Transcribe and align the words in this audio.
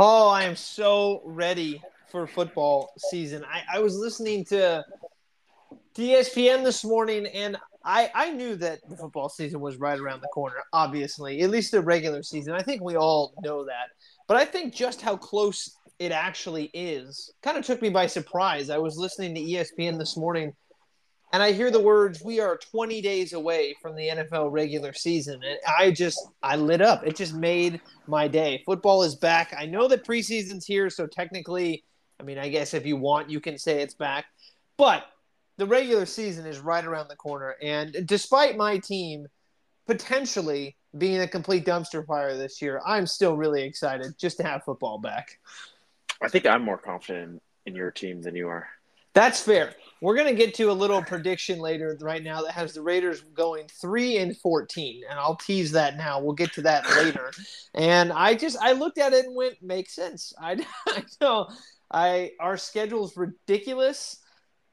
Oh, 0.00 0.28
I 0.28 0.42
am 0.42 0.56
so 0.56 1.22
ready 1.24 1.80
for 2.10 2.26
football 2.26 2.92
season. 3.10 3.44
I, 3.44 3.76
I 3.76 3.78
was 3.78 3.94
listening 3.94 4.44
to 4.46 4.84
ESPN 5.96 6.64
this 6.64 6.82
morning, 6.84 7.28
and 7.28 7.56
I, 7.84 8.10
I 8.12 8.32
knew 8.32 8.56
that 8.56 8.80
the 8.88 8.96
football 8.96 9.28
season 9.28 9.60
was 9.60 9.76
right 9.76 9.98
around 10.00 10.20
the 10.20 10.28
corner, 10.28 10.56
obviously, 10.72 11.42
at 11.42 11.50
least 11.50 11.70
the 11.70 11.80
regular 11.80 12.24
season. 12.24 12.54
I 12.54 12.62
think 12.62 12.82
we 12.82 12.96
all 12.96 13.34
know 13.44 13.64
that. 13.66 13.90
But 14.26 14.36
I 14.36 14.44
think 14.44 14.74
just 14.74 15.00
how 15.00 15.16
close 15.16 15.76
it 16.00 16.10
actually 16.10 16.72
is 16.74 17.32
kind 17.44 17.56
of 17.56 17.64
took 17.64 17.80
me 17.80 17.88
by 17.88 18.08
surprise. 18.08 18.70
I 18.70 18.78
was 18.78 18.96
listening 18.96 19.32
to 19.36 19.40
ESPN 19.40 19.96
this 19.96 20.16
morning 20.16 20.52
and 21.34 21.42
I 21.42 21.50
hear 21.50 21.72
the 21.72 21.80
words, 21.80 22.22
we 22.22 22.38
are 22.38 22.56
20 22.56 23.02
days 23.02 23.32
away 23.32 23.74
from 23.82 23.96
the 23.96 24.06
NFL 24.06 24.52
regular 24.52 24.92
season. 24.92 25.42
And 25.42 25.58
I 25.66 25.90
just, 25.90 26.24
I 26.44 26.54
lit 26.54 26.80
up. 26.80 27.04
It 27.04 27.16
just 27.16 27.34
made 27.34 27.80
my 28.06 28.28
day. 28.28 28.62
Football 28.64 29.02
is 29.02 29.16
back. 29.16 29.52
I 29.58 29.66
know 29.66 29.88
that 29.88 30.06
preseason's 30.06 30.64
here. 30.64 30.88
So 30.90 31.08
technically, 31.08 31.82
I 32.20 32.22
mean, 32.22 32.38
I 32.38 32.48
guess 32.50 32.72
if 32.72 32.86
you 32.86 32.96
want, 32.96 33.30
you 33.30 33.40
can 33.40 33.58
say 33.58 33.82
it's 33.82 33.94
back. 33.94 34.26
But 34.76 35.06
the 35.56 35.66
regular 35.66 36.06
season 36.06 36.46
is 36.46 36.60
right 36.60 36.84
around 36.84 37.08
the 37.08 37.16
corner. 37.16 37.56
And 37.60 38.06
despite 38.06 38.56
my 38.56 38.78
team 38.78 39.26
potentially 39.88 40.76
being 40.96 41.20
a 41.20 41.26
complete 41.26 41.66
dumpster 41.66 42.06
fire 42.06 42.36
this 42.36 42.62
year, 42.62 42.80
I'm 42.86 43.08
still 43.08 43.36
really 43.36 43.64
excited 43.64 44.16
just 44.20 44.36
to 44.36 44.44
have 44.44 44.62
football 44.62 44.98
back. 44.98 45.40
I 46.22 46.28
think 46.28 46.46
I'm 46.46 46.62
more 46.62 46.78
confident 46.78 47.42
in 47.66 47.74
your 47.74 47.90
team 47.90 48.22
than 48.22 48.36
you 48.36 48.46
are. 48.46 48.68
That's 49.14 49.40
fair. 49.40 49.74
We're 50.00 50.16
gonna 50.16 50.34
get 50.34 50.54
to 50.54 50.70
a 50.70 50.72
little 50.72 51.02
prediction 51.02 51.60
later 51.60 51.96
right 52.02 52.22
now 52.22 52.42
that 52.42 52.52
has 52.52 52.74
the 52.74 52.82
Raiders 52.82 53.22
going 53.32 53.68
three 53.68 54.18
and 54.18 54.36
fourteen, 54.36 55.02
and 55.08 55.18
I'll 55.18 55.36
tease 55.36 55.72
that 55.72 55.96
now. 55.96 56.20
We'll 56.20 56.34
get 56.34 56.52
to 56.54 56.62
that 56.62 56.86
later. 56.96 57.32
And 57.74 58.12
I 58.12 58.34
just 58.34 58.58
I 58.60 58.72
looked 58.72 58.98
at 58.98 59.12
it 59.12 59.24
and 59.24 59.34
went, 59.34 59.62
makes 59.62 59.94
sense. 59.94 60.34
I, 60.38 60.66
I 60.88 61.04
know 61.20 61.48
I 61.90 62.32
our 62.40 62.56
schedule's 62.56 63.16
ridiculous, 63.16 64.18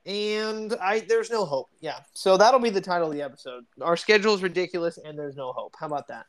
and 0.06 0.74
I 0.82 1.02
there's 1.02 1.30
no 1.30 1.46
hope. 1.46 1.70
Yeah, 1.80 2.00
so 2.14 2.36
that'll 2.36 2.60
be 2.60 2.72
the 2.72 2.82
title 2.82 3.08
of 3.08 3.14
the 3.14 3.22
episode. 3.22 3.64
Our 3.80 3.96
schedule 3.96 4.34
is 4.34 4.42
ridiculous, 4.42 4.98
and 4.98 5.18
there's 5.18 5.38
no 5.38 5.54
hope. 5.54 5.76
How 5.80 5.86
about 5.86 6.08
that? 6.10 6.26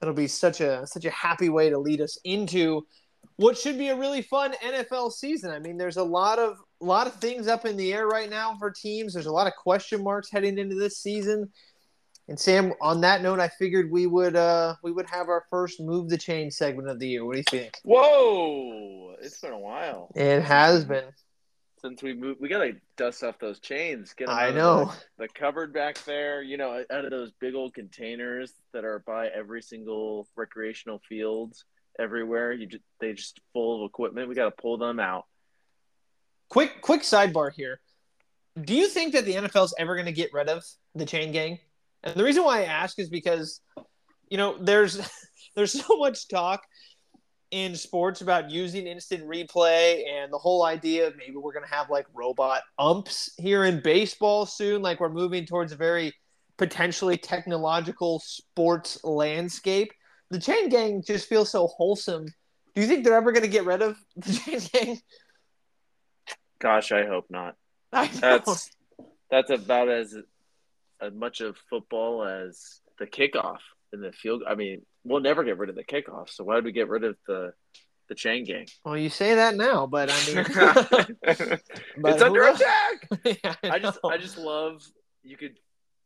That'll 0.00 0.14
be 0.14 0.26
such 0.26 0.60
a 0.60 0.86
such 0.86 1.04
a 1.04 1.10
happy 1.10 1.48
way 1.48 1.70
to 1.70 1.78
lead 1.78 2.00
us 2.00 2.18
into 2.24 2.84
what 3.36 3.56
should 3.56 3.78
be 3.78 3.88
a 3.88 3.96
really 3.96 4.22
fun 4.22 4.54
NFL 4.62 5.12
season. 5.12 5.50
I 5.50 5.58
mean, 5.58 5.76
there's 5.76 5.96
a 5.96 6.04
lot 6.04 6.38
of 6.38 6.58
a 6.84 6.86
lot 6.86 7.06
of 7.06 7.14
things 7.14 7.48
up 7.48 7.64
in 7.64 7.76
the 7.76 7.94
air 7.94 8.06
right 8.06 8.28
now 8.28 8.56
for 8.58 8.70
teams. 8.70 9.14
There's 9.14 9.26
a 9.26 9.32
lot 9.32 9.46
of 9.46 9.54
question 9.54 10.04
marks 10.04 10.30
heading 10.30 10.58
into 10.58 10.74
this 10.74 10.98
season. 10.98 11.50
And 12.28 12.38
Sam, 12.38 12.74
on 12.80 13.00
that 13.00 13.22
note, 13.22 13.40
I 13.40 13.48
figured 13.48 13.90
we 13.90 14.06
would 14.06 14.36
uh 14.36 14.76
we 14.82 14.92
would 14.92 15.08
have 15.08 15.28
our 15.28 15.44
first 15.50 15.80
move 15.80 16.08
the 16.08 16.18
chain 16.18 16.50
segment 16.50 16.88
of 16.88 16.98
the 16.98 17.08
year. 17.08 17.24
What 17.24 17.32
do 17.32 17.38
you 17.38 17.44
think? 17.50 17.78
Whoa, 17.84 19.14
it's 19.20 19.40
been 19.40 19.52
a 19.52 19.58
while. 19.58 20.10
It 20.14 20.42
has 20.42 20.84
been 20.84 21.04
since 21.80 22.02
we 22.02 22.14
moved. 22.14 22.40
We 22.40 22.48
gotta 22.48 22.72
dust 22.96 23.24
off 23.24 23.38
those 23.38 23.60
chains. 23.60 24.14
Get 24.14 24.28
them 24.28 24.36
I 24.38 24.50
know 24.50 24.86
the, 24.86 24.92
the 25.24 25.28
cupboard 25.28 25.72
back 25.72 26.02
there. 26.04 26.42
You 26.42 26.56
know, 26.58 26.84
out 26.90 27.04
of 27.04 27.10
those 27.10 27.32
big 27.40 27.54
old 27.54 27.74
containers 27.74 28.52
that 28.72 28.84
are 28.84 29.00
by 29.06 29.28
every 29.28 29.62
single 29.62 30.28
recreational 30.36 31.00
fields 31.08 31.64
everywhere. 31.98 32.52
You 32.52 32.66
just 32.66 32.84
they 33.00 33.12
just 33.14 33.40
full 33.54 33.84
of 33.84 33.88
equipment. 33.88 34.28
We 34.28 34.34
got 34.34 34.44
to 34.44 34.62
pull 34.62 34.78
them 34.78 35.00
out. 35.00 35.24
Quick 36.54 36.80
quick 36.80 37.02
sidebar 37.02 37.52
here. 37.52 37.80
Do 38.62 38.74
you 38.74 38.86
think 38.86 39.12
that 39.12 39.24
the 39.24 39.34
NFL 39.34 39.64
is 39.64 39.74
ever 39.76 39.94
going 39.94 40.06
to 40.06 40.12
get 40.12 40.32
rid 40.32 40.48
of 40.48 40.64
the 40.94 41.04
chain 41.04 41.32
gang? 41.32 41.58
And 42.04 42.14
the 42.14 42.22
reason 42.22 42.44
why 42.44 42.60
I 42.60 42.66
ask 42.66 42.96
is 43.00 43.10
because 43.10 43.60
you 44.30 44.38
know 44.38 44.56
there's 44.58 45.00
there's 45.56 45.72
so 45.72 45.96
much 45.96 46.28
talk 46.28 46.62
in 47.50 47.74
sports 47.74 48.20
about 48.20 48.52
using 48.52 48.86
instant 48.86 49.24
replay 49.24 50.04
and 50.08 50.32
the 50.32 50.38
whole 50.38 50.64
idea 50.64 51.08
of 51.08 51.16
maybe 51.16 51.34
we're 51.36 51.52
going 51.52 51.66
to 51.66 51.74
have 51.74 51.90
like 51.90 52.06
robot 52.14 52.62
umps 52.78 53.32
here 53.36 53.64
in 53.64 53.80
baseball 53.80 54.46
soon 54.46 54.80
like 54.80 54.98
we're 54.98 55.08
moving 55.08 55.44
towards 55.44 55.72
a 55.72 55.76
very 55.76 56.12
potentially 56.56 57.16
technological 57.16 58.20
sports 58.24 58.98
landscape 59.04 59.92
the 60.30 60.38
chain 60.38 60.68
gang 60.68 61.02
just 61.06 61.28
feels 61.28 61.50
so 61.50 61.66
wholesome. 61.66 62.26
Do 62.74 62.80
you 62.80 62.86
think 62.86 63.04
they're 63.04 63.14
ever 63.14 63.32
going 63.32 63.44
to 63.44 63.48
get 63.48 63.64
rid 63.64 63.82
of 63.82 63.96
the 64.16 64.32
chain 64.46 64.60
gang? 64.72 65.00
Gosh, 66.64 66.92
I 66.92 67.04
hope 67.04 67.26
not. 67.28 67.56
I 67.92 68.06
that's 68.06 68.70
that's 69.30 69.50
about 69.50 69.90
as 69.90 70.16
as 70.98 71.12
much 71.12 71.42
of 71.42 71.58
football 71.68 72.24
as 72.24 72.80
the 72.98 73.06
kickoff 73.06 73.58
in 73.92 74.00
the 74.00 74.12
field. 74.12 74.44
I 74.48 74.54
mean, 74.54 74.80
we'll 75.04 75.20
never 75.20 75.44
get 75.44 75.58
rid 75.58 75.68
of 75.68 75.76
the 75.76 75.84
kickoff. 75.84 76.30
So 76.30 76.42
why 76.42 76.54
would 76.54 76.64
we 76.64 76.72
get 76.72 76.88
rid 76.88 77.04
of 77.04 77.16
the 77.28 77.52
the 78.08 78.14
chain 78.14 78.44
gang? 78.44 78.64
Well, 78.82 78.96
you 78.96 79.10
say 79.10 79.34
that 79.34 79.56
now, 79.56 79.86
but 79.86 80.10
I 80.10 80.26
mean, 80.26 80.46
but 81.98 82.12
it's 82.14 82.22
under 82.22 82.44
attack. 82.44 83.08
yeah, 83.44 83.54
I, 83.62 83.70
I 83.74 83.78
just 83.78 83.98
I 84.02 84.16
just 84.16 84.38
love 84.38 84.82
you 85.22 85.36
could 85.36 85.58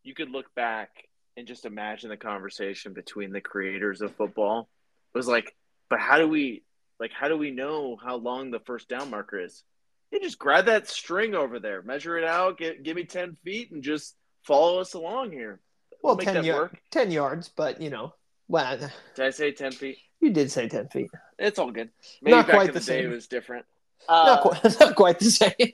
you 0.02 0.12
could 0.12 0.30
look 0.30 0.52
back 0.56 0.90
and 1.36 1.46
just 1.46 1.66
imagine 1.66 2.10
the 2.10 2.16
conversation 2.16 2.94
between 2.94 3.30
the 3.30 3.40
creators 3.40 4.00
of 4.00 4.12
football. 4.16 4.68
It 5.14 5.18
was 5.18 5.28
like, 5.28 5.54
but 5.88 6.00
how 6.00 6.18
do 6.18 6.26
we 6.26 6.64
like 6.98 7.12
how 7.12 7.28
do 7.28 7.38
we 7.38 7.52
know 7.52 7.96
how 7.96 8.16
long 8.16 8.50
the 8.50 8.58
first 8.58 8.88
down 8.88 9.08
marker 9.10 9.38
is? 9.38 9.62
You 10.10 10.20
just 10.20 10.38
grab 10.38 10.66
that 10.66 10.88
string 10.88 11.34
over 11.34 11.58
there, 11.58 11.82
measure 11.82 12.16
it 12.16 12.24
out, 12.24 12.58
get, 12.58 12.82
give 12.82 12.96
me 12.96 13.04
ten 13.04 13.34
feet, 13.44 13.70
and 13.70 13.82
just 13.82 14.16
follow 14.42 14.80
us 14.80 14.94
along 14.94 15.32
here. 15.32 15.60
We'll, 16.02 16.16
well 16.16 16.24
10, 16.24 16.46
y- 16.46 16.68
10 16.90 17.10
yards, 17.10 17.48
but 17.48 17.80
you 17.80 17.90
know, 17.90 18.14
well, 18.48 18.78
did 19.14 19.26
I 19.26 19.30
say 19.30 19.52
ten 19.52 19.72
feet? 19.72 19.98
You 20.20 20.30
did 20.30 20.50
say 20.50 20.68
ten 20.68 20.88
feet. 20.88 21.10
It's 21.38 21.58
all 21.58 21.70
good. 21.70 21.90
Maybe 22.22 22.36
not 22.36 22.48
quite 22.48 22.68
the, 22.68 22.72
the 22.74 22.80
same. 22.80 23.02
Day 23.02 23.08
it 23.08 23.14
was 23.14 23.26
different. 23.26 23.66
Uh, 24.08 24.24
not, 24.24 24.40
quite, 24.42 24.80
not 24.80 24.94
quite 24.94 25.18
the 25.18 25.30
same. 25.30 25.72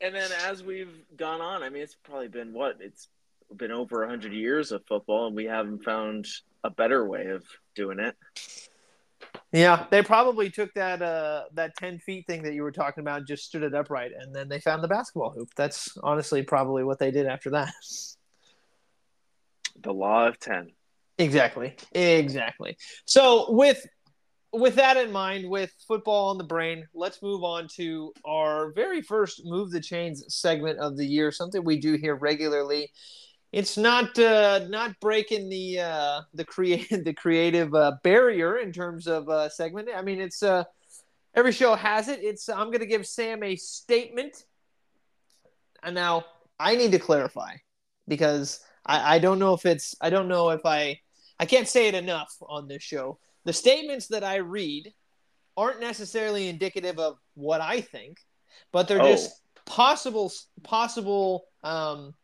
And 0.00 0.14
then 0.14 0.30
as 0.46 0.62
we've 0.62 0.94
gone 1.16 1.40
on, 1.40 1.62
I 1.62 1.68
mean, 1.68 1.82
it's 1.82 1.96
probably 2.02 2.28
been 2.28 2.52
what 2.52 2.78
it's 2.80 3.08
been 3.54 3.70
over 3.70 4.00
100 4.00 4.32
years 4.32 4.72
of 4.72 4.84
football 4.86 5.26
and 5.26 5.36
we 5.36 5.44
haven't 5.44 5.84
found 5.84 6.26
a 6.64 6.70
better 6.70 7.06
way 7.06 7.26
of 7.26 7.44
doing 7.74 7.98
it 8.00 8.16
yeah 9.52 9.86
they 9.90 10.02
probably 10.02 10.50
took 10.50 10.72
that 10.74 11.02
uh 11.02 11.44
that 11.54 11.76
10 11.76 11.98
feet 11.98 12.26
thing 12.26 12.42
that 12.42 12.54
you 12.54 12.62
were 12.62 12.72
talking 12.72 13.02
about 13.02 13.18
and 13.18 13.26
just 13.26 13.44
stood 13.44 13.62
it 13.62 13.74
upright 13.74 14.12
and 14.18 14.34
then 14.34 14.48
they 14.48 14.60
found 14.60 14.82
the 14.82 14.88
basketball 14.88 15.30
hoop. 15.30 15.48
That's 15.56 15.96
honestly 16.02 16.42
probably 16.42 16.84
what 16.84 16.98
they 16.98 17.10
did 17.10 17.26
after 17.26 17.50
that. 17.50 17.72
The 19.82 19.92
law 19.92 20.26
of 20.26 20.38
10 20.38 20.70
exactly. 21.18 21.76
Exactly. 21.92 22.76
So 23.04 23.50
with 23.52 23.84
with 24.52 24.76
that 24.76 24.96
in 24.96 25.10
mind, 25.10 25.50
with 25.50 25.72
football 25.86 26.30
on 26.30 26.38
the 26.38 26.44
brain, 26.44 26.86
let's 26.94 27.20
move 27.20 27.42
on 27.42 27.66
to 27.74 28.12
our 28.24 28.70
very 28.72 29.02
first 29.02 29.42
Move 29.44 29.72
the 29.72 29.80
Chains 29.80 30.24
segment 30.28 30.78
of 30.78 30.96
the 30.96 31.04
year, 31.04 31.32
something 31.32 31.64
we 31.64 31.80
do 31.80 31.94
here 31.94 32.14
regularly 32.14 32.92
it's 33.54 33.76
not 33.76 34.18
uh, 34.18 34.66
not 34.68 34.98
breaking 34.98 35.48
the 35.48 35.78
uh, 35.78 36.20
the 36.34 36.44
create 36.44 36.88
the 37.04 37.14
creative 37.14 37.72
uh, 37.72 37.92
barrier 38.02 38.58
in 38.58 38.72
terms 38.72 39.06
of 39.06 39.28
uh, 39.28 39.48
segment. 39.48 39.88
I 39.94 40.02
mean, 40.02 40.20
it's 40.20 40.42
uh, 40.42 40.64
every 41.36 41.52
show 41.52 41.76
has 41.76 42.08
it. 42.08 42.18
It's 42.20 42.48
I'm 42.48 42.66
going 42.66 42.80
to 42.80 42.86
give 42.86 43.06
Sam 43.06 43.44
a 43.44 43.54
statement, 43.54 44.44
and 45.84 45.94
now 45.94 46.24
I 46.58 46.74
need 46.74 46.90
to 46.92 46.98
clarify 46.98 47.54
because 48.08 48.58
I, 48.84 49.16
I 49.16 49.18
don't 49.20 49.38
know 49.38 49.54
if 49.54 49.64
it's 49.66 49.94
I 50.00 50.10
don't 50.10 50.26
know 50.26 50.50
if 50.50 50.66
I 50.66 50.98
I 51.38 51.46
can't 51.46 51.68
say 51.68 51.86
it 51.86 51.94
enough 51.94 52.34
on 52.42 52.66
this 52.66 52.82
show. 52.82 53.20
The 53.44 53.52
statements 53.52 54.08
that 54.08 54.24
I 54.24 54.36
read 54.36 54.92
aren't 55.56 55.78
necessarily 55.78 56.48
indicative 56.48 56.98
of 56.98 57.18
what 57.34 57.60
I 57.60 57.82
think, 57.82 58.18
but 58.72 58.88
they're 58.88 59.00
oh. 59.00 59.12
just 59.12 59.30
possible 59.64 60.32
possible 60.64 61.44
um, 61.62 62.14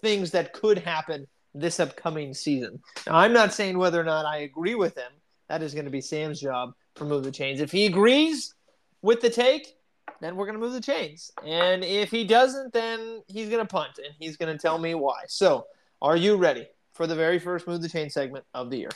things 0.00 0.30
that 0.32 0.52
could 0.52 0.78
happen 0.78 1.26
this 1.54 1.80
upcoming 1.80 2.34
season. 2.34 2.80
Now, 3.06 3.16
I'm 3.16 3.32
not 3.32 3.52
saying 3.52 3.78
whether 3.78 4.00
or 4.00 4.04
not 4.04 4.26
I 4.26 4.38
agree 4.38 4.74
with 4.74 4.96
him. 4.96 5.10
That 5.48 5.62
is 5.62 5.72
going 5.72 5.86
to 5.86 5.90
be 5.90 6.00
Sam's 6.00 6.40
job 6.40 6.74
for 6.94 7.04
Move 7.04 7.24
the 7.24 7.32
Chains. 7.32 7.60
If 7.60 7.72
he 7.72 7.86
agrees 7.86 8.54
with 9.02 9.20
the 9.20 9.30
take, 9.30 9.78
then 10.20 10.36
we're 10.36 10.46
going 10.46 10.58
to 10.58 10.60
move 10.60 10.72
the 10.72 10.80
chains. 10.80 11.30
And 11.44 11.84
if 11.84 12.10
he 12.10 12.24
doesn't, 12.24 12.72
then 12.72 13.22
he's 13.26 13.48
going 13.48 13.64
to 13.64 13.68
punt 13.68 13.98
and 13.98 14.14
he's 14.18 14.36
going 14.36 14.52
to 14.52 14.60
tell 14.60 14.78
me 14.78 14.94
why. 14.94 15.24
So, 15.28 15.66
are 16.02 16.16
you 16.16 16.36
ready 16.36 16.66
for 16.92 17.06
the 17.06 17.14
very 17.14 17.38
first 17.38 17.66
Move 17.66 17.82
the 17.82 17.88
Chain 17.88 18.10
segment 18.10 18.44
of 18.54 18.70
the 18.70 18.78
year? 18.78 18.90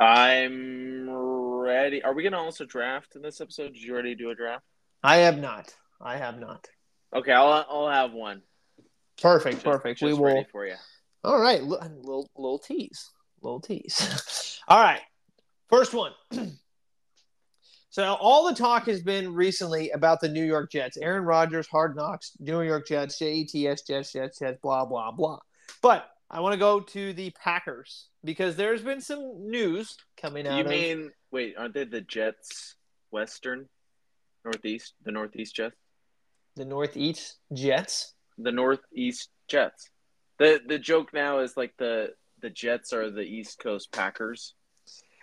I'm 0.00 1.08
ready. 1.08 2.02
Are 2.02 2.14
we 2.14 2.22
going 2.22 2.32
to 2.32 2.38
also 2.38 2.64
draft 2.64 3.16
in 3.16 3.22
this 3.22 3.40
episode? 3.40 3.74
Did 3.74 3.82
you 3.82 3.92
already 3.92 4.14
do 4.14 4.30
a 4.30 4.34
draft? 4.34 4.64
I 5.02 5.18
have 5.18 5.38
not. 5.38 5.74
I 6.00 6.16
have 6.16 6.38
not. 6.38 6.68
Okay, 7.14 7.32
I'll 7.32 7.64
I'll 7.68 7.90
have 7.90 8.12
one. 8.12 8.42
Perfect, 9.20 9.56
just, 9.56 9.64
perfect. 9.64 10.00
Just 10.00 10.12
we 10.12 10.18
will. 10.18 10.44
for 10.50 10.66
you. 10.66 10.74
All 11.22 11.40
right, 11.40 11.62
little 11.62 12.28
little 12.36 12.58
tease, 12.58 13.10
little 13.42 13.60
tease. 13.60 14.60
all 14.68 14.80
right, 14.80 15.00
first 15.68 15.94
one. 15.94 16.12
so 17.90 18.14
all 18.14 18.48
the 18.48 18.54
talk 18.54 18.86
has 18.86 19.02
been 19.02 19.32
recently 19.32 19.90
about 19.90 20.20
the 20.20 20.28
New 20.28 20.44
York 20.44 20.70
Jets, 20.70 20.96
Aaron 20.96 21.24
Rodgers, 21.24 21.66
Hard 21.66 21.96
Knocks, 21.96 22.32
New 22.40 22.60
York 22.62 22.86
Jets, 22.86 23.18
J 23.18 23.34
E 23.34 23.44
T 23.46 23.68
S, 23.68 23.82
Jets, 23.82 24.12
Jets, 24.12 24.38
Jets, 24.38 24.58
blah 24.62 24.84
blah 24.84 25.12
blah. 25.12 25.38
But 25.80 26.08
I 26.30 26.40
want 26.40 26.54
to 26.54 26.58
go 26.58 26.80
to 26.80 27.12
the 27.12 27.30
Packers 27.30 28.08
because 28.24 28.56
there's 28.56 28.82
been 28.82 29.00
some 29.00 29.50
news 29.50 29.96
coming 30.20 30.46
out. 30.46 30.58
You 30.58 30.64
mean 30.64 31.06
of, 31.06 31.12
wait? 31.30 31.54
Aren't 31.56 31.74
they 31.74 31.84
the 31.84 32.00
Jets 32.00 32.74
Western, 33.14 33.68
northeast, 34.44 34.94
the 35.04 35.12
northeast 35.12 35.54
Jets. 35.54 35.76
The 36.56 36.64
northeast 36.64 37.38
Jets. 37.52 38.13
The 38.38 38.52
northeast 38.52 39.30
Jets. 39.48 39.90
the 40.38 40.60
The 40.66 40.78
joke 40.78 41.12
now 41.12 41.40
is 41.40 41.56
like 41.56 41.74
the 41.78 42.14
the 42.40 42.50
Jets 42.50 42.92
are 42.92 43.10
the 43.10 43.22
East 43.22 43.58
Coast 43.58 43.90
Packers. 43.92 44.54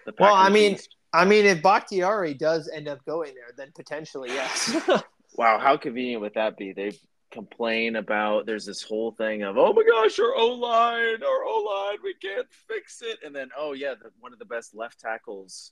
Packers 0.05 0.19
well, 0.19 0.33
I 0.33 0.49
mean, 0.49 0.73
East. 0.73 0.95
I 1.13 1.25
mean, 1.25 1.45
if 1.45 1.61
Bakhtiari 1.61 2.33
does 2.33 2.69
end 2.73 2.87
up 2.87 3.03
going 3.05 3.35
there, 3.35 3.51
then 3.55 3.71
potentially 3.75 4.29
yes. 4.29 4.75
wow, 5.35 5.59
how 5.59 5.77
convenient 5.77 6.21
would 6.21 6.33
that 6.35 6.57
be? 6.57 6.71
They 6.71 6.93
complain 7.31 7.95
about 7.95 8.45
there's 8.45 8.65
this 8.65 8.83
whole 8.83 9.11
thing 9.11 9.43
of 9.43 9.57
oh 9.57 9.73
my 9.73 9.83
gosh, 9.83 10.19
our 10.19 10.35
O 10.35 10.47
line, 10.47 11.23
our 11.23 11.45
O 11.45 11.87
line, 11.89 11.97
we 12.03 12.13
can't 12.15 12.47
fix 12.67 13.01
it, 13.01 13.19
and 13.25 13.35
then 13.35 13.49
oh 13.57 13.73
yeah, 13.73 13.93
the, 14.01 14.09
one 14.19 14.33
of 14.33 14.39
the 14.39 14.45
best 14.45 14.75
left 14.75 14.99
tackles 14.99 15.71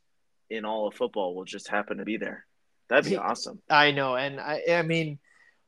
in 0.49 0.65
all 0.65 0.87
of 0.87 0.95
football 0.95 1.35
will 1.35 1.45
just 1.45 1.67
happen 1.67 1.97
to 1.97 2.05
be 2.05 2.17
there. 2.17 2.45
That'd 2.89 3.09
be 3.09 3.17
awesome. 3.17 3.61
I 3.69 3.91
know, 3.91 4.15
and 4.15 4.39
I, 4.39 4.61
I 4.71 4.81
mean, 4.81 5.19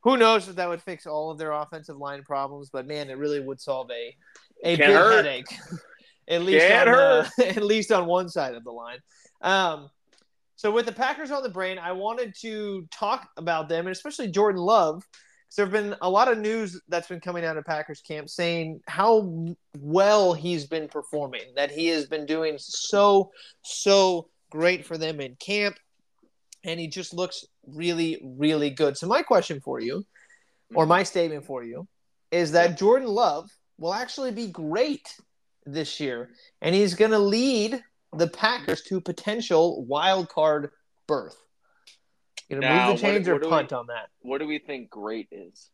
who 0.02 0.16
knows 0.16 0.48
if 0.48 0.56
that 0.56 0.68
would 0.68 0.82
fix 0.82 1.06
all 1.06 1.30
of 1.30 1.38
their 1.38 1.52
offensive 1.52 1.96
line 1.96 2.22
problems? 2.22 2.70
But 2.70 2.86
man, 2.86 3.10
it 3.10 3.18
really 3.18 3.40
would 3.40 3.60
solve 3.60 3.90
a 3.90 4.16
a 4.64 4.76
Can't 4.76 4.78
big 4.78 4.96
hurt. 4.96 5.24
headache. 5.24 5.46
at 6.28 6.42
least 6.42 6.66
Can't 6.66 6.88
on 6.88 6.94
uh, 6.94 7.28
at 7.44 7.62
least 7.62 7.92
on 7.92 8.06
one 8.06 8.28
side 8.28 8.54
of 8.54 8.64
the 8.64 8.70
line. 8.70 8.98
Um, 9.40 9.90
so 10.56 10.70
with 10.70 10.86
the 10.86 10.92
Packers 10.92 11.30
on 11.30 11.42
the 11.42 11.48
brain, 11.48 11.78
I 11.78 11.92
wanted 11.92 12.34
to 12.42 12.86
talk 12.92 13.28
about 13.36 13.68
them, 13.68 13.86
and 13.86 13.92
especially 13.92 14.28
Jordan 14.28 14.60
Love. 14.60 15.02
So 15.48 15.62
there 15.62 15.66
have 15.66 15.72
been 15.72 15.98
a 16.00 16.08
lot 16.08 16.32
of 16.32 16.38
news 16.38 16.80
that's 16.88 17.08
been 17.08 17.20
coming 17.20 17.44
out 17.44 17.58
of 17.58 17.64
Packers 17.66 18.00
camp 18.00 18.30
saying 18.30 18.80
how 18.86 19.54
well 19.76 20.32
he's 20.32 20.66
been 20.66 20.88
performing, 20.88 21.42
that 21.56 21.70
he 21.70 21.88
has 21.88 22.06
been 22.06 22.24
doing 22.24 22.56
so, 22.58 23.32
so 23.62 24.28
great 24.50 24.86
for 24.86 24.96
them 24.96 25.20
in 25.20 25.36
camp. 25.36 25.76
And 26.64 26.78
he 26.78 26.86
just 26.86 27.12
looks 27.12 27.44
really, 27.66 28.20
really 28.22 28.70
good. 28.70 28.96
So, 28.96 29.06
my 29.06 29.22
question 29.22 29.60
for 29.60 29.80
you, 29.80 30.04
or 30.74 30.86
my 30.86 31.02
statement 31.02 31.44
for 31.44 31.62
you, 31.64 31.88
is 32.30 32.52
that 32.52 32.78
Jordan 32.78 33.08
Love 33.08 33.50
will 33.78 33.94
actually 33.94 34.30
be 34.30 34.46
great 34.46 35.14
this 35.66 36.00
year. 36.00 36.30
And 36.60 36.74
he's 36.74 36.94
going 36.94 37.10
to 37.10 37.18
lead 37.18 37.82
the 38.12 38.28
Packers 38.28 38.82
to 38.82 39.00
potential 39.00 39.84
wild 39.84 40.28
card 40.28 40.70
berth. 41.06 41.36
You 42.48 42.60
gonna 42.60 42.74
now, 42.74 42.88
move 42.90 43.00
the 43.00 43.06
chains 43.06 43.28
what, 43.28 43.34
what 43.34 43.46
or 43.46 43.50
punt 43.50 43.70
we, 43.70 43.76
on 43.76 43.86
that? 43.86 44.08
What 44.20 44.38
do 44.38 44.46
we 44.46 44.58
think 44.58 44.90
great 44.90 45.28
is? 45.30 45.70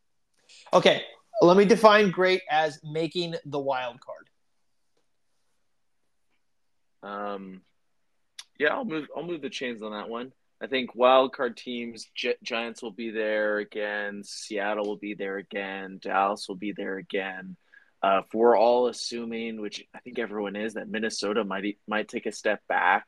Okay, 0.72 1.02
let 1.42 1.56
me 1.56 1.64
define 1.64 2.10
great 2.10 2.42
as 2.50 2.78
making 2.84 3.34
the 3.44 3.58
wild 3.58 3.98
card. 4.00 4.28
Um, 7.02 7.62
yeah, 8.58 8.68
I'll 8.68 8.84
move. 8.84 9.06
I'll 9.16 9.24
move 9.24 9.42
the 9.42 9.50
chains 9.50 9.82
on 9.82 9.92
that 9.92 10.08
one. 10.08 10.32
I 10.60 10.66
think 10.66 10.94
wild 10.94 11.32
card 11.32 11.56
teams, 11.56 12.10
Gi- 12.16 12.34
Giants 12.42 12.82
will 12.82 12.90
be 12.90 13.10
there 13.10 13.58
again. 13.58 14.22
Seattle 14.24 14.86
will 14.86 14.96
be 14.96 15.14
there 15.14 15.36
again. 15.36 15.98
Dallas 16.02 16.46
will 16.48 16.56
be 16.56 16.72
there 16.72 16.96
again. 16.98 17.56
Uh, 18.02 18.22
if 18.24 18.34
we're 18.34 18.56
all 18.56 18.88
assuming, 18.88 19.60
which 19.60 19.84
I 19.94 20.00
think 20.00 20.18
everyone 20.18 20.56
is, 20.56 20.74
that 20.74 20.88
Minnesota 20.88 21.44
might 21.44 21.78
might 21.86 22.08
take 22.08 22.26
a 22.26 22.32
step 22.32 22.60
back, 22.68 23.06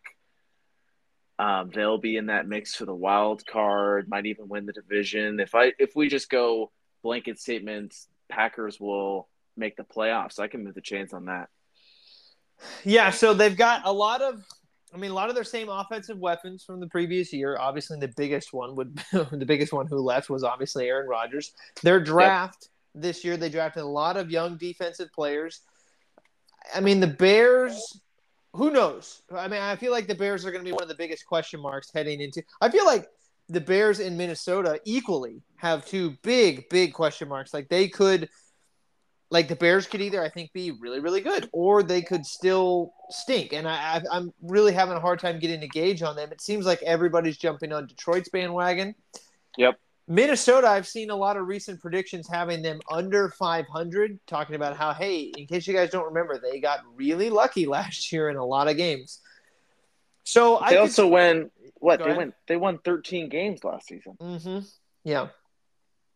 um, 1.39 1.71
they'll 1.73 1.99
be 1.99 2.17
in 2.17 2.27
that 2.27 2.49
mix 2.49 2.75
for 2.75 2.87
the 2.87 2.95
wild 2.95 3.47
card. 3.47 4.09
Might 4.09 4.27
even 4.27 4.49
win 4.49 4.67
the 4.67 4.73
division. 4.73 5.41
If 5.41 5.55
I 5.55 5.73
if 5.79 5.95
we 5.95 6.09
just 6.09 6.29
go 6.29 6.71
blanket 7.03 7.41
statements, 7.41 8.09
Packers 8.29 8.79
will 8.81 9.29
make 9.57 9.77
the 9.77 9.85
playoffs. 9.85 10.39
I 10.39 10.49
can 10.49 10.65
move 10.65 10.75
the 10.75 10.81
chains 10.81 11.13
on 11.13 11.27
that. 11.27 11.49
Yeah, 12.85 13.11
so 13.11 13.33
they've 13.33 13.57
got 13.57 13.83
a 13.85 13.93
lot 13.93 14.23
of 14.23 14.45
I 14.93 14.97
mean, 14.97 15.11
a 15.11 15.15
lot 15.15 15.29
of 15.29 15.35
their 15.35 15.45
same 15.45 15.69
offensive 15.69 16.19
weapons 16.19 16.65
from 16.65 16.81
the 16.81 16.87
previous 16.87 17.33
year. 17.33 17.57
Obviously, 17.59 17.99
the 17.99 18.09
biggest 18.09 18.53
one 18.53 18.75
would 18.77 18.97
the 19.13 19.47
biggest 19.47 19.73
one 19.73 19.87
who 19.87 19.99
left 19.99 20.31
was 20.31 20.43
obviously 20.43 20.89
Aaron 20.89 21.09
Rodgers. 21.09 21.53
Their 21.83 22.01
draft 22.01 22.69
yep. 22.95 23.03
this 23.03 23.25
year, 23.25 23.37
they 23.37 23.49
drafted 23.49 23.83
a 23.83 23.87
lot 23.87 24.17
of 24.17 24.31
young 24.31 24.57
defensive 24.57 25.13
players. 25.13 25.61
I 26.75 26.81
mean, 26.81 27.01
the 27.01 27.07
Bears. 27.07 28.01
Who 28.55 28.73
knows? 28.73 29.23
I 29.33 29.47
mean, 29.47 29.63
I 29.63 29.77
feel 29.77 29.93
like 29.93 30.09
the 30.09 30.15
Bears 30.17 30.45
are 30.45 30.51
going 30.51 30.65
to 30.65 30.69
be 30.69 30.73
one 30.73 30.83
of 30.83 30.89
the 30.89 30.97
biggest 30.97 31.25
question 31.25 31.61
marks 31.61 31.93
heading 31.95 32.21
into. 32.21 32.43
I 32.61 32.69
feel 32.69 32.85
like 32.85 33.07
the 33.49 33.61
Bears 33.61 34.01
in 34.01 34.17
Minnesota 34.17 34.81
equally 34.85 35.43
have 35.57 35.87
two 35.87 36.17
big, 36.23 36.69
big 36.69 36.93
question 36.93 37.29
marks. 37.29 37.55
Like 37.55 37.69
they 37.69 37.87
could 37.87 38.29
like 39.31 39.49
the 39.49 39.57
Bears 39.57 39.87
could 39.87 40.01
either 40.01 40.23
I 40.23 40.29
think 40.29 40.53
be 40.53 40.73
really 40.73 41.01
really 41.01 41.21
good 41.21 41.49
or 41.53 41.83
they 41.83 42.03
could 42.03 42.27
still 42.27 42.93
stink. 43.11 43.53
And 43.53 43.69
I, 43.69 44.03
I 44.11 44.17
am 44.17 44.33
really 44.43 44.73
having 44.73 44.97
a 44.97 45.01
hard 45.01 45.21
time 45.21 45.39
getting 45.39 45.63
a 45.63 45.69
gauge 45.69 46.03
on 46.03 46.17
them. 46.17 46.31
It 46.33 46.41
seems 46.41 46.67
like 46.67 46.83
everybody's 46.83 47.39
jumping 47.39 47.73
on 47.73 47.87
Detroit's 47.87 48.29
bandwagon. 48.29 48.95
Yep. 49.57 49.79
Minnesota, 50.11 50.67
I've 50.67 50.89
seen 50.89 51.11
a 51.11 51.15
lot 51.15 51.37
of 51.37 51.47
recent 51.47 51.81
predictions 51.81 52.27
having 52.27 52.63
them 52.63 52.81
under 52.91 53.29
500, 53.29 54.19
talking 54.27 54.57
about 54.57 54.77
how, 54.77 54.93
hey, 54.93 55.31
in 55.37 55.47
case 55.47 55.69
you 55.69 55.73
guys 55.73 55.91
don't 55.91 56.07
remember, 56.07 56.37
they 56.37 56.59
got 56.59 56.81
really 56.97 57.31
lucky 57.31 57.65
last 57.67 58.11
year 58.11 58.29
in 58.29 58.37
a 58.37 58.45
lot 58.45 58.67
of 58.67 58.77
games. 58.77 59.21
So 60.25 60.61
they 60.69 60.77
I 60.77 60.81
also 60.81 61.05
could... 61.05 61.13
went 61.13 61.53
what 61.77 62.01
they 62.01 62.07
ahead. 62.07 62.17
went 62.17 62.35
they 62.49 62.57
won 62.57 62.79
13 62.79 63.29
games 63.29 63.63
last 63.63 63.87
season. 63.87 64.17
Mm-hmm. 64.21 64.59
Yeah. 65.05 65.29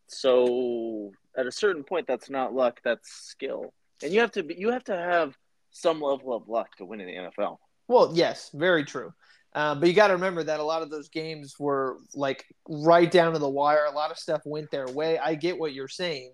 So 0.07 1.13
at 1.37 1.45
a 1.45 1.51
certain 1.51 1.83
point, 1.83 2.07
that's 2.07 2.29
not 2.29 2.53
luck, 2.53 2.79
that's 2.83 3.09
skill, 3.11 3.73
and 4.03 4.11
you 4.13 4.19
have 4.19 4.31
to 4.31 4.43
be, 4.43 4.55
you 4.57 4.71
have 4.71 4.83
to 4.85 4.95
have 4.95 5.35
some 5.71 6.01
level 6.01 6.33
of 6.33 6.47
luck 6.47 6.75
to 6.77 6.85
win 6.85 7.01
in 7.01 7.07
the 7.07 7.13
NFL. 7.13 7.57
Well, 7.87 8.11
yes, 8.13 8.49
very 8.53 8.85
true. 8.85 9.13
Uh, 9.53 9.75
but 9.75 9.87
you 9.87 9.95
got 9.95 10.07
to 10.07 10.13
remember 10.13 10.43
that 10.43 10.59
a 10.59 10.63
lot 10.63 10.81
of 10.81 10.89
those 10.89 11.07
games 11.07 11.55
were 11.57 11.97
like 12.13 12.45
right 12.67 13.09
down 13.09 13.33
to 13.33 13.39
the 13.39 13.49
wire. 13.49 13.85
A 13.85 13.95
lot 13.95 14.11
of 14.11 14.17
stuff 14.17 14.41
went 14.45 14.69
their 14.69 14.87
way. 14.87 15.17
I 15.17 15.35
get 15.35 15.57
what 15.57 15.73
you're 15.73 15.87
saying, 15.87 16.33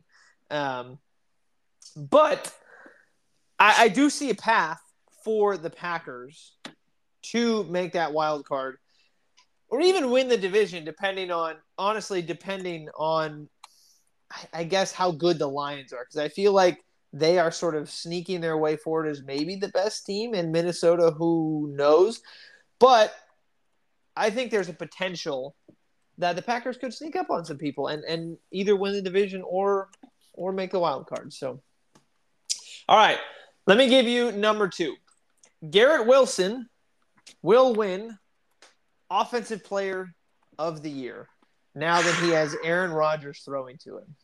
um, 0.49 0.97
but 1.95 2.51
I, 3.59 3.83
I 3.83 3.87
do 3.89 4.09
see 4.09 4.31
a 4.31 4.35
path 4.35 4.81
for 5.23 5.55
the 5.55 5.69
Packers 5.69 6.55
to 7.23 7.63
make 7.65 7.93
that 7.93 8.11
wild 8.11 8.45
card 8.45 8.77
or 9.71 9.79
even 9.81 10.11
win 10.11 10.27
the 10.27 10.37
division, 10.37 10.83
depending 10.83 11.31
on 11.31 11.55
honestly, 11.77 12.21
depending 12.21 12.89
on 12.97 13.47
I 14.53 14.63
guess 14.63 14.91
how 14.91 15.11
good 15.11 15.39
the 15.39 15.47
Lions 15.47 15.93
are 15.93 16.05
because 16.05 16.17
I 16.17 16.29
feel 16.29 16.53
like 16.53 16.83
they 17.13 17.39
are 17.39 17.51
sort 17.51 17.75
of 17.75 17.89
sneaking 17.89 18.41
their 18.41 18.57
way 18.57 18.77
forward 18.77 19.07
as 19.07 19.23
maybe 19.23 19.55
the 19.55 19.67
best 19.69 20.05
team 20.05 20.33
in 20.33 20.51
Minnesota. 20.51 21.11
Who 21.11 21.73
knows? 21.75 22.21
But 22.79 23.13
I 24.15 24.29
think 24.29 24.51
there's 24.51 24.69
a 24.69 24.73
potential 24.73 25.55
that 26.17 26.35
the 26.35 26.41
Packers 26.41 26.77
could 26.77 26.93
sneak 26.93 27.15
up 27.15 27.29
on 27.29 27.45
some 27.45 27.57
people 27.57 27.87
and, 27.87 28.03
and 28.03 28.37
either 28.51 28.75
win 28.75 28.93
the 28.93 29.01
division 29.01 29.43
or 29.45 29.89
or 30.33 30.51
make 30.51 30.71
the 30.71 30.79
wild 30.79 31.07
card. 31.07 31.33
So, 31.33 31.61
all 32.87 32.97
right, 32.97 33.19
let 33.67 33.77
me 33.77 33.87
give 33.87 34.07
you 34.07 34.31
number 34.31 34.67
two. 34.67 34.95
Garrett 35.69 36.07
Wilson 36.07 36.69
will 37.41 37.73
win 37.73 38.17
Offensive 39.09 39.63
Player 39.63 40.13
of 40.57 40.81
the 40.81 40.89
Year 40.89 41.27
now 41.75 42.01
that 42.01 42.15
he 42.15 42.29
has 42.29 42.55
Aaron 42.63 42.91
Rodgers 42.91 43.41
throwing 43.43 43.77
to 43.79 43.97
him. 43.97 44.15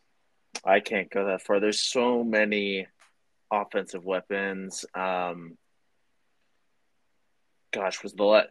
I 0.64 0.80
can't 0.80 1.10
go 1.10 1.26
that 1.26 1.42
far. 1.42 1.60
There's 1.60 1.80
so 1.80 2.24
many 2.24 2.86
offensive 3.50 4.04
weapons. 4.04 4.84
Um, 4.94 5.56
gosh, 7.72 8.02
was 8.02 8.12
the 8.12 8.24
let? 8.24 8.50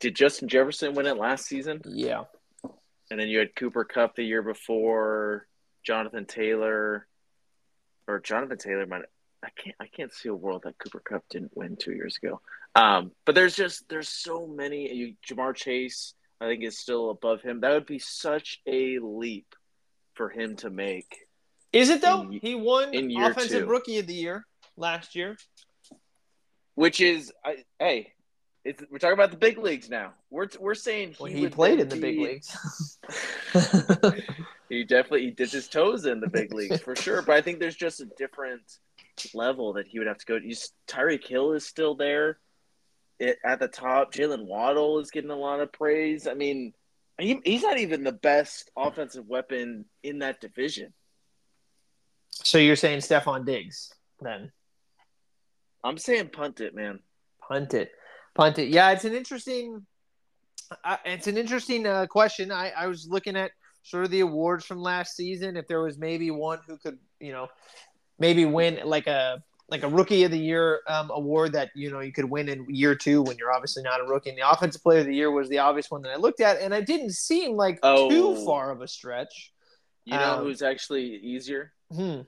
Did 0.00 0.16
Justin 0.16 0.48
Jefferson 0.48 0.94
win 0.94 1.06
it 1.06 1.16
last 1.16 1.46
season? 1.46 1.80
Yeah. 1.84 2.24
And 3.10 3.20
then 3.20 3.28
you 3.28 3.38
had 3.38 3.54
Cooper 3.54 3.84
Kupp 3.84 4.16
the 4.16 4.24
year 4.24 4.42
before, 4.42 5.46
Jonathan 5.84 6.26
Taylor, 6.26 7.06
or 8.08 8.20
Jonathan 8.20 8.58
Taylor 8.58 8.86
might. 8.86 9.02
I 9.44 9.48
can't. 9.62 9.76
I 9.78 9.86
can't 9.86 10.12
see 10.12 10.30
a 10.30 10.34
world 10.34 10.62
that 10.64 10.78
Cooper 10.78 11.00
Kupp 11.00 11.24
didn't 11.30 11.56
win 11.56 11.76
two 11.76 11.92
years 11.92 12.18
ago. 12.22 12.40
Um, 12.74 13.12
but 13.24 13.34
there's 13.34 13.54
just 13.54 13.88
there's 13.88 14.08
so 14.08 14.46
many. 14.46 14.92
You 14.92 15.14
Ja'Marr 15.28 15.54
Chase, 15.54 16.14
I 16.40 16.46
think, 16.46 16.64
is 16.64 16.78
still 16.78 17.10
above 17.10 17.42
him. 17.42 17.60
That 17.60 17.72
would 17.72 17.86
be 17.86 17.98
such 17.98 18.60
a 18.66 18.98
leap 19.00 19.54
for 20.14 20.28
him 20.28 20.56
to 20.56 20.70
make. 20.70 21.16
Is 21.72 21.90
it 21.90 22.00
though? 22.00 22.22
In, 22.22 22.32
he 22.32 22.54
won 22.54 22.94
in 22.94 23.14
offensive 23.16 23.64
two. 23.64 23.68
rookie 23.68 23.98
of 23.98 24.06
the 24.06 24.14
year 24.14 24.46
last 24.76 25.14
year. 25.14 25.36
Which 26.76 27.00
is, 27.00 27.32
I, 27.44 27.58
hey, 27.78 28.12
it's, 28.64 28.82
we're 28.90 28.98
talking 28.98 29.14
about 29.14 29.30
the 29.30 29.36
big 29.36 29.58
leagues 29.58 29.90
now. 29.90 30.14
We're 30.30 30.48
we're 30.58 30.74
saying 30.74 31.10
he, 31.10 31.16
well, 31.22 31.32
he 31.32 31.48
played 31.48 31.80
in 31.80 31.88
the 31.88 31.96
big 31.96 32.18
leagues. 32.18 32.98
he 34.68 34.84
definitely 34.84 35.26
he 35.26 35.30
dipped 35.30 35.52
his 35.52 35.68
toes 35.68 36.06
in 36.06 36.20
the 36.20 36.28
big 36.28 36.54
leagues 36.54 36.80
for 36.80 36.96
sure. 36.96 37.22
But 37.22 37.36
I 37.36 37.42
think 37.42 37.60
there's 37.60 37.76
just 37.76 38.00
a 38.00 38.06
different 38.16 38.62
level 39.34 39.74
that 39.74 39.86
he 39.86 39.98
would 39.98 40.08
have 40.08 40.18
to 40.18 40.26
go. 40.26 40.40
He's, 40.40 40.72
Tyreek 40.88 41.26
Hill 41.26 41.52
is 41.52 41.66
still 41.66 41.94
there 41.94 42.38
it, 43.18 43.38
at 43.44 43.60
the 43.60 43.68
top. 43.68 44.12
Jaylen 44.12 44.46
Waddle 44.46 44.98
is 44.98 45.10
getting 45.10 45.30
a 45.30 45.36
lot 45.36 45.60
of 45.60 45.72
praise. 45.72 46.26
I 46.26 46.34
mean, 46.34 46.72
he, 47.18 47.40
he's 47.44 47.62
not 47.62 47.78
even 47.78 48.04
the 48.04 48.12
best 48.12 48.70
offensive 48.76 49.26
weapon 49.26 49.84
in 50.02 50.18
that 50.20 50.40
division. 50.40 50.92
So 52.30 52.58
you're 52.58 52.76
saying 52.76 53.00
Stefon 53.00 53.46
Diggs 53.46 53.92
then? 54.20 54.50
I'm 55.84 55.98
saying 55.98 56.30
punt 56.30 56.60
it, 56.60 56.74
man. 56.74 57.00
Punt 57.46 57.74
it, 57.74 57.92
punt 58.34 58.58
it. 58.58 58.68
Yeah, 58.68 58.90
it's 58.90 59.04
an 59.04 59.14
interesting. 59.14 59.86
I, 60.82 60.98
it's 61.04 61.26
an 61.26 61.36
interesting 61.36 61.86
uh, 61.86 62.06
question. 62.06 62.50
I, 62.50 62.70
I 62.70 62.86
was 62.86 63.06
looking 63.06 63.36
at 63.36 63.52
sort 63.82 64.04
of 64.04 64.10
the 64.10 64.20
awards 64.20 64.64
from 64.64 64.78
last 64.80 65.14
season. 65.14 65.56
If 65.56 65.68
there 65.68 65.82
was 65.82 65.98
maybe 65.98 66.30
one 66.30 66.58
who 66.66 66.78
could, 66.78 66.98
you 67.20 67.32
know, 67.32 67.48
maybe 68.18 68.46
win 68.46 68.80
like 68.84 69.06
a 69.06 69.42
like 69.68 69.82
a 69.82 69.88
rookie 69.88 70.24
of 70.24 70.30
the 70.30 70.38
year 70.38 70.80
um, 70.88 71.10
award 71.10 71.52
that 71.52 71.70
you 71.74 71.90
know 71.90 72.00
you 72.00 72.12
could 72.12 72.26
win 72.26 72.48
in 72.48 72.66
year 72.68 72.94
two 72.94 73.22
when 73.22 73.36
you're 73.38 73.52
obviously 73.52 73.82
not 73.82 74.00
a 74.00 74.04
rookie. 74.04 74.30
And 74.30 74.38
the 74.38 74.48
offensive 74.48 74.82
player 74.82 75.00
of 75.00 75.06
the 75.06 75.14
year 75.14 75.30
was 75.30 75.48
the 75.48 75.58
obvious 75.58 75.90
one 75.90 76.02
that 76.02 76.10
I 76.10 76.16
looked 76.16 76.40
at, 76.40 76.60
and 76.60 76.74
it 76.74 76.86
didn't 76.86 77.12
seem 77.12 77.56
like 77.56 77.78
oh, 77.82 78.08
too 78.08 78.44
far 78.44 78.70
of 78.70 78.82
a 78.82 78.88
stretch. 78.88 79.52
You 80.04 80.16
know 80.16 80.34
um, 80.34 80.44
who's 80.44 80.62
actually 80.62 81.16
easier? 81.16 81.72
Because 81.88 82.24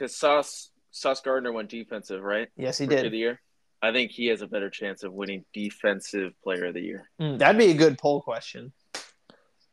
hmm. 0.00 0.06
Sauce 0.06 0.70
Sauce 0.92 1.20
Gardner 1.20 1.52
went 1.52 1.68
defensive, 1.68 2.22
right? 2.22 2.48
Yes, 2.56 2.78
he 2.78 2.84
rookie 2.84 2.96
did. 2.96 3.06
Of 3.06 3.12
the 3.12 3.18
year. 3.18 3.40
I 3.82 3.92
think 3.92 4.10
he 4.10 4.26
has 4.28 4.40
a 4.40 4.46
better 4.46 4.70
chance 4.70 5.02
of 5.02 5.12
winning 5.12 5.44
defensive 5.52 6.32
player 6.42 6.66
of 6.66 6.74
the 6.74 6.80
year. 6.80 7.10
Mm, 7.20 7.38
that'd 7.38 7.58
be 7.58 7.70
a 7.70 7.74
good 7.74 7.98
poll 7.98 8.22
question. 8.22 8.72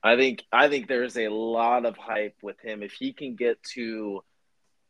I 0.03 0.17
think 0.17 0.43
I 0.51 0.67
think 0.67 0.87
there's 0.87 1.17
a 1.17 1.29
lot 1.29 1.85
of 1.85 1.95
hype 1.95 2.35
with 2.41 2.59
him 2.59 2.83
if 2.83 2.91
he 2.91 3.13
can 3.13 3.35
get 3.35 3.63
to 3.75 4.23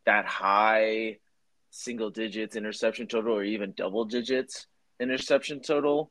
that 0.04 0.26
high 0.26 1.18
single 1.74 2.10
digits 2.10 2.56
interception 2.56 3.06
total 3.06 3.36
or 3.36 3.44
even 3.44 3.74
double 3.76 4.04
digits 4.04 4.66
interception 5.00 5.60
total 5.60 6.10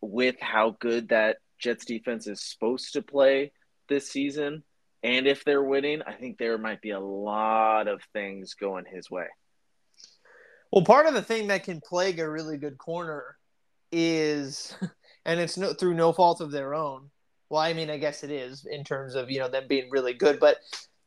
with 0.00 0.36
how 0.40 0.76
good 0.80 1.08
that 1.08 1.38
Jets 1.58 1.84
defense 1.84 2.26
is 2.26 2.42
supposed 2.42 2.92
to 2.92 3.02
play 3.02 3.52
this 3.88 4.10
season 4.10 4.62
and 5.02 5.26
if 5.26 5.44
they're 5.44 5.62
winning, 5.62 6.02
I 6.02 6.12
think 6.12 6.38
there 6.38 6.58
might 6.58 6.80
be 6.80 6.90
a 6.90 7.00
lot 7.00 7.86
of 7.86 8.02
things 8.12 8.54
going 8.54 8.84
his 8.84 9.10
way. 9.10 9.26
Well, 10.72 10.84
part 10.84 11.06
of 11.06 11.14
the 11.14 11.22
thing 11.22 11.48
that 11.48 11.64
can 11.64 11.80
plague 11.80 12.18
a 12.18 12.28
really 12.28 12.58
good 12.58 12.78
corner 12.78 13.36
is, 13.92 14.74
and 15.24 15.40
it's 15.40 15.56
no, 15.56 15.72
through 15.72 15.94
no 15.94 16.12
fault 16.12 16.40
of 16.40 16.50
their 16.50 16.74
own. 16.74 17.10
Well, 17.48 17.62
I 17.62 17.72
mean, 17.72 17.90
I 17.90 17.96
guess 17.96 18.24
it 18.24 18.30
is 18.30 18.66
in 18.70 18.84
terms 18.84 19.14
of 19.14 19.30
you 19.30 19.38
know 19.38 19.48
them 19.48 19.64
being 19.68 19.88
really 19.90 20.12
good. 20.12 20.38
But 20.38 20.58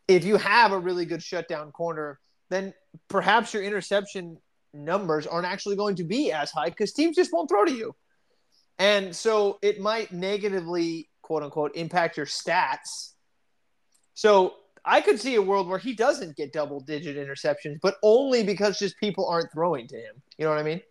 if 0.07 0.23
you 0.23 0.37
have 0.37 0.71
a 0.71 0.79
really 0.79 1.05
good 1.05 1.21
shutdown 1.21 1.71
corner, 1.71 2.19
then 2.51 2.73
perhaps 3.07 3.53
your 3.53 3.63
interception 3.63 4.37
numbers 4.73 5.25
aren't 5.25 5.47
actually 5.47 5.75
going 5.75 5.95
to 5.95 6.03
be 6.03 6.31
as 6.31 6.51
high 6.51 6.69
because 6.69 6.93
teams 6.93 7.15
just 7.15 7.31
won't 7.33 7.49
throw 7.49 7.65
to 7.65 7.73
you, 7.73 7.95
and 8.77 9.15
so 9.15 9.57
it 9.61 9.79
might 9.79 10.11
negatively 10.11 11.09
quote 11.21 11.43
unquote 11.43 11.75
impact 11.75 12.17
your 12.17 12.25
stats. 12.25 13.13
So 14.13 14.53
I 14.83 15.01
could 15.01 15.19
see 15.19 15.35
a 15.35 15.41
world 15.41 15.67
where 15.67 15.79
he 15.79 15.93
doesn't 15.93 16.35
get 16.35 16.53
double 16.53 16.79
digit 16.79 17.15
interceptions, 17.17 17.79
but 17.81 17.95
only 18.03 18.43
because 18.43 18.79
just 18.79 18.97
people 18.99 19.27
aren't 19.27 19.51
throwing 19.51 19.87
to 19.87 19.95
him. 19.95 20.21
You 20.37 20.45
know 20.45 20.51
what 20.51 20.59
I 20.59 20.63
mean? 20.63 20.81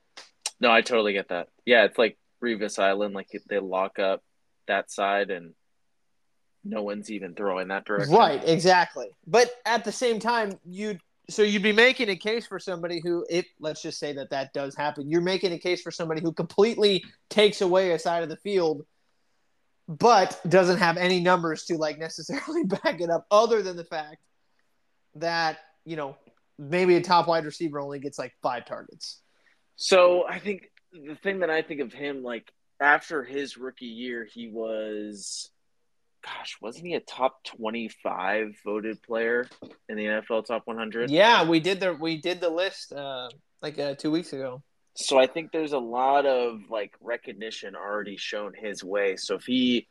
No, 0.61 0.71
I 0.71 0.81
totally 0.81 1.13
get 1.13 1.29
that. 1.29 1.49
Yeah, 1.65 1.85
it's 1.85 1.99
like 1.99 2.17
Revis 2.43 2.79
Island, 2.79 3.15
like 3.15 3.29
they 3.49 3.59
lock 3.59 3.99
up 3.99 4.23
that 4.67 4.91
side 4.91 5.31
and 5.31 5.55
no 6.65 6.83
one's 6.83 7.11
even 7.11 7.35
throwing 7.35 7.69
that 7.69 7.85
direction. 7.85 8.15
Right, 8.15 8.43
exactly. 8.47 9.09
But 9.27 9.51
at 9.65 9.85
the 9.85 9.93
same 9.93 10.21
time, 10.21 10.59
you 10.65 10.99
so 11.31 11.43
you'd 11.43 11.63
be 11.63 11.73
making 11.73 12.09
a 12.09 12.17
case 12.17 12.47
for 12.47 12.59
somebody 12.59 13.01
who 13.01 13.25
if 13.31 13.47
let's 13.59 13.83
just 13.83 13.99
say 13.99 14.13
that 14.15 14.31
that 14.31 14.53
does 14.53 14.75
happen, 14.77 15.09
you're 15.09 15.21
making 15.21 15.53
a 15.53 15.59
case 15.59 15.81
for 15.81 15.91
somebody 15.91 16.21
who 16.21 16.33
completely 16.33 17.05
takes 17.29 17.61
away 17.61 17.93
a 17.93 17.99
side 17.99 18.23
of 18.23 18.29
the 18.29 18.37
field 18.37 18.85
but 19.89 20.41
doesn't 20.49 20.79
have 20.79 20.97
any 20.97 21.21
numbers 21.21 21.65
to 21.65 21.77
like 21.77 21.99
necessarily 22.07 22.65
back 22.65 23.01
it 23.01 23.11
up 23.11 23.27
other 23.31 23.63
than 23.63 23.77
the 23.77 23.85
fact 23.85 24.19
that 25.17 25.59
you 25.85 25.97
know 25.97 26.17
maybe 26.59 26.95
a 26.97 27.01
top 27.01 27.27
wide 27.27 27.45
receiver 27.45 27.81
only 27.81 27.99
gets 27.99 28.19
like 28.19 28.33
five 28.43 28.65
targets. 28.65 29.21
So 29.77 30.27
i 30.29 30.39
think 30.39 30.71
the 30.93 31.15
thing 31.15 31.41
that 31.41 31.51
i 31.51 31.63
think 31.63 31.81
of 31.81 31.93
him 31.93 32.23
like 32.23 32.53
after 32.81 33.23
his 33.23 33.57
rookie 33.57 33.87
year 33.87 34.25
he 34.25 34.49
was 34.49 35.51
gosh 36.25 36.57
wasn't 36.61 36.87
he 36.87 36.95
a 36.95 37.01
top 37.01 37.43
25 37.45 38.55
voted 38.65 39.03
player 39.03 39.47
in 39.89 39.97
the 39.97 40.05
nfl 40.05 40.45
top 40.45 40.63
100 40.67 41.11
yeah 41.11 41.49
we 41.49 41.61
did 41.61 41.81
the 41.81 41.95
we 41.95 42.21
did 42.21 42.41
the 42.41 42.49
list 42.49 42.93
uh 42.93 43.29
like 43.63 43.79
uh, 43.79 43.95
two 43.95 44.11
weeks 44.11 44.33
ago 44.33 44.63
so 44.97 45.19
I 45.19 45.27
think 45.27 45.53
there's 45.53 45.73
a 45.73 45.79
lot 45.79 46.27
of 46.27 46.63
like 46.69 46.95
recognition 47.01 47.75
already 47.75 48.17
shown 48.17 48.53
his 48.55 48.83
way. 48.83 49.17
So 49.17 49.37
if 49.37 49.45
he 49.45 49.87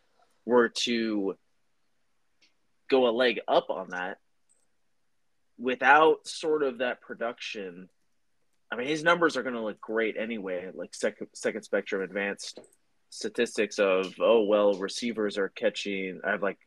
were 0.46 0.70
to 0.70 1.36
go 2.90 3.08
a 3.08 3.12
leg 3.12 3.40
up 3.48 3.70
on 3.70 3.90
that 3.90 4.18
without 5.58 6.28
sort 6.28 6.64
of 6.64 6.80
that 6.80 7.02
production, 7.02 7.90
I 8.72 8.76
mean 8.76 8.88
his 8.88 9.04
numbers 9.04 9.38
are 9.38 9.44
going 9.44 9.56
to 9.56 9.64
look 9.64 9.82
great 9.82 10.16
anyway. 10.18 10.70
Like 10.74 10.94
second 10.94 11.28
second 11.34 11.64
spectrum 11.64 12.02
advanced 12.02 12.60
statistics 13.10 13.80
of 13.80 14.14
oh 14.20 14.44
well 14.44 14.74
receivers 14.74 15.38
are 15.38 15.50
catching. 15.50 16.22
I 16.26 16.32
have 16.32 16.44
like 16.44 16.60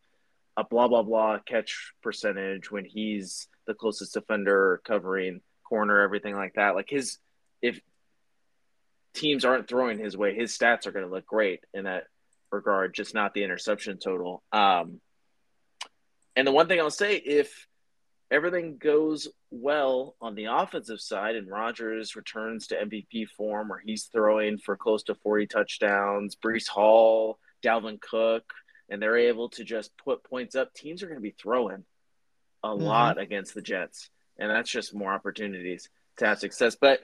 a 0.56 0.64
blah 0.64 0.88
blah 0.88 1.02
blah 1.02 1.38
catch 1.38 1.92
percentage 2.02 2.70
when 2.70 2.84
he's 2.84 3.48
the 3.66 3.74
closest 3.74 4.14
defender 4.14 4.80
covering 4.84 5.40
corner 5.64 6.00
everything 6.00 6.34
like 6.34 6.54
that. 6.54 6.74
Like 6.74 6.90
his 6.90 7.18
if 7.60 7.80
teams 9.14 9.44
aren't 9.44 9.68
throwing 9.68 9.98
his 9.98 10.16
way, 10.16 10.34
his 10.34 10.56
stats 10.56 10.86
are 10.86 10.92
going 10.92 11.06
to 11.06 11.10
look 11.10 11.26
great 11.26 11.60
in 11.72 11.84
that 11.84 12.04
regard, 12.50 12.94
just 12.94 13.14
not 13.14 13.34
the 13.34 13.44
interception 13.44 13.98
total. 13.98 14.42
Um, 14.52 15.00
and 16.34 16.46
the 16.46 16.52
one 16.52 16.66
thing 16.66 16.80
I'll 16.80 16.90
say, 16.90 17.16
if 17.16 17.66
everything 18.32 18.78
goes 18.78 19.28
well 19.50 20.16
on 20.20 20.34
the 20.34 20.46
offensive 20.46 21.00
side 21.00 21.36
and 21.36 21.50
Rodgers 21.50 22.16
returns 22.16 22.66
to 22.66 22.76
MVP 22.76 23.28
form 23.28 23.68
where 23.68 23.78
he's 23.78 24.04
throwing 24.04 24.56
for 24.56 24.74
close 24.74 25.02
to 25.04 25.14
40 25.14 25.46
touchdowns, 25.46 26.34
Breece 26.34 26.66
Hall, 26.66 27.38
Dalvin 27.62 28.00
Cook, 28.00 28.44
and 28.88 29.00
they're 29.00 29.18
able 29.18 29.50
to 29.50 29.64
just 29.64 29.90
put 29.98 30.24
points 30.24 30.56
up, 30.56 30.72
teams 30.72 31.02
are 31.02 31.06
going 31.06 31.18
to 31.18 31.22
be 31.22 31.34
throwing 31.38 31.84
a 32.64 32.68
mm-hmm. 32.68 32.82
lot 32.82 33.18
against 33.18 33.54
the 33.54 33.60
Jets. 33.60 34.08
And 34.38 34.50
that's 34.50 34.70
just 34.70 34.94
more 34.94 35.12
opportunities 35.12 35.90
to 36.16 36.26
have 36.26 36.38
success. 36.38 36.74
But 36.74 37.00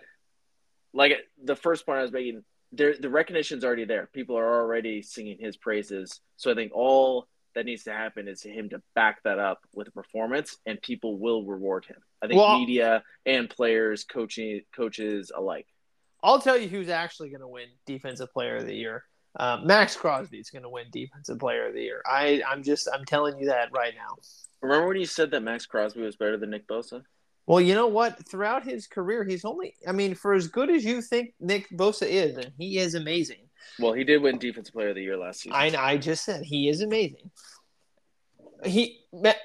like 0.95 1.13
the 1.45 1.57
first 1.57 1.85
point 1.85 1.99
I 1.99 2.03
was 2.03 2.13
making, 2.13 2.43
there 2.73 2.95
the 2.99 3.11
recognition's 3.11 3.65
already 3.65 3.85
there. 3.85 4.09
People 4.15 4.39
are 4.39 4.61
already 4.63 5.03
singing 5.03 5.37
his 5.39 5.59
praises. 5.59 6.21
So 6.37 6.51
I 6.51 6.55
think 6.55 6.73
all 6.75 7.27
that 7.59 7.67
needs 7.67 7.83
to 7.83 7.93
happen 7.93 8.29
is 8.29 8.41
him 8.41 8.69
to 8.69 8.81
back 8.95 9.21
that 9.25 9.41
up 9.41 9.59
with 9.75 9.89
a 9.89 9.91
performance, 9.91 10.57
and 10.65 10.81
people 10.81 11.19
will 11.19 11.45
reward 11.45 11.85
him. 11.85 11.97
I 12.23 12.29
think 12.29 12.39
well, 12.39 12.57
media 12.57 13.03
and 13.27 13.51
players, 13.51 14.05
coaching 14.05 14.61
coaches 14.75 15.33
alike. 15.37 15.67
I'll 16.23 16.41
tell 16.41 16.57
you 16.57 16.69
who's 16.69 16.89
actually 16.89 17.31
going 17.31 17.41
to 17.41 17.49
win 17.49 17.67
Defensive 17.85 18.33
Player 18.33 18.57
of 18.57 18.67
the 18.67 18.75
Year. 18.75 19.03
Uh, 19.39 19.59
Maxx 19.65 19.97
Crosby 19.97 20.39
is 20.39 20.51
going 20.51 20.63
to 20.63 20.69
win 20.69 20.87
Defensive 20.93 21.41
Player 21.41 21.67
of 21.67 21.75
the 21.75 21.83
Year. 21.83 22.01
I, 22.07 22.43
I'm 22.49 22.63
just 22.63 22.89
I'm 22.93 23.05
telling 23.05 23.37
you 23.41 23.47
that 23.47 23.71
right 23.73 23.95
now. 23.97 24.17
Remember 24.63 24.87
when 24.87 24.97
you 24.97 25.07
said 25.07 25.33
that 25.33 25.43
Maxx 25.43 25.67
Crosby 25.67 26.01
was 26.01 26.15
better 26.15 26.37
than 26.37 26.51
Nick 26.51 26.69
Bosa? 26.69 27.03
Well, 27.47 27.61
you 27.61 27.75
know 27.75 27.89
what? 27.89 28.25
Throughout 28.29 28.63
his 28.63 28.87
career, 28.87 29.25
he's 29.25 29.45
only, 29.45 29.75
I 29.87 29.93
mean, 29.93 30.15
for 30.15 30.35
as 30.35 30.49
good 30.49 30.71
as 30.71 30.85
you 30.85 31.01
think 31.01 31.35
Nick 31.41 31.69
Bosa 31.71 32.07
is, 32.07 32.37
and 32.37 32.53
he 32.57 32.79
is 32.79 32.95
amazing. 32.95 33.48
Well, 33.79 33.93
he 33.93 34.05
did 34.05 34.23
win 34.23 34.39
Defensive 34.39 34.75
Player 34.75 34.91
of 34.91 34.95
the 34.95 35.03
Year 35.03 35.17
last 35.17 35.41
season. 35.41 35.55
I, 35.55 35.75
I 35.77 35.97
just 35.97 36.25
said 36.25 36.43
he 36.45 36.69
is 36.69 36.81
amazing. 36.81 37.31
He 38.65 39.01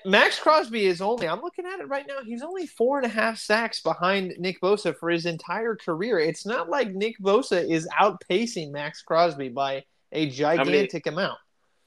Maxx 0.05 0.39
Crosby 0.39 0.85
is 0.85 0.99
only. 0.99 1.27
I'm 1.27 1.41
looking 1.41 1.65
at 1.65 1.79
it 1.79 1.87
right 1.87 2.05
now. 2.07 2.19
He's 2.25 2.41
only 2.41 2.65
four 2.65 2.97
and 2.97 3.05
a 3.05 3.09
half 3.09 3.37
sacks 3.37 3.79
behind 3.81 4.33
Nick 4.39 4.59
Bosa 4.59 4.97
for 4.97 5.09
his 5.09 5.27
entire 5.27 5.75
career. 5.75 6.19
It's 6.19 6.47
not 6.47 6.67
like 6.67 6.93
Nick 6.93 7.19
Bosa 7.19 7.69
is 7.69 7.87
outpacing 7.99 8.71
Maxx 8.71 9.03
Crosby 9.03 9.49
by 9.49 9.83
a 10.11 10.29
gigantic 10.29 11.05
how 11.05 11.11
many, 11.11 11.23
amount. 11.25 11.39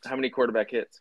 How 0.04 0.16
many 0.16 0.30
quarterback 0.30 0.70
hits? 0.70 1.00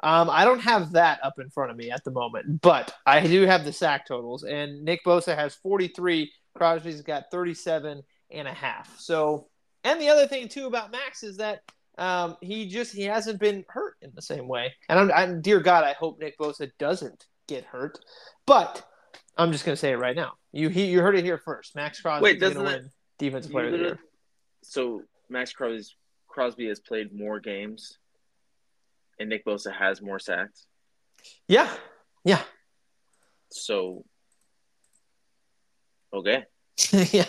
Um, 0.00 0.28
I 0.30 0.44
don't 0.44 0.60
have 0.60 0.92
that 0.92 1.20
up 1.22 1.38
in 1.38 1.50
front 1.50 1.70
of 1.70 1.76
me 1.76 1.90
at 1.90 2.04
the 2.04 2.10
moment, 2.10 2.60
but 2.60 2.94
I 3.06 3.26
do 3.26 3.42
have 3.42 3.64
the 3.64 3.72
sack 3.72 4.06
totals. 4.06 4.44
And 4.44 4.84
Nick 4.84 5.00
Bosa 5.04 5.34
has 5.34 5.54
43. 5.54 6.30
Crosby's 6.56 7.02
got 7.02 7.30
37 7.30 8.02
and 8.30 8.48
a 8.48 8.52
half. 8.52 8.98
So, 8.98 9.48
and 9.86 10.00
the 10.00 10.08
other 10.08 10.26
thing 10.26 10.48
too 10.48 10.66
about 10.66 10.90
Max 10.92 11.22
is 11.22 11.38
that 11.38 11.60
um, 11.98 12.36
he 12.42 12.68
just 12.68 12.94
he 12.94 13.02
hasn't 13.02 13.40
been 13.40 13.64
hurt 13.68 13.94
in 14.02 14.10
the 14.14 14.22
same 14.22 14.48
way. 14.48 14.74
And 14.88 14.98
I'm, 14.98 15.12
I'm, 15.12 15.40
dear 15.40 15.60
God, 15.60 15.84
I 15.84 15.94
hope 15.94 16.18
Nick 16.20 16.38
Bosa 16.38 16.70
doesn't 16.78 17.26
get 17.48 17.64
hurt. 17.64 17.98
But 18.46 18.84
I'm 19.36 19.52
just 19.52 19.64
gonna 19.64 19.76
say 19.76 19.92
it 19.92 19.98
right 19.98 20.16
now. 20.16 20.32
You 20.52 20.68
he, 20.68 20.86
you 20.86 21.00
heard 21.00 21.16
it 21.16 21.24
here 21.24 21.38
first. 21.38 21.74
Maxx 21.74 22.00
Crosby 22.00 22.24
Wait, 22.24 22.40
doesn't 22.40 22.62
gonna 22.62 22.76
win 22.76 22.90
Defensive 23.18 23.52
Player 23.52 23.66
of 23.66 23.72
the 23.72 23.78
Year. 23.78 23.98
So 24.62 25.02
Maxx 25.30 25.52
Crosby 25.52 25.84
Crosby 26.28 26.68
has 26.68 26.80
played 26.80 27.14
more 27.14 27.40
games 27.40 27.98
and 29.18 29.28
Nick 29.28 29.44
Bosa 29.44 29.74
has 29.74 30.02
more 30.02 30.18
sacks? 30.18 30.66
Yeah, 31.48 31.72
yeah. 32.24 32.42
So, 33.50 34.04
okay. 36.12 36.44
yeah. 36.92 37.24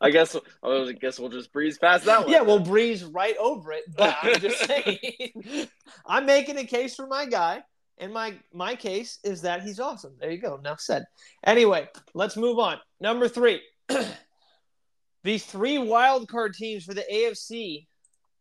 I 0.00 0.10
guess 0.10 0.36
I 0.62 0.92
guess 0.92 1.20
we'll 1.20 1.28
just 1.28 1.52
breeze 1.52 1.78
past 1.78 2.04
that 2.04 2.22
one. 2.22 2.30
Yeah, 2.30 2.42
we'll 2.42 2.58
breeze 2.58 3.04
right 3.04 3.36
over 3.38 3.72
it. 3.72 3.84
But 3.96 4.16
I'm 4.22 4.40
just 4.40 4.58
saying, 4.66 5.68
I'm 6.04 6.26
making 6.26 6.58
a 6.58 6.64
case 6.64 6.96
for 6.96 7.06
my 7.06 7.26
guy, 7.26 7.62
and 7.98 8.12
my 8.12 8.34
my 8.52 8.74
case 8.74 9.18
is 9.22 9.42
that 9.42 9.62
he's 9.62 9.78
awesome. 9.78 10.14
There 10.18 10.32
you 10.32 10.38
go. 10.38 10.58
Now 10.62 10.74
said. 10.76 11.04
Anyway, 11.44 11.88
let's 12.12 12.36
move 12.36 12.58
on. 12.58 12.78
Number 13.00 13.28
three. 13.28 13.62
the 15.22 15.38
three 15.38 15.78
wild 15.78 16.28
card 16.28 16.54
teams 16.54 16.84
for 16.84 16.94
the 16.94 17.04
AFC 17.12 17.86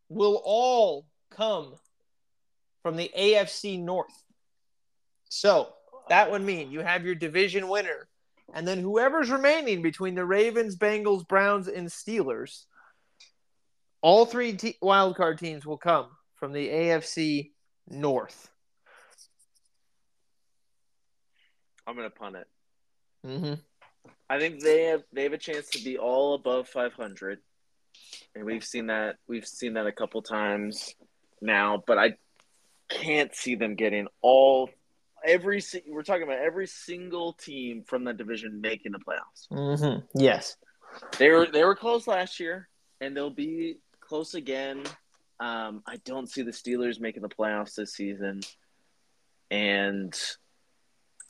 will 0.09 0.41
all 0.43 1.05
come 1.29 1.75
from 2.81 2.97
the 2.97 3.11
AFC 3.17 3.79
North. 3.79 4.23
So 5.29 5.73
that 6.09 6.31
would 6.31 6.41
mean 6.41 6.71
you 6.71 6.81
have 6.81 7.05
your 7.05 7.15
division 7.15 7.67
winner, 7.67 8.07
and 8.53 8.67
then 8.67 8.79
whoever's 8.79 9.29
remaining 9.29 9.81
between 9.81 10.15
the 10.15 10.25
Ravens, 10.25 10.75
Bengals, 10.75 11.27
Browns, 11.27 11.67
and 11.67 11.87
Steelers. 11.87 12.65
All 14.01 14.25
three 14.25 14.53
te- 14.53 14.77
wild 14.81 15.15
card 15.15 15.39
teams 15.39 15.65
will 15.65 15.77
come 15.77 16.07
from 16.35 16.51
the 16.51 16.67
AFC 16.67 17.51
North. 17.87 18.49
I'm 21.87 21.95
gonna 21.95 22.09
punt 22.09 22.35
it. 22.37 22.47
Mm-hmm. 23.25 23.53
I 24.29 24.39
think 24.39 24.61
they 24.61 24.85
have 24.85 25.03
they 25.11 25.23
have 25.23 25.33
a 25.33 25.37
chance 25.37 25.69
to 25.71 25.83
be 25.83 25.97
all 25.97 26.33
above 26.35 26.67
500, 26.67 27.39
and 28.35 28.45
we've 28.45 28.63
seen 28.63 28.87
that 28.87 29.17
we've 29.27 29.45
seen 29.47 29.73
that 29.73 29.87
a 29.87 29.91
couple 29.91 30.21
times 30.21 30.95
now. 31.41 31.83
But 31.85 31.97
I 31.97 32.15
can't 32.89 33.33
see 33.35 33.55
them 33.55 33.75
getting 33.75 34.07
all 34.21 34.69
every. 35.25 35.61
We're 35.87 36.03
talking 36.03 36.23
about 36.23 36.39
every 36.39 36.67
single 36.67 37.33
team 37.33 37.83
from 37.83 38.03
that 38.05 38.17
division 38.17 38.61
making 38.61 38.93
the 38.93 38.99
playoffs. 38.99 39.47
Mm-hmm. 39.51 40.19
Yes, 40.19 40.57
they 41.17 41.29
were 41.29 41.45
they 41.45 41.63
were 41.63 41.75
close 41.75 42.07
last 42.07 42.39
year, 42.39 42.69
and 43.01 43.15
they'll 43.15 43.29
be 43.29 43.77
close 43.99 44.33
again. 44.33 44.83
Um, 45.39 45.83
I 45.87 45.97
don't 46.05 46.29
see 46.29 46.41
the 46.41 46.51
Steelers 46.51 46.99
making 46.99 47.21
the 47.21 47.29
playoffs 47.29 47.75
this 47.75 47.93
season, 47.93 48.41
and 49.51 50.17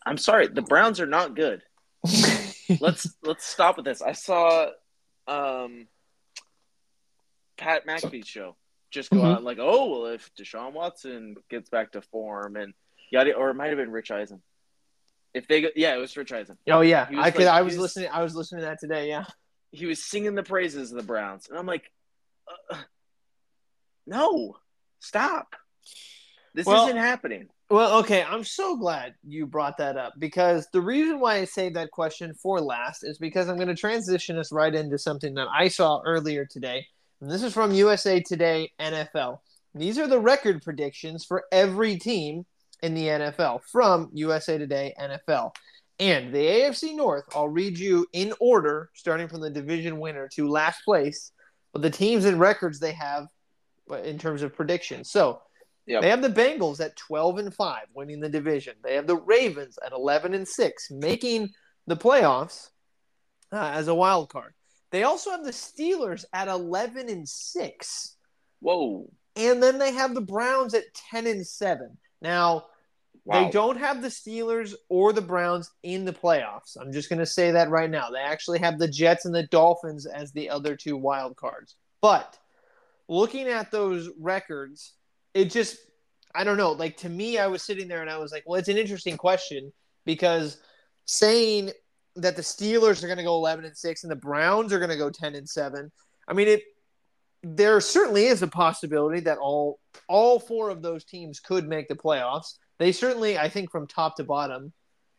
I'm 0.06 0.18
sorry, 0.18 0.48
the 0.48 0.62
Browns 0.62 1.00
are 1.00 1.08
not 1.08 1.36
good. 1.36 1.64
let's 2.82 3.08
let's 3.24 3.46
stop 3.46 3.78
with 3.78 3.86
this. 3.86 4.02
I 4.02 4.12
saw 4.12 4.68
um, 5.28 5.88
Pat 7.58 7.88
McAfee's 7.88 8.28
show 8.28 8.56
just 8.94 9.10
go 9.10 9.18
mm-hmm. 9.18 9.26
out 9.26 9.44
like, 9.44 9.58
oh 9.60 9.90
well, 9.90 10.06
if 10.06 10.32
Deshaun 10.36 10.72
Watson 10.72 11.36
gets 11.50 11.70
back 11.70 11.92
to 11.94 12.02
form 12.02 12.56
and 12.56 12.74
yada, 13.12 13.34
or 13.34 13.50
it 13.50 13.56
might 13.56 13.68
have 13.68 13.78
been 13.78 13.92
Rich 13.92 14.12
Eisen. 14.12 14.42
If 15.34 15.48
they, 15.48 15.62
go, 15.62 15.70
yeah, 15.76 15.96
it 15.96 16.00
was 16.00 16.16
Rich 16.16 16.32
Eisen. 16.32 16.58
Oh 16.70 16.82
yeah, 16.82 17.08
I 17.18 17.32
could. 17.32 17.48
I 17.48 17.62
was, 17.62 17.74
was, 17.74 17.82
listening. 17.82 18.10
I 18.12 18.24
was 18.24 18.36
listening 18.36 18.62
to 18.62 18.66
that 18.68 18.80
today. 18.80 19.10
Yeah, 19.10 19.26
he 19.72 19.86
was 19.86 20.04
singing 20.04 20.36
the 20.36 20.44
praises 20.44 20.92
of 20.92 20.98
the 20.98 21.04
Browns, 21.04 21.48
and 21.50 21.58
I'm 21.58 21.66
like, 21.66 21.84
uh, 22.72 22.78
no, 24.06 24.58
stop. 25.00 25.56
This 26.54 26.68
well, 26.68 26.86
isn't 26.86 26.98
happening. 26.98 27.50
Well, 27.70 28.00
okay, 28.00 28.24
I'm 28.24 28.44
so 28.44 28.76
glad 28.76 29.16
you 29.28 29.48
brought 29.48 29.78
that 29.78 29.98
up 29.98 30.14
because 30.20 30.68
the 30.72 30.82
reason 30.82 31.20
why 31.20 31.38
I 31.38 31.46
saved 31.46 31.76
that 31.76 31.90
question 31.90 32.36
for 32.36 32.62
last 32.62 33.04
is 33.04 33.18
because 33.18 33.50
I'm 33.50 33.56
going 33.56 33.68
to 33.70 33.76
transition 33.76 34.38
us 34.38 34.52
right 34.52 34.74
into 34.74 35.00
something 35.00 35.34
that 35.34 35.48
I 35.52 35.70
saw 35.70 36.00
earlier 36.06 36.46
today. 36.46 36.86
And 37.22 37.32
this 37.32 37.42
is 37.42 37.54
from 37.54 37.74
USA 37.74 38.20
Today 38.20 38.72
NFL. 38.80 39.40
These 39.74 39.98
are 39.98 40.08
the 40.08 40.20
record 40.20 40.62
predictions 40.62 41.26
for 41.26 41.46
every 41.52 41.98
team 41.98 42.46
in 42.84 42.94
the 42.94 43.08
NFL 43.08 43.62
from 43.72 44.10
USA 44.13 44.60
Today 44.60 44.94
NFL. 45.00 45.56
And 46.00 46.34
the 46.34 46.46
AFC 46.46 46.96
North, 46.96 47.24
I'll 47.36 47.50
read 47.50 47.80
you 47.80 48.06
in 48.13 48.34
order, 48.40 48.90
starting 48.94 49.28
from 49.28 49.42
the 49.42 49.50
division 49.50 50.00
winner 50.00 50.28
to 50.34 50.48
last 50.48 50.84
place, 50.86 51.32
but 51.72 51.82
the 51.82 51.90
teams 51.90 52.25
and 52.25 52.40
records 52.40 52.80
they 52.80 52.92
have 52.92 53.28
in 54.04 54.20
terms 54.20 54.44
of 54.44 54.56
predictions. 54.56 55.10
So 55.10 55.42
Yep. 55.86 56.02
They 56.02 56.10
have 56.10 56.22
the 56.22 56.30
Bengals 56.30 56.80
at 56.80 56.96
12 56.96 57.40
and 57.40 57.54
5 57.54 57.88
winning 57.94 58.22
the 58.22 58.30
division. 58.30 58.75
They 58.84 58.96
have 58.96 59.08
the 59.08 59.18
Ravens 59.18 59.78
at 59.86 59.92
11 59.92 60.34
and 60.34 60.48
6 60.48 60.92
making 60.92 61.50
the 61.88 61.98
playoffs 61.98 62.70
uh, 63.52 63.72
as 63.74 63.90
a 63.90 63.96
wild 63.96 64.30
card. 64.30 64.54
They 64.92 65.04
also 65.04 65.32
have 65.32 65.44
the 65.44 65.52
Steelers 65.52 66.24
at 66.32 66.48
11 66.48 67.10
and 67.10 67.28
6. 67.28 68.16
Whoa. 68.62 69.12
And 69.36 69.62
then 69.62 69.78
they 69.78 69.92
have 69.92 70.13
the 70.13 70.22
Browns 70.22 70.74
at 70.74 70.84
10 71.12 71.28
and 71.28 71.46
7. 71.46 71.98
Now, 72.22 72.67
wow. 73.26 73.44
they 73.44 73.52
don't 73.52 73.78
have 73.78 74.02
the 74.02 74.08
Steelers 74.08 74.74
or 74.90 75.14
the 75.14 75.22
Browns 75.22 75.70
in 75.84 76.06
the 76.06 76.14
playoffs. 76.14 76.78
I'm 76.80 76.92
just 76.92 77.10
going 77.10 77.20
to 77.20 77.26
say 77.26 77.52
that 77.52 77.70
right 77.70 77.90
now. 77.90 78.10
They 78.10 78.20
actually 78.20 78.60
have 78.60 78.80
the 78.80 78.88
Jets 78.88 79.26
and 79.26 79.34
the 79.34 79.48
Dolphins 79.48 80.06
as 80.06 80.32
the 80.32 80.50
other 80.50 80.76
two 80.76 80.98
wild 80.98 81.36
cards. 81.36 81.76
But 82.02 82.38
looking 83.08 83.48
at 83.48 83.72
those 83.72 84.10
records, 84.20 84.94
it 85.34 85.52
just 85.52 85.78
I 86.36 86.44
don't 86.44 86.58
know. 86.58 86.72
Like 86.72 86.98
to 86.98 87.10
me, 87.10 87.38
I 87.38 87.48
was 87.48 87.62
sitting 87.62 87.88
there 87.88 88.02
and 88.02 88.10
I 88.10 88.18
was 88.18 88.32
like, 88.32 88.44
well, 88.46 88.60
it's 88.60 88.70
an 88.70 88.78
interesting 88.78 89.18
question 89.18 89.72
because 90.06 90.58
saying 91.06 91.72
that 92.16 92.36
the 92.36 92.42
Steelers 92.42 93.04
are 93.04 93.08
going 93.08 93.18
to 93.18 93.24
go 93.24 93.36
11 93.36 93.66
and 93.66 93.78
6 93.78 94.04
and 94.04 94.12
the 94.12 94.16
Browns 94.16 94.74
are 94.74 94.80
going 94.80 94.90
to 94.90 94.98
go 94.98 95.10
10 95.10 95.36
and 95.36 95.48
7. 95.48 95.92
I 96.28 96.34
mean, 96.34 96.48
it 96.48 96.62
there 97.44 97.82
certainly 97.82 98.26
is 98.26 98.42
a 98.42 98.48
possibility 98.48 99.20
that 99.20 99.38
all 99.38 99.80
all 100.08 100.40
four 100.40 100.70
of 100.70 100.82
those 100.82 101.04
teams 101.04 101.40
could 101.40 101.68
make 101.68 101.88
the 101.88 101.96
playoffs. 101.96 102.58
They 102.80 102.92
certainly, 102.92 103.38
I 103.38 103.50
think, 103.50 103.72
from 103.72 103.88
top 103.88 104.18
to 104.18 104.24
bottom. 104.24 104.74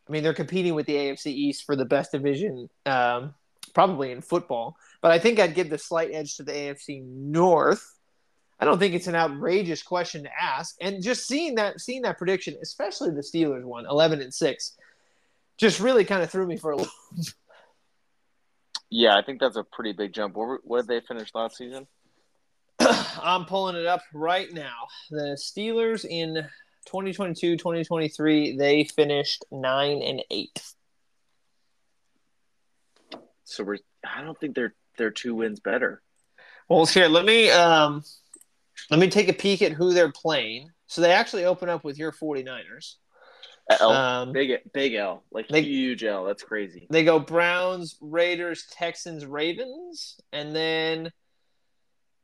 I 0.09 0.12
mean, 0.12 0.23
they're 0.23 0.35
competing 0.35 0.75
with 0.75 0.87
the 0.87 0.95
AFC 0.95 1.27
East 1.27 1.64
for 1.64 1.77
the 1.77 1.85
best 1.85 2.12
division, 2.12 2.69
um, 2.85 3.35
probably 3.75 4.12
in 4.12 4.21
football. 4.21 4.77
But 5.01 5.12
I 5.12 5.19
think 5.19 5.38
I'd 5.38 5.55
give 5.55 5.71
the 5.71 5.79
slight 5.79 6.11
edge 6.12 6.37
to 6.37 6.43
the 6.43 6.53
AFC 6.53 7.03
North 7.05 7.95
I 8.59 8.64
don't 8.64 8.79
think 8.79 8.95
it's 8.95 9.09
an 9.09 9.14
outrageous 9.14 9.83
question 9.83 10.23
to 10.25 10.31
ask. 10.40 10.77
And 10.81 11.03
just 11.03 11.27
seeing 11.27 11.57
that 11.57 11.81
seeing 11.81 12.03
that 12.03 12.19
prediction, 12.19 12.57
especially 12.62 13.11
the 13.11 13.21
Steelers 13.21 13.64
one, 13.64 13.87
11 13.87 14.21
and 14.21 14.33
6, 14.33 14.73
just 15.57 15.81
really 15.81 16.05
kind 16.05 16.23
of 16.23 16.31
threw 16.31 16.47
me 16.47 16.57
for 16.57 16.73
a 16.73 16.77
loop. 16.77 16.88
Yeah, 18.90 19.17
I 19.17 19.23
think 19.23 19.40
that's 19.40 19.57
a 19.57 19.64
pretty 19.64 19.93
big 19.93 20.12
jump. 20.12 20.37
What, 20.37 20.61
what 20.62 20.87
did 20.87 20.88
they 20.88 21.07
finish 21.07 21.31
last 21.35 21.57
season? 21.57 21.87
I'm 22.81 23.45
pulling 23.45 23.77
it 23.77 23.87
up 23.87 24.03
right 24.12 24.53
now. 24.53 24.87
The 25.11 25.37
Steelers 25.37 26.05
in 26.05 26.47
2022-2023, 26.85 28.59
they 28.59 28.85
finished 28.85 29.44
9 29.51 30.03
and 30.03 30.23
8. 30.31 30.62
So 33.44 33.62
we're 33.62 33.79
I 34.05 34.23
don't 34.23 34.38
think 34.38 34.55
they're 34.55 34.75
they're 34.99 35.11
two 35.11 35.35
wins 35.35 35.61
better. 35.61 36.03
Well, 36.68 36.87
here, 36.87 37.09
let 37.09 37.25
me 37.25 37.51
um 37.51 38.03
let 38.90 38.99
me 38.99 39.09
take 39.09 39.29
a 39.29 39.33
peek 39.33 39.62
at 39.62 39.73
who 39.73 39.92
they're 39.92 40.12
playing. 40.12 40.70
So 40.87 41.01
they 41.01 41.12
actually 41.12 41.44
open 41.44 41.68
up 41.68 41.85
with 41.85 41.99
your 41.99 42.12
49ers. 42.12 42.94
L, 43.81 43.90
um, 43.90 44.33
big 44.33 44.51
big 44.75 44.94
L, 44.94 45.25
like 45.33 45.49
they, 45.49 45.62
huge 45.62 46.05
L. 46.05 46.25
That's 46.25 46.42
crazy. 46.42 46.87
They 46.90 47.03
go 47.03 47.18
Browns, 47.18 47.97
Raiders, 48.01 48.66
Texans, 48.70 49.25
Ravens, 49.25 50.20
and 50.33 50.55
then 50.55 51.11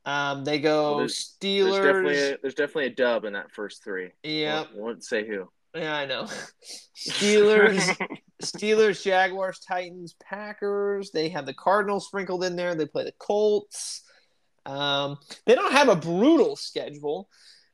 um, 0.04 0.44
they 0.44 0.58
go 0.58 0.82
well, 0.82 0.98
there's, 0.98 1.36
Steelers. 1.40 1.70
There's 1.70 1.76
definitely, 1.76 2.18
a, 2.18 2.38
there's 2.42 2.54
definitely 2.54 2.86
a 2.86 2.94
dub 2.94 3.24
in 3.24 3.32
that 3.34 3.52
first 3.52 3.84
three. 3.84 4.10
Yeah, 4.22 4.60
won't, 4.60 4.76
won't 4.76 5.04
say 5.04 5.26
who. 5.26 5.48
Yeah, 5.74 5.94
I 5.94 6.06
know. 6.06 6.24
Steelers, 6.96 7.96
Steelers, 8.42 9.02
Jaguars, 9.02 9.60
Titans, 9.60 10.14
Packers. 10.22 11.10
They 11.10 11.28
have 11.28 11.46
the 11.46 11.54
Cardinals 11.54 12.06
sprinkled 12.06 12.44
in 12.44 12.56
there. 12.56 12.74
They 12.74 12.86
play 12.86 13.04
the 13.04 13.14
Colts. 13.18 14.02
Um, 14.66 15.18
they 15.46 15.54
don't 15.54 15.72
have 15.72 15.88
a 15.88 15.96
brutal 15.96 16.56
schedule, 16.56 17.28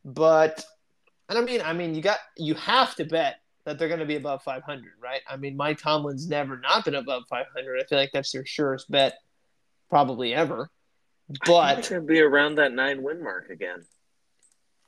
but 0.04 0.64
and 1.28 1.38
I 1.38 1.42
mean, 1.42 1.60
I 1.62 1.72
mean, 1.72 1.94
you 1.94 2.02
got 2.02 2.18
you 2.36 2.54
have 2.54 2.94
to 2.96 3.04
bet 3.04 3.36
that 3.64 3.78
they're 3.78 3.88
going 3.88 4.00
to 4.00 4.06
be 4.06 4.16
above 4.16 4.42
500, 4.42 4.84
right? 5.02 5.20
I 5.28 5.36
mean, 5.36 5.56
Mike 5.56 5.78
Tomlin's 5.78 6.28
never 6.28 6.56
not 6.58 6.84
been 6.84 6.94
above 6.94 7.24
500. 7.28 7.80
I 7.80 7.84
feel 7.84 7.98
like 7.98 8.12
that's 8.12 8.30
their 8.30 8.46
surest 8.46 8.88
bet, 8.90 9.14
probably 9.90 10.32
ever. 10.34 10.70
But 11.44 11.78
it's 11.78 11.88
to 11.88 12.00
be 12.00 12.20
around 12.20 12.56
that 12.56 12.72
nine 12.72 13.02
win 13.02 13.22
mark 13.22 13.50
again. 13.50 13.84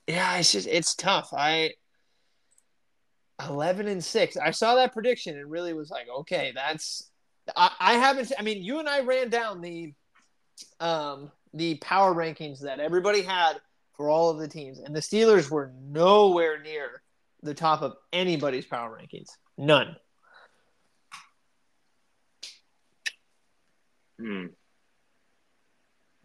Yeah, 0.07 0.37
it's 0.37 0.51
just 0.51 0.67
it's 0.67 0.95
tough. 0.95 1.33
I 1.33 1.73
11 3.47 3.87
and 3.87 4.03
6 4.03 4.35
i 4.35 4.51
saw 4.51 4.75
that 4.75 4.91
prediction 4.91 5.37
and 5.37 5.49
really 5.49 5.71
was 5.71 5.89
like 5.89 6.07
okay 6.13 6.51
that's 6.53 7.09
I, 7.55 7.71
I 7.79 7.93
haven't 7.93 8.33
i 8.37 8.41
mean 8.41 8.61
you 8.61 8.79
and 8.79 8.89
i 8.89 8.99
ran 8.99 9.29
down 9.29 9.61
the 9.61 9.93
um 10.81 11.31
the 11.53 11.75
power 11.75 12.13
rankings 12.13 12.59
that 12.61 12.81
everybody 12.81 13.21
had 13.21 13.61
for 13.99 14.09
all 14.09 14.29
of 14.29 14.37
the 14.37 14.47
teams, 14.47 14.79
and 14.79 14.95
the 14.95 15.01
Steelers 15.01 15.51
were 15.51 15.73
nowhere 15.77 16.61
near 16.61 17.01
the 17.43 17.53
top 17.53 17.81
of 17.81 17.95
anybody's 18.13 18.65
power 18.65 18.97
rankings. 18.97 19.27
None. 19.57 19.95
Hmm. 24.17 24.45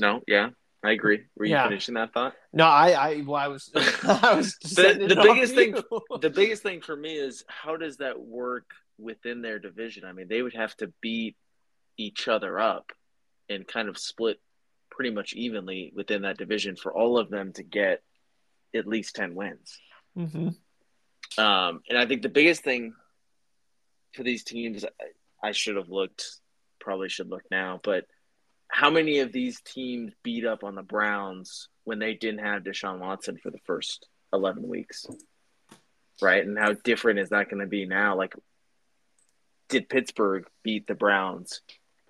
No, 0.04 0.20
yeah, 0.28 0.50
I 0.84 0.90
agree. 0.90 1.22
Were 1.34 1.46
you 1.46 1.52
yeah. 1.52 1.66
finishing 1.66 1.94
that 1.94 2.12
thought? 2.12 2.34
No, 2.52 2.66
I, 2.66 2.90
I, 2.90 3.22
well, 3.26 3.36
I 3.36 3.48
was, 3.48 3.70
I 3.74 4.34
was. 4.34 4.58
the, 4.58 5.06
the 5.08 5.16
biggest 5.16 5.54
thing, 5.54 5.76
the 6.20 6.28
biggest 6.28 6.62
thing 6.62 6.82
for 6.82 6.94
me 6.94 7.14
is 7.14 7.42
how 7.48 7.78
does 7.78 7.96
that 7.96 8.20
work 8.20 8.66
within 8.98 9.40
their 9.40 9.58
division? 9.58 10.04
I 10.04 10.12
mean, 10.12 10.28
they 10.28 10.42
would 10.42 10.54
have 10.54 10.76
to 10.76 10.92
beat 11.00 11.36
each 11.96 12.28
other 12.28 12.58
up 12.58 12.92
and 13.48 13.66
kind 13.66 13.88
of 13.88 13.96
split 13.96 14.40
pretty 14.90 15.10
much 15.10 15.32
evenly 15.32 15.90
within 15.96 16.22
that 16.22 16.36
division 16.36 16.76
for 16.76 16.92
all 16.92 17.16
of 17.16 17.30
them 17.30 17.54
to 17.54 17.62
get 17.62 18.02
at 18.74 18.86
least 18.86 19.16
10 19.16 19.34
wins. 19.34 19.78
Mm-hmm. 20.18 20.48
Um, 21.42 21.80
and 21.88 21.96
I 21.96 22.04
think 22.04 22.20
the 22.20 22.28
biggest 22.28 22.62
thing 22.62 22.92
for 24.12 24.22
these 24.22 24.44
teams, 24.44 24.84
I, 24.84 25.48
I 25.48 25.52
should 25.52 25.76
have 25.76 25.88
looked, 25.88 26.26
probably 26.78 27.08
should 27.08 27.30
look 27.30 27.44
now, 27.50 27.80
but 27.82 28.04
how 28.74 28.90
many 28.90 29.20
of 29.20 29.30
these 29.30 29.60
teams 29.60 30.12
beat 30.24 30.44
up 30.44 30.64
on 30.64 30.74
the 30.74 30.82
Browns 30.82 31.68
when 31.84 32.00
they 32.00 32.14
didn't 32.14 32.44
have 32.44 32.64
Deshaun 32.64 32.98
Watson 32.98 33.36
for 33.36 33.52
the 33.52 33.60
first 33.66 34.08
11 34.32 34.66
weeks? 34.66 35.06
Right? 36.20 36.44
And 36.44 36.58
how 36.58 36.72
different 36.72 37.20
is 37.20 37.28
that 37.28 37.48
going 37.48 37.60
to 37.60 37.68
be 37.68 37.86
now? 37.86 38.16
Like, 38.16 38.34
did 39.68 39.88
Pittsburgh 39.88 40.48
beat 40.64 40.88
the 40.88 40.96
Browns 40.96 41.60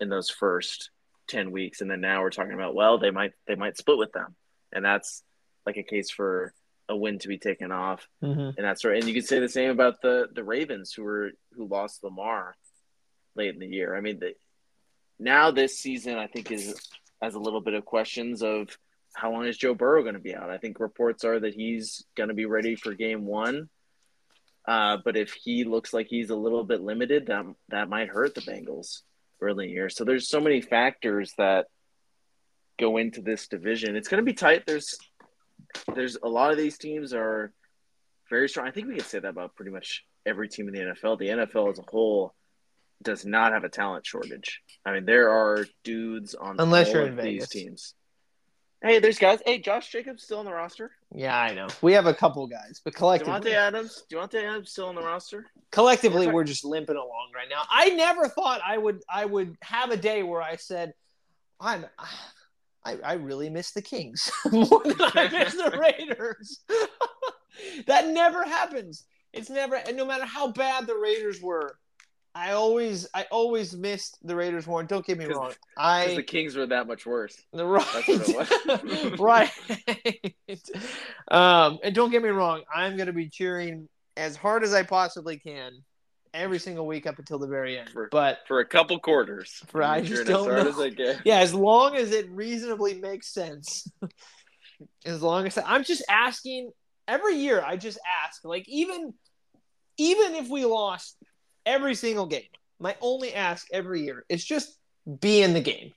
in 0.00 0.08
those 0.08 0.30
first 0.30 0.88
10 1.28 1.50
weeks? 1.50 1.82
And 1.82 1.90
then 1.90 2.00
now 2.00 2.22
we're 2.22 2.30
talking 2.30 2.54
about, 2.54 2.74
well, 2.74 2.96
they 2.96 3.10
might, 3.10 3.32
they 3.46 3.56
might 3.56 3.76
split 3.76 3.98
with 3.98 4.12
them. 4.12 4.34
And 4.72 4.82
that's 4.82 5.22
like 5.66 5.76
a 5.76 5.82
case 5.82 6.10
for 6.10 6.54
a 6.88 6.96
win 6.96 7.18
to 7.18 7.28
be 7.28 7.36
taken 7.36 7.72
off. 7.72 8.08
Mm-hmm. 8.22 8.40
And 8.40 8.64
that's 8.66 8.86
right. 8.86 8.96
And 8.96 9.06
you 9.06 9.12
could 9.12 9.28
say 9.28 9.38
the 9.38 9.50
same 9.50 9.68
about 9.70 10.00
the, 10.00 10.28
the 10.32 10.44
Ravens 10.44 10.94
who 10.94 11.02
were, 11.02 11.32
who 11.54 11.66
lost 11.66 12.02
Lamar 12.02 12.56
late 13.36 13.52
in 13.52 13.60
the 13.60 13.66
year. 13.66 13.94
I 13.94 14.00
mean, 14.00 14.18
the, 14.18 14.34
now 15.18 15.50
this 15.50 15.78
season, 15.78 16.16
I 16.18 16.26
think 16.26 16.50
is 16.50 16.74
has 17.22 17.34
a 17.34 17.40
little 17.40 17.60
bit 17.60 17.74
of 17.74 17.84
questions 17.84 18.42
of 18.42 18.76
how 19.14 19.32
long 19.32 19.46
is 19.46 19.56
Joe 19.56 19.74
Burrow 19.74 20.02
going 20.02 20.14
to 20.14 20.20
be 20.20 20.34
out. 20.34 20.50
I 20.50 20.58
think 20.58 20.80
reports 20.80 21.24
are 21.24 21.38
that 21.40 21.54
he's 21.54 22.04
going 22.16 22.28
to 22.28 22.34
be 22.34 22.46
ready 22.46 22.74
for 22.74 22.94
Game 22.94 23.24
One. 23.24 23.68
Uh, 24.66 24.98
but 25.04 25.16
if 25.16 25.32
he 25.32 25.64
looks 25.64 25.92
like 25.92 26.06
he's 26.08 26.30
a 26.30 26.36
little 26.36 26.64
bit 26.64 26.80
limited, 26.80 27.26
that 27.26 27.44
that 27.68 27.88
might 27.88 28.08
hurt 28.08 28.34
the 28.34 28.40
Bengals 28.40 29.02
early 29.40 29.66
in 29.66 29.70
the 29.70 29.74
year. 29.74 29.88
So 29.88 30.04
there's 30.04 30.28
so 30.28 30.40
many 30.40 30.60
factors 30.60 31.32
that 31.38 31.66
go 32.78 32.96
into 32.96 33.20
this 33.20 33.46
division. 33.46 33.96
It's 33.96 34.08
going 34.08 34.22
to 34.22 34.24
be 34.24 34.34
tight. 34.34 34.66
There's 34.66 34.98
there's 35.94 36.16
a 36.22 36.28
lot 36.28 36.50
of 36.50 36.58
these 36.58 36.78
teams 36.78 37.12
are 37.12 37.52
very 38.30 38.48
strong. 38.48 38.66
I 38.66 38.70
think 38.70 38.88
we 38.88 38.96
can 38.96 39.04
say 39.04 39.18
that 39.18 39.28
about 39.28 39.54
pretty 39.54 39.70
much 39.70 40.04
every 40.26 40.48
team 40.48 40.68
in 40.68 40.74
the 40.74 40.80
NFL. 40.80 41.18
The 41.18 41.28
NFL 41.28 41.72
as 41.72 41.78
a 41.78 41.82
whole 41.82 42.34
does 43.02 43.24
not 43.24 43.52
have 43.52 43.64
a 43.64 43.68
talent 43.68 44.06
shortage. 44.06 44.62
I 44.84 44.92
mean, 44.92 45.04
there 45.04 45.30
are 45.30 45.66
dudes 45.82 46.34
on 46.34 46.56
unless 46.58 46.92
you're 46.92 47.06
in 47.06 47.16
Vegas. 47.16 47.48
these 47.48 47.62
teams. 47.62 47.94
Hey, 48.82 48.98
there's 48.98 49.18
guys. 49.18 49.40
Hey, 49.46 49.58
Josh 49.58 49.90
Jacobs 49.90 50.24
still 50.24 50.40
on 50.40 50.44
the 50.44 50.52
roster. 50.52 50.90
Yeah, 51.14 51.38
I 51.38 51.54
know. 51.54 51.68
We 51.80 51.94
have 51.94 52.06
a 52.06 52.12
couple 52.12 52.46
guys, 52.46 52.82
but 52.84 52.94
collectively, 52.94 53.32
Davante 53.32 53.54
Adams, 53.54 54.04
Davante 54.12 54.44
Adams 54.44 54.70
still 54.72 54.88
on 54.88 54.94
the 54.94 55.02
roster. 55.02 55.46
Collectively, 55.70 56.26
we're 56.26 56.44
just 56.44 56.66
limping 56.66 56.96
along 56.96 57.30
right 57.34 57.48
now. 57.48 57.62
I 57.70 57.90
never 57.90 58.28
thought 58.28 58.60
I 58.64 58.76
would. 58.76 59.02
I 59.12 59.24
would 59.24 59.56
have 59.62 59.90
a 59.90 59.96
day 59.96 60.22
where 60.22 60.42
I 60.42 60.56
said, 60.56 60.92
"I'm." 61.60 61.86
I, 62.86 62.98
I 63.02 63.12
really 63.14 63.48
miss 63.48 63.70
the 63.72 63.82
Kings 63.82 64.30
more 64.52 64.82
than 64.84 64.96
I 65.00 65.28
miss 65.32 65.54
the 65.54 65.70
Raiders. 65.78 66.60
that 67.86 68.08
never 68.08 68.44
happens. 68.44 69.04
It's 69.32 69.50
never, 69.50 69.76
and 69.76 69.96
no 69.96 70.04
matter 70.04 70.26
how 70.26 70.52
bad 70.52 70.86
the 70.86 70.94
Raiders 70.94 71.40
were, 71.40 71.78
I 72.36 72.52
always, 72.52 73.06
I 73.14 73.26
always 73.30 73.76
missed 73.76 74.18
the 74.24 74.34
Raiders 74.34 74.66
more. 74.66 74.82
Don't 74.82 75.06
get 75.06 75.18
me 75.18 75.26
wrong. 75.26 75.52
I 75.78 76.14
the 76.16 76.22
Kings 76.22 76.56
were 76.56 76.66
that 76.66 76.86
much 76.88 77.06
worse. 77.06 77.36
The 77.52 77.64
Right, 77.64 79.16
right. 79.18 79.52
um, 81.30 81.78
and 81.84 81.94
don't 81.94 82.10
get 82.10 82.22
me 82.22 82.30
wrong. 82.30 82.62
I'm 82.74 82.96
going 82.96 83.06
to 83.06 83.12
be 83.12 83.28
cheering 83.28 83.88
as 84.16 84.34
hard 84.34 84.64
as 84.64 84.74
I 84.74 84.82
possibly 84.82 85.38
can 85.38 85.72
every 86.32 86.58
single 86.58 86.86
week 86.86 87.06
up 87.06 87.20
until 87.20 87.38
the 87.38 87.46
very 87.46 87.78
end. 87.78 87.90
For, 87.90 88.08
but 88.10 88.38
for 88.48 88.58
a 88.58 88.66
couple 88.66 88.98
quarters, 88.98 89.62
for 89.68 89.82
I 89.82 90.00
just 90.00 90.26
don't 90.26 90.50
as 90.50 90.76
know. 90.76 91.14
yeah, 91.24 91.38
as 91.38 91.54
long 91.54 91.94
as 91.94 92.10
it 92.10 92.28
reasonably 92.30 92.94
makes 92.94 93.32
sense. 93.32 93.86
as 95.06 95.22
long 95.22 95.46
as 95.46 95.56
I, 95.56 95.62
I'm 95.64 95.84
just 95.84 96.04
asking 96.08 96.72
every 97.06 97.36
year, 97.36 97.62
I 97.64 97.76
just 97.76 97.98
ask 98.24 98.44
like 98.44 98.68
even 98.68 99.14
even 99.96 100.34
if 100.34 100.48
we 100.48 100.64
lost 100.64 101.16
every 101.66 101.94
single 101.94 102.26
game, 102.26 102.42
my 102.78 102.96
only 103.00 103.34
ask 103.34 103.66
every 103.72 104.02
year 104.02 104.24
is 104.28 104.44
just 104.44 104.78
be 105.20 105.42
in 105.42 105.54
the 105.54 105.60
game. 105.60 105.92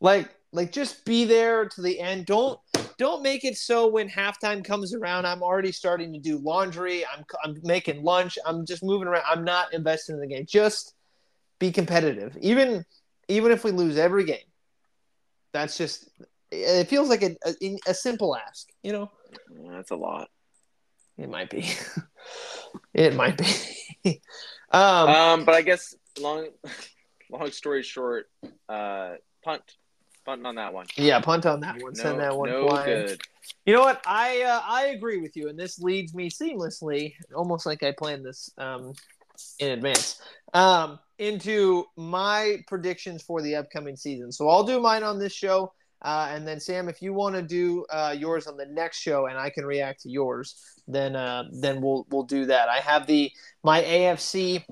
Like 0.00 0.34
like 0.52 0.72
just 0.72 1.04
be 1.04 1.24
there 1.24 1.66
to 1.66 1.82
the 1.82 1.98
end. 2.00 2.26
Don't 2.26 2.58
don't 2.98 3.22
make 3.22 3.44
it 3.44 3.56
so 3.56 3.88
when 3.88 4.08
halftime 4.08 4.64
comes 4.64 4.94
around, 4.94 5.26
I'm 5.26 5.42
already 5.42 5.72
starting 5.72 6.12
to 6.12 6.18
do 6.18 6.38
laundry. 6.38 7.04
I'm 7.06 7.24
I'm 7.42 7.56
making 7.62 8.02
lunch. 8.02 8.38
I'm 8.44 8.66
just 8.66 8.82
moving 8.82 9.08
around. 9.08 9.24
I'm 9.28 9.44
not 9.44 9.72
investing 9.72 10.16
in 10.16 10.20
the 10.20 10.26
game. 10.26 10.44
Just 10.46 10.94
be 11.58 11.72
competitive. 11.72 12.36
Even 12.40 12.84
even 13.28 13.52
if 13.52 13.64
we 13.64 13.70
lose 13.70 13.96
every 13.96 14.24
game, 14.24 14.46
that's 15.52 15.78
just 15.78 16.08
it 16.50 16.88
feels 16.88 17.08
like 17.08 17.22
a 17.22 17.36
a, 17.46 17.78
a 17.86 17.94
simple 17.94 18.36
ask. 18.36 18.68
You 18.82 18.92
know, 18.92 19.10
that's 19.70 19.90
a 19.90 19.96
lot. 19.96 20.28
It 21.16 21.28
might 21.28 21.50
be. 21.50 21.70
it 22.94 23.14
might 23.14 23.38
be. 23.38 24.20
um, 24.72 25.08
um, 25.08 25.44
but 25.44 25.54
I 25.54 25.62
guess 25.62 25.94
long, 26.20 26.48
long 27.30 27.50
story 27.50 27.82
short, 27.82 28.28
uh, 28.68 29.14
punt, 29.44 29.62
punt 30.24 30.46
on 30.46 30.56
that 30.56 30.72
one. 30.72 30.86
Yeah, 30.96 31.20
punt 31.20 31.46
on 31.46 31.60
that 31.60 31.74
one. 31.82 31.92
No, 31.94 32.02
Send 32.02 32.20
that 32.20 32.36
one 32.36 32.50
no 32.50 32.68
flying. 32.68 33.06
Good. 33.06 33.20
You 33.66 33.74
know 33.74 33.80
what? 33.80 34.02
I 34.06 34.42
uh, 34.42 34.62
I 34.64 34.86
agree 34.86 35.18
with 35.18 35.36
you, 35.36 35.48
and 35.48 35.58
this 35.58 35.78
leads 35.78 36.14
me 36.14 36.30
seamlessly, 36.30 37.14
almost 37.34 37.66
like 37.66 37.82
I 37.82 37.92
planned 37.92 38.24
this 38.24 38.50
um, 38.58 38.92
in 39.58 39.72
advance, 39.72 40.20
um, 40.54 40.98
into 41.18 41.86
my 41.96 42.58
predictions 42.66 43.22
for 43.22 43.42
the 43.42 43.56
upcoming 43.56 43.96
season. 43.96 44.32
So 44.32 44.48
I'll 44.48 44.64
do 44.64 44.80
mine 44.80 45.02
on 45.02 45.18
this 45.18 45.32
show. 45.32 45.72
Uh, 46.02 46.28
and 46.30 46.46
then 46.46 46.58
Sam, 46.58 46.88
if 46.88 47.00
you 47.00 47.14
want 47.14 47.36
to 47.36 47.42
do 47.42 47.84
uh, 47.90 48.14
yours 48.18 48.46
on 48.46 48.56
the 48.56 48.66
next 48.66 48.98
show, 48.98 49.26
and 49.26 49.38
I 49.38 49.50
can 49.50 49.64
react 49.64 50.02
to 50.02 50.10
yours, 50.10 50.56
then 50.88 51.14
uh, 51.14 51.44
then 51.52 51.80
we'll 51.80 52.06
we'll 52.10 52.24
do 52.24 52.46
that. 52.46 52.68
I 52.68 52.78
have 52.78 53.06
the 53.06 53.30
my 53.62 53.82
AFC 53.82 54.64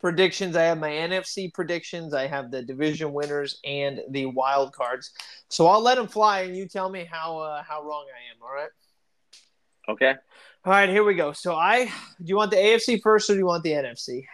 predictions. 0.00 0.56
I 0.56 0.62
have 0.62 0.78
my 0.78 0.90
NFC 0.90 1.52
predictions. 1.52 2.14
I 2.14 2.26
have 2.26 2.50
the 2.50 2.62
division 2.62 3.12
winners 3.12 3.60
and 3.64 4.00
the 4.10 4.26
wild 4.26 4.72
cards. 4.72 5.10
So 5.48 5.66
I'll 5.66 5.82
let 5.82 5.96
them 5.96 6.08
fly, 6.08 6.42
and 6.42 6.56
you 6.56 6.66
tell 6.66 6.88
me 6.88 7.06
how 7.10 7.38
uh, 7.38 7.62
how 7.62 7.82
wrong 7.82 8.06
I 8.06 8.34
am. 8.34 8.42
All 8.42 8.54
right. 8.54 8.70
Okay. 9.90 10.14
All 10.64 10.72
right. 10.72 10.88
Here 10.88 11.04
we 11.04 11.14
go. 11.14 11.32
So 11.32 11.54
I 11.54 11.84
do 11.84 12.24
you 12.24 12.36
want 12.36 12.52
the 12.52 12.56
AFC 12.56 13.02
first, 13.02 13.28
or 13.28 13.34
do 13.34 13.38
you 13.38 13.46
want 13.46 13.64
the 13.64 13.72
NFC? 13.72 14.24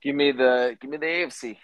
Give 0.00 0.14
me 0.14 0.30
the 0.30 0.76
give 0.80 0.88
me 0.88 0.98
the 0.98 1.06
AFC. 1.06 1.56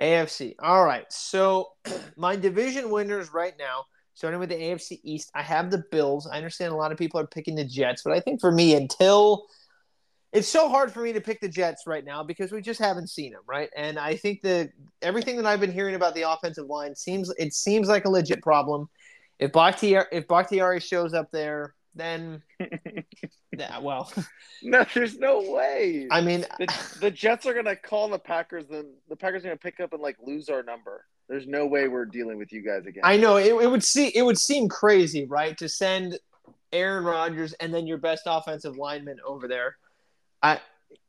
AFC. 0.00 0.54
All 0.60 0.84
right. 0.84 1.10
So 1.12 1.70
my 2.16 2.36
division 2.36 2.90
winners 2.90 3.32
right 3.32 3.54
now, 3.58 3.84
starting 4.14 4.40
with 4.40 4.48
the 4.48 4.56
AFC 4.56 5.00
East, 5.02 5.30
I 5.34 5.42
have 5.42 5.70
the 5.70 5.84
Bills. 5.90 6.26
I 6.26 6.36
understand 6.36 6.72
a 6.72 6.76
lot 6.76 6.92
of 6.92 6.98
people 6.98 7.20
are 7.20 7.26
picking 7.26 7.54
the 7.54 7.64
Jets, 7.64 8.02
but 8.02 8.12
I 8.12 8.20
think 8.20 8.40
for 8.40 8.50
me, 8.50 8.74
until 8.74 9.46
it's 10.32 10.48
so 10.48 10.68
hard 10.68 10.92
for 10.92 11.00
me 11.00 11.12
to 11.12 11.20
pick 11.20 11.40
the 11.40 11.48
Jets 11.48 11.84
right 11.86 12.04
now 12.04 12.22
because 12.22 12.52
we 12.52 12.60
just 12.60 12.80
haven't 12.80 13.08
seen 13.08 13.32
them, 13.32 13.42
right? 13.46 13.68
And 13.76 13.98
I 13.98 14.14
think 14.16 14.42
that 14.42 14.70
everything 15.02 15.36
that 15.36 15.46
I've 15.46 15.60
been 15.60 15.72
hearing 15.72 15.96
about 15.96 16.14
the 16.14 16.30
offensive 16.30 16.66
line 16.66 16.94
seems 16.94 17.32
it 17.36 17.52
seems 17.52 17.88
like 17.88 18.04
a 18.04 18.10
legit 18.10 18.42
problem. 18.42 18.88
If 19.38 19.52
Bakhtiari, 19.52 20.06
if 20.12 20.28
Bakhtiari 20.28 20.80
shows 20.80 21.14
up 21.14 21.30
there, 21.32 21.74
then 21.94 22.42
yeah, 23.56 23.78
well, 23.78 24.12
no, 24.62 24.84
there's 24.94 25.18
no 25.18 25.40
way. 25.50 26.06
I 26.10 26.20
mean, 26.20 26.44
the, 26.58 26.96
the 27.00 27.10
Jets 27.10 27.46
are 27.46 27.54
gonna 27.54 27.76
call 27.76 28.08
the 28.08 28.18
Packers, 28.18 28.64
then 28.70 28.94
the 29.08 29.16
Packers 29.16 29.44
are 29.44 29.48
gonna 29.48 29.56
pick 29.56 29.80
up 29.80 29.92
and 29.92 30.02
like 30.02 30.16
lose 30.22 30.48
our 30.48 30.62
number. 30.62 31.04
There's 31.28 31.46
no 31.46 31.66
way 31.66 31.86
we're 31.86 32.06
dealing 32.06 32.38
with 32.38 32.52
you 32.52 32.62
guys 32.62 32.86
again. 32.86 33.02
I 33.04 33.16
know 33.16 33.36
it, 33.36 33.46
it 33.46 33.70
would 33.70 33.84
see 33.84 34.08
it 34.08 34.22
would 34.22 34.38
seem 34.38 34.68
crazy, 34.68 35.26
right, 35.26 35.56
to 35.58 35.68
send 35.68 36.18
Aaron 36.72 37.04
Rodgers 37.04 37.52
and 37.54 37.72
then 37.72 37.86
your 37.86 37.98
best 37.98 38.22
offensive 38.26 38.76
lineman 38.76 39.18
over 39.24 39.48
there. 39.48 39.76
I 40.42 40.60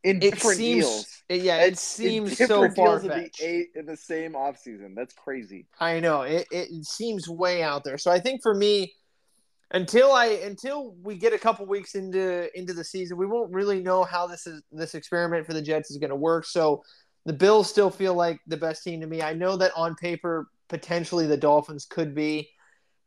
in 0.03 0.19
different 0.19 0.57
seems, 0.57 0.85
deals. 0.85 1.23
Yeah, 1.43 1.63
it 1.63 1.77
seems 1.77 2.37
so 2.37 2.69
far 2.71 2.99
fetched. 2.99 3.41
In, 3.41 3.67
in 3.75 3.85
the 3.85 3.97
same 3.97 4.33
offseason. 4.33 4.95
That's 4.95 5.13
crazy. 5.13 5.67
I 5.79 5.99
know. 5.99 6.23
It, 6.23 6.47
it 6.51 6.85
seems 6.85 7.29
way 7.29 7.61
out 7.61 7.83
there. 7.83 7.97
So 7.97 8.11
I 8.11 8.19
think 8.19 8.41
for 8.41 8.53
me, 8.53 8.93
until 9.71 10.11
I 10.11 10.25
until 10.25 10.95
we 11.01 11.15
get 11.15 11.33
a 11.33 11.39
couple 11.39 11.65
weeks 11.65 11.95
into 11.95 12.49
into 12.57 12.73
the 12.73 12.83
season, 12.83 13.17
we 13.17 13.25
won't 13.25 13.51
really 13.51 13.81
know 13.81 14.03
how 14.03 14.27
this 14.27 14.45
is 14.45 14.61
this 14.71 14.95
experiment 14.95 15.45
for 15.45 15.53
the 15.53 15.61
Jets 15.61 15.91
is 15.91 15.97
going 15.97 16.09
to 16.09 16.15
work. 16.15 16.45
So 16.45 16.83
the 17.25 17.33
Bills 17.33 17.69
still 17.69 17.89
feel 17.89 18.13
like 18.13 18.39
the 18.47 18.57
best 18.57 18.83
team 18.83 19.01
to 19.01 19.07
me. 19.07 19.21
I 19.21 19.33
know 19.33 19.55
that 19.57 19.71
on 19.75 19.95
paper 19.95 20.47
potentially 20.67 21.27
the 21.27 21.37
Dolphins 21.37 21.85
could 21.85 22.13
be, 22.15 22.49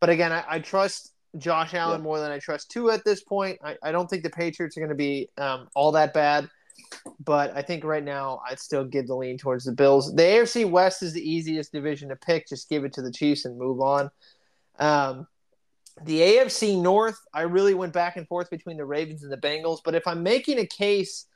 but 0.00 0.08
again, 0.10 0.32
I, 0.32 0.44
I 0.48 0.58
trust 0.60 1.12
Josh 1.38 1.74
Allen 1.74 2.02
more 2.02 2.20
than 2.20 2.30
I 2.30 2.38
trust 2.38 2.70
Tua 2.70 2.94
at 2.94 3.04
this 3.04 3.22
point. 3.22 3.58
I, 3.62 3.76
I 3.82 3.92
don't 3.92 4.08
think 4.08 4.22
the 4.22 4.30
Patriots 4.30 4.76
are 4.76 4.80
going 4.80 4.90
to 4.90 4.94
be 4.94 5.28
um, 5.36 5.68
all 5.74 5.92
that 5.92 6.14
bad, 6.14 6.48
but 7.24 7.54
I 7.56 7.62
think 7.62 7.84
right 7.84 8.04
now 8.04 8.40
I'd 8.48 8.60
still 8.60 8.84
give 8.84 9.06
the 9.06 9.16
lean 9.16 9.36
towards 9.36 9.64
the 9.64 9.72
Bills. 9.72 10.14
The 10.14 10.22
AFC 10.22 10.68
West 10.68 11.02
is 11.02 11.12
the 11.12 11.28
easiest 11.28 11.72
division 11.72 12.08
to 12.10 12.16
pick. 12.16 12.48
Just 12.48 12.68
give 12.68 12.84
it 12.84 12.92
to 12.94 13.02
the 13.02 13.10
Chiefs 13.10 13.44
and 13.44 13.58
move 13.58 13.80
on. 13.80 14.10
Um, 14.78 15.26
the 16.02 16.20
AFC 16.20 16.80
North, 16.80 17.18
I 17.32 17.42
really 17.42 17.74
went 17.74 17.92
back 17.92 18.16
and 18.16 18.26
forth 18.26 18.50
between 18.50 18.76
the 18.76 18.84
Ravens 18.84 19.22
and 19.22 19.32
the 19.32 19.36
Bengals. 19.36 19.78
But 19.84 19.94
if 19.94 20.06
I'm 20.06 20.22
making 20.22 20.58
a 20.58 20.66
case 20.66 21.26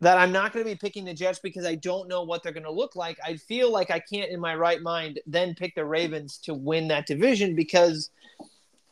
that 0.00 0.18
I'm 0.18 0.30
not 0.30 0.52
going 0.52 0.64
to 0.64 0.70
be 0.70 0.76
picking 0.76 1.04
the 1.04 1.14
Jets 1.14 1.40
because 1.40 1.66
I 1.66 1.74
don't 1.74 2.08
know 2.08 2.22
what 2.22 2.42
they're 2.42 2.52
going 2.52 2.64
to 2.64 2.70
look 2.70 2.94
like, 2.94 3.18
I 3.24 3.36
feel 3.36 3.72
like 3.72 3.90
I 3.90 3.98
can't, 3.98 4.30
in 4.30 4.40
my 4.40 4.54
right 4.54 4.80
mind, 4.80 5.20
then 5.26 5.54
pick 5.54 5.74
the 5.74 5.84
Ravens 5.84 6.38
to 6.44 6.54
win 6.54 6.88
that 6.88 7.06
division 7.06 7.56
because 7.56 8.10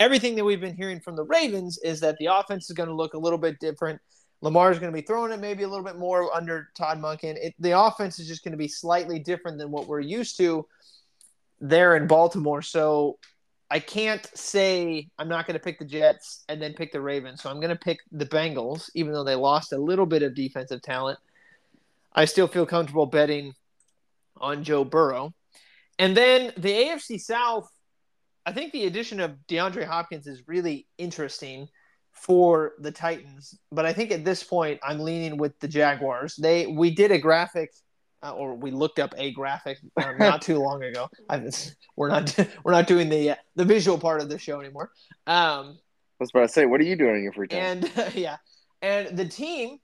everything 0.00 0.34
that 0.34 0.44
we've 0.44 0.60
been 0.60 0.74
hearing 0.74 1.00
from 1.00 1.14
the 1.14 1.24
Ravens 1.24 1.78
is 1.78 2.00
that 2.00 2.16
the 2.18 2.26
offense 2.26 2.68
is 2.68 2.74
going 2.74 2.88
to 2.88 2.94
look 2.94 3.14
a 3.14 3.18
little 3.18 3.38
bit 3.38 3.60
different. 3.60 4.00
Lamar 4.40 4.72
is 4.72 4.78
going 4.78 4.92
to 4.92 4.96
be 4.96 5.06
throwing 5.06 5.30
it 5.30 5.40
maybe 5.40 5.62
a 5.62 5.68
little 5.68 5.84
bit 5.84 5.98
more 5.98 6.34
under 6.34 6.68
Todd 6.74 6.98
Monken. 6.98 7.36
It, 7.36 7.54
the 7.58 7.78
offense 7.78 8.18
is 8.18 8.26
just 8.26 8.42
going 8.42 8.52
to 8.52 8.58
be 8.58 8.68
slightly 8.68 9.18
different 9.18 9.58
than 9.58 9.70
what 9.70 9.86
we're 9.86 10.00
used 10.00 10.36
to. 10.38 10.66
there 11.60 11.96
in 11.96 12.06
Baltimore. 12.06 12.60
So 12.62 13.18
I 13.70 13.78
can't 13.80 14.24
say 14.36 15.08
I'm 15.18 15.28
not 15.28 15.46
going 15.46 15.54
to 15.54 15.62
pick 15.62 15.78
the 15.78 15.84
Jets 15.84 16.44
and 16.48 16.60
then 16.60 16.74
pick 16.74 16.92
the 16.92 17.00
Ravens. 17.00 17.42
So 17.42 17.50
I'm 17.50 17.60
going 17.60 17.70
to 17.70 17.76
pick 17.76 17.98
the 18.12 18.26
Bengals, 18.26 18.90
even 18.94 19.12
though 19.12 19.24
they 19.24 19.34
lost 19.34 19.72
a 19.72 19.78
little 19.78 20.06
bit 20.06 20.22
of 20.22 20.34
defensive 20.34 20.82
talent. 20.82 21.18
I 22.14 22.26
still 22.26 22.46
feel 22.46 22.66
comfortable 22.66 23.06
betting 23.06 23.54
on 24.36 24.62
Joe 24.64 24.84
Burrow. 24.84 25.34
And 25.98 26.16
then 26.16 26.52
the 26.56 26.70
AFC 26.70 27.20
South, 27.20 27.68
I 28.46 28.52
think 28.52 28.72
the 28.72 28.86
addition 28.86 29.20
of 29.20 29.36
DeAndre 29.48 29.86
Hopkins 29.86 30.26
is 30.26 30.46
really 30.46 30.86
interesting 30.98 31.68
for 32.12 32.72
the 32.78 32.92
Titans. 32.92 33.58
But 33.72 33.86
I 33.86 33.92
think 33.92 34.12
at 34.12 34.24
this 34.24 34.42
point, 34.42 34.80
I'm 34.82 35.00
leaning 35.00 35.36
with 35.36 35.58
the 35.60 35.68
Jaguars. 35.68 36.36
They 36.36 36.66
we 36.66 36.90
did 36.90 37.10
a 37.10 37.18
graphic, 37.18 37.72
uh, 38.24 38.32
or 38.32 38.54
we 38.54 38.70
looked 38.70 38.98
up 38.98 39.14
a 39.18 39.32
graphic 39.32 39.78
um, 40.02 40.16
not 40.18 40.42
too 40.42 40.58
long 40.58 40.82
ago. 40.82 41.08
I, 41.28 41.42
we're 41.96 42.08
not 42.08 42.34
we're 42.64 42.72
not 42.72 42.86
doing 42.86 43.08
the 43.08 43.30
uh, 43.30 43.36
the 43.54 43.64
visual 43.64 43.98
part 43.98 44.20
of 44.20 44.28
the 44.28 44.38
show 44.38 44.60
anymore. 44.60 44.90
Um, 45.26 45.78
I 45.78 46.20
was 46.20 46.30
about 46.30 46.42
to 46.42 46.48
say, 46.48 46.66
what 46.66 46.80
are 46.80 46.84
you 46.84 46.96
doing 46.96 47.16
in 47.16 47.22
your 47.22 47.32
free 47.32 47.48
time? 47.48 47.60
And 47.60 47.92
uh, 47.96 48.10
yeah, 48.14 48.36
and 48.82 49.16
the 49.16 49.26
team 49.26 49.78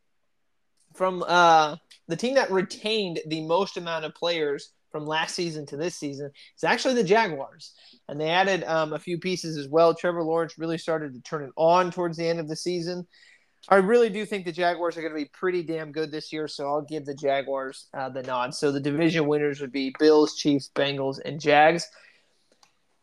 from 0.94 1.22
uh, 1.26 1.76
the 2.09 2.16
team 2.16 2.35
that 2.35 2.50
retained 2.50 3.20
the 3.26 3.42
most 3.42 3.76
amount 3.76 4.05
of 4.05 4.14
players 4.14 4.72
from 4.90 5.07
last 5.07 5.37
season 5.37 5.66
to 5.66 5.76
this 5.76 5.94
season 5.94 6.31
is 6.57 6.64
actually 6.64 6.94
the 6.94 7.05
Jaguars. 7.05 7.74
And 8.09 8.20
they 8.20 8.29
added 8.29 8.64
um, 8.64 8.92
a 8.92 8.98
few 8.98 9.18
pieces 9.18 9.57
as 9.57 9.68
well. 9.68 9.94
Trevor 9.94 10.24
Lawrence 10.24 10.59
really 10.59 10.79
started 10.79 11.14
to 11.14 11.20
turn 11.20 11.44
it 11.44 11.53
on 11.57 11.92
towards 11.92 12.16
the 12.16 12.26
end 12.26 12.40
of 12.40 12.48
the 12.48 12.57
season. 12.57 13.07
I 13.68 13.77
really 13.77 14.09
do 14.09 14.25
think 14.25 14.44
the 14.44 14.53
Jaguars 14.53 14.96
are 14.96 15.03
going 15.03 15.12
to 15.12 15.18
be 15.18 15.27
pretty 15.27 15.62
damn 15.62 15.92
good 15.92 16.11
this 16.11 16.33
year, 16.33 16.49
so 16.49 16.66
I'll 16.66 16.83
give 16.83 17.05
the 17.05 17.14
Jaguars 17.14 17.87
uh, 17.92 18.09
the 18.09 18.23
nod. 18.23 18.55
So 18.55 18.73
the 18.73 18.81
division 18.81 19.27
winners 19.27 19.61
would 19.61 19.73
be 19.73 19.94
Bills, 19.99 20.35
Chiefs, 20.37 20.70
Bengals, 20.75 21.20
and 21.25 21.40
Jags. 21.40 21.88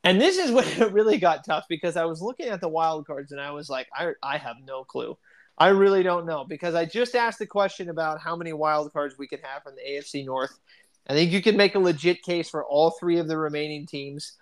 And 0.04 0.20
this 0.20 0.38
is 0.38 0.52
when 0.54 0.68
it 0.68 0.92
really 0.92 1.18
got 1.18 1.46
tough 1.46 1.66
because 1.70 1.96
I 1.96 2.06
was 2.06 2.22
looking 2.22 2.48
at 2.48 2.62
the 2.62 2.70
wild 2.70 3.06
cards 3.06 3.32
and 3.32 3.40
I 3.42 3.52
was 3.52 3.70
like, 3.70 3.88
I, 3.94 4.14
I 4.24 4.38
have 4.38 4.58
no 4.66 4.84
clue. 4.84 5.18
I 5.58 5.70
really 5.70 6.04
don't 6.04 6.26
know 6.26 6.44
because 6.44 6.76
I 6.76 6.86
just 6.86 7.16
asked 7.16 7.40
the 7.40 7.48
question 7.48 7.90
about 7.90 8.22
how 8.22 8.36
many 8.36 8.54
wild 8.54 8.94
cards 8.94 9.16
we 9.18 9.28
could 9.28 9.42
have 9.44 9.64
from 9.64 9.76
the 9.76 9.82
AFC 9.82 10.26
North. 10.26 10.60
I 11.08 11.14
think 11.14 11.32
you 11.32 11.42
can 11.42 11.58
make 11.58 11.76
a 11.76 11.80
legit 11.80 12.22
case 12.22 12.50
for 12.50 12.64
all 12.66 12.92
three 12.92 13.18
of 13.18 13.28
the 13.28 13.38
remaining 13.38 13.86
teams. 13.86 14.34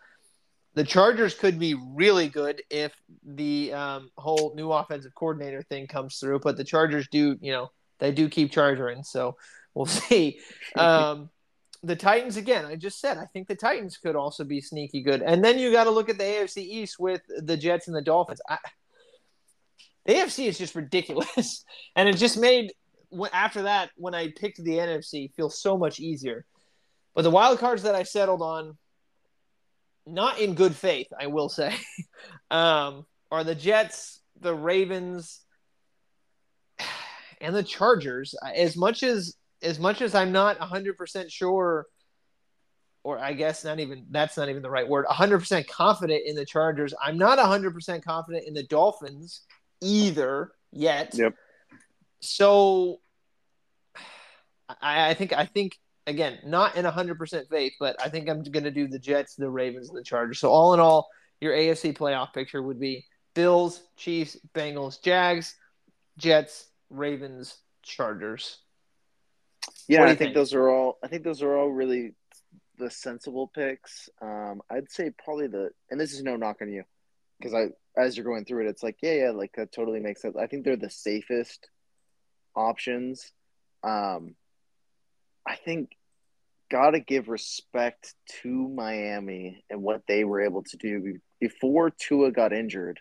The 0.75 0.83
Chargers 0.83 1.33
could 1.33 1.57
be 1.57 1.73
really 1.73 2.27
good 2.27 2.61
if 2.69 2.93
the 3.23 3.73
um, 3.73 4.09
whole 4.17 4.53
new 4.55 4.71
offensive 4.71 5.15
coordinator 5.15 5.61
thing 5.63 5.87
comes 5.87 6.17
through, 6.17 6.39
but 6.39 6.57
the 6.57 6.63
Chargers 6.63 7.07
do, 7.09 7.37
you 7.41 7.51
know, 7.51 7.69
they 7.99 8.11
do 8.11 8.29
keep 8.29 8.51
charging, 8.51 9.03
so 9.03 9.37
we'll 9.73 9.85
see. 9.85 10.39
Um, 10.75 11.29
the 11.81 11.95
Titans 11.95 12.35
again, 12.35 12.65
I 12.65 12.75
just 12.75 12.99
said 12.99 13.17
I 13.17 13.25
think 13.25 13.47
the 13.47 13.55
Titans 13.55 13.97
could 13.97 14.15
also 14.15 14.43
be 14.43 14.59
sneaky 14.59 15.01
good, 15.01 15.21
and 15.21 15.43
then 15.43 15.59
you 15.59 15.71
got 15.71 15.85
to 15.85 15.91
look 15.91 16.09
at 16.09 16.17
the 16.17 16.23
AFC 16.23 16.57
East 16.57 16.99
with 16.99 17.21
the 17.27 17.57
Jets 17.57 17.87
and 17.87 17.95
the 17.95 18.01
Dolphins. 18.01 18.41
I, 18.49 18.57
the 20.05 20.13
AFC 20.13 20.47
is 20.47 20.57
just 20.57 20.75
ridiculous, 20.75 21.63
and 21.95 22.09
it 22.09 22.17
just 22.17 22.37
made 22.37 22.73
after 23.31 23.61
that 23.61 23.91
when 23.95 24.13
I 24.13 24.33
picked 24.35 24.61
the 24.61 24.71
NFC 24.71 25.33
feel 25.33 25.49
so 25.49 25.77
much 25.77 25.99
easier 25.99 26.45
but 27.15 27.21
the 27.21 27.31
wild 27.31 27.59
cards 27.59 27.83
that 27.83 27.95
I 27.95 28.03
settled 28.03 28.41
on, 28.41 28.77
not 30.05 30.39
in 30.39 30.55
good 30.55 30.75
faith, 30.75 31.07
I 31.19 31.27
will 31.27 31.49
say, 31.49 31.75
um, 32.51 33.05
are 33.31 33.43
the 33.43 33.55
Jets, 33.55 34.21
the 34.39 34.53
Ravens, 34.53 35.41
and 37.41 37.55
the 37.55 37.63
Chargers. 37.63 38.35
As 38.55 38.75
much 38.75 39.03
as 39.03 39.35
as 39.61 39.79
much 39.79 40.01
as 40.01 40.13
I'm 40.13 40.31
not 40.31 40.59
100% 40.59 41.31
sure 41.31 41.87
or 43.05 43.19
I 43.19 43.33
guess 43.33 43.63
not 43.63 43.79
even 43.79 44.07
that's 44.09 44.35
not 44.35 44.49
even 44.49 44.63
the 44.63 44.69
right 44.69 44.87
word, 44.87 45.05
100% 45.05 45.67
confident 45.67 46.23
in 46.25 46.35
the 46.35 46.45
Chargers. 46.45 46.93
I'm 47.01 47.19
not 47.19 47.37
100% 47.37 48.03
confident 48.03 48.47
in 48.47 48.55
the 48.55 48.63
Dolphins 48.63 49.41
either 49.79 50.51
yet. 50.71 51.13
Yep. 51.13 51.35
So 52.21 52.99
I, 54.81 55.09
I 55.09 55.13
think 55.13 55.33
I 55.33 55.45
think 55.45 55.77
again, 56.07 56.39
not 56.45 56.75
in 56.75 56.85
100% 56.85 57.49
faith, 57.49 57.73
but 57.79 57.95
I 58.01 58.09
think 58.09 58.29
I'm 58.29 58.43
going 58.43 58.63
to 58.63 58.71
do 58.71 58.87
the 58.87 58.99
Jets, 58.99 59.35
the 59.35 59.49
Ravens, 59.49 59.89
and 59.89 59.97
the 59.97 60.03
Chargers. 60.03 60.39
So, 60.39 60.49
all 60.49 60.73
in 60.73 60.79
all, 60.79 61.09
your 61.41 61.53
AFC 61.53 61.97
playoff 61.97 62.33
picture 62.33 62.61
would 62.61 62.79
be 62.79 63.05
Bills, 63.33 63.81
Chiefs, 63.97 64.37
Bengals, 64.53 65.01
Jags, 65.01 65.55
Jets, 66.17 66.67
Ravens, 66.89 67.57
Chargers. 67.83 68.59
Yeah, 69.87 70.03
I 70.03 70.07
think, 70.07 70.19
think, 70.19 70.35
those 70.35 70.53
are 70.53 70.69
all. 70.69 70.97
I 71.03 71.07
think 71.07 71.23
those 71.23 71.41
are 71.41 71.55
all 71.55 71.69
really 71.69 72.13
the 72.77 72.89
sensible 72.89 73.47
picks. 73.47 74.09
Um, 74.21 74.61
I'd 74.69 74.91
say 74.91 75.11
probably 75.23 75.47
the, 75.47 75.69
and 75.89 75.99
this 75.99 76.13
is 76.13 76.23
no 76.23 76.35
knock 76.35 76.57
on 76.61 76.71
you, 76.71 76.83
because 77.39 77.53
I, 77.53 77.67
as 77.99 78.15
you're 78.15 78.25
going 78.25 78.45
through 78.45 78.65
it, 78.65 78.69
it's 78.69 78.83
like, 78.83 78.97
yeah, 79.01 79.13
yeah, 79.13 79.31
like 79.31 79.53
that 79.55 79.71
totally 79.71 79.99
makes 79.99 80.21
sense. 80.21 80.35
I 80.35 80.47
think 80.47 80.65
they're 80.65 80.75
the 80.75 80.89
safest 80.89 81.69
options. 82.55 83.31
Um, 83.83 84.35
I 85.45 85.55
think 85.55 85.95
got 86.69 86.91
to 86.91 86.99
give 86.99 87.27
respect 87.27 88.13
to 88.41 88.49
Miami 88.49 89.63
and 89.69 89.83
what 89.83 90.03
they 90.07 90.23
were 90.23 90.41
able 90.41 90.63
to 90.63 90.77
do 90.77 91.19
before 91.39 91.91
Tua 91.91 92.31
got 92.31 92.53
injured. 92.53 92.99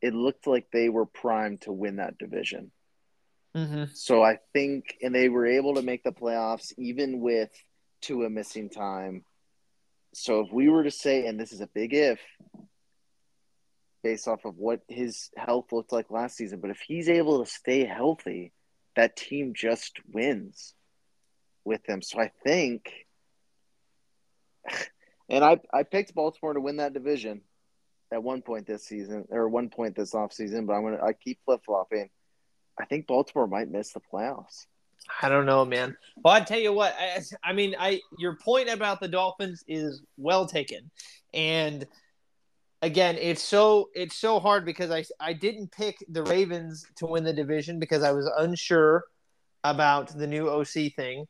It 0.00 0.14
looked 0.14 0.46
like 0.46 0.66
they 0.70 0.88
were 0.88 1.06
primed 1.06 1.62
to 1.62 1.72
win 1.72 1.96
that 1.96 2.18
division. 2.18 2.70
Mm-hmm. 3.56 3.84
So 3.94 4.22
I 4.22 4.38
think, 4.52 4.96
and 5.02 5.14
they 5.14 5.28
were 5.28 5.46
able 5.46 5.74
to 5.74 5.82
make 5.82 6.02
the 6.02 6.12
playoffs 6.12 6.72
even 6.76 7.20
with 7.20 7.50
Tua 8.00 8.28
missing 8.28 8.68
time. 8.68 9.24
So 10.12 10.40
if 10.40 10.52
we 10.52 10.68
were 10.68 10.84
to 10.84 10.90
say, 10.90 11.26
and 11.26 11.38
this 11.40 11.52
is 11.52 11.60
a 11.60 11.68
big 11.68 11.94
if, 11.94 12.20
based 14.02 14.28
off 14.28 14.44
of 14.44 14.56
what 14.58 14.82
his 14.88 15.30
health 15.36 15.72
looked 15.72 15.92
like 15.92 16.10
last 16.10 16.36
season, 16.36 16.60
but 16.60 16.70
if 16.70 16.80
he's 16.86 17.08
able 17.08 17.42
to 17.42 17.50
stay 17.50 17.84
healthy, 17.84 18.52
that 18.94 19.16
team 19.16 19.54
just 19.54 19.98
wins 20.12 20.74
with 21.64 21.84
them. 21.84 22.02
So 22.02 22.20
I 22.20 22.30
think, 22.44 22.90
and 25.28 25.44
I 25.44 25.60
I 25.72 25.82
picked 25.82 26.14
Baltimore 26.14 26.54
to 26.54 26.60
win 26.60 26.76
that 26.76 26.94
division 26.94 27.42
at 28.12 28.22
one 28.22 28.42
point 28.42 28.66
this 28.66 28.84
season 28.84 29.26
or 29.30 29.48
one 29.48 29.68
point 29.68 29.96
this 29.96 30.12
offseason, 30.12 30.66
but 30.66 30.74
I'm 30.74 30.82
gonna 30.82 31.02
I 31.02 31.12
keep 31.12 31.38
flip 31.44 31.60
flopping. 31.64 32.10
I 32.78 32.84
think 32.84 33.06
Baltimore 33.06 33.46
might 33.46 33.70
miss 33.70 33.92
the 33.92 34.00
playoffs. 34.00 34.66
I 35.22 35.28
don't 35.28 35.46
know, 35.46 35.64
man. 35.64 35.96
Well, 36.22 36.34
I 36.34 36.40
tell 36.40 36.58
you 36.58 36.72
what. 36.72 36.94
I, 36.98 37.20
I 37.42 37.52
mean, 37.52 37.74
I 37.78 38.00
your 38.18 38.36
point 38.36 38.68
about 38.68 39.00
the 39.00 39.08
Dolphins 39.08 39.62
is 39.68 40.02
well 40.16 40.46
taken, 40.46 40.90
and 41.32 41.86
again, 42.82 43.16
it's 43.18 43.42
so 43.42 43.90
it's 43.94 44.16
so 44.16 44.40
hard 44.40 44.64
because 44.64 44.90
I 44.90 45.04
I 45.20 45.32
didn't 45.32 45.72
pick 45.72 45.96
the 46.08 46.22
Ravens 46.22 46.86
to 46.96 47.06
win 47.06 47.24
the 47.24 47.32
division 47.32 47.78
because 47.78 48.02
I 48.02 48.12
was 48.12 48.30
unsure 48.38 49.04
about 49.62 50.08
the 50.16 50.26
new 50.26 50.48
OC 50.48 50.94
thing. 50.94 51.26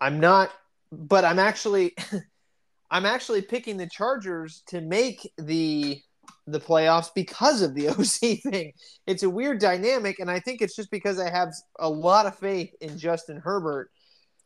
I'm 0.00 0.20
not, 0.20 0.50
but 0.90 1.24
I'm 1.24 1.38
actually, 1.38 1.94
I'm 2.90 3.06
actually 3.06 3.42
picking 3.42 3.76
the 3.76 3.88
Chargers 3.88 4.62
to 4.68 4.80
make 4.80 5.30
the 5.38 6.00
the 6.46 6.60
playoffs 6.60 7.10
because 7.14 7.62
of 7.62 7.74
the 7.74 7.88
OC 7.90 8.40
thing. 8.42 8.72
It's 9.06 9.22
a 9.22 9.30
weird 9.30 9.60
dynamic, 9.60 10.18
and 10.18 10.30
I 10.30 10.40
think 10.40 10.60
it's 10.60 10.76
just 10.76 10.90
because 10.90 11.18
I 11.18 11.30
have 11.30 11.52
a 11.78 11.88
lot 11.88 12.26
of 12.26 12.38
faith 12.38 12.74
in 12.80 12.98
Justin 12.98 13.38
Herbert. 13.38 13.90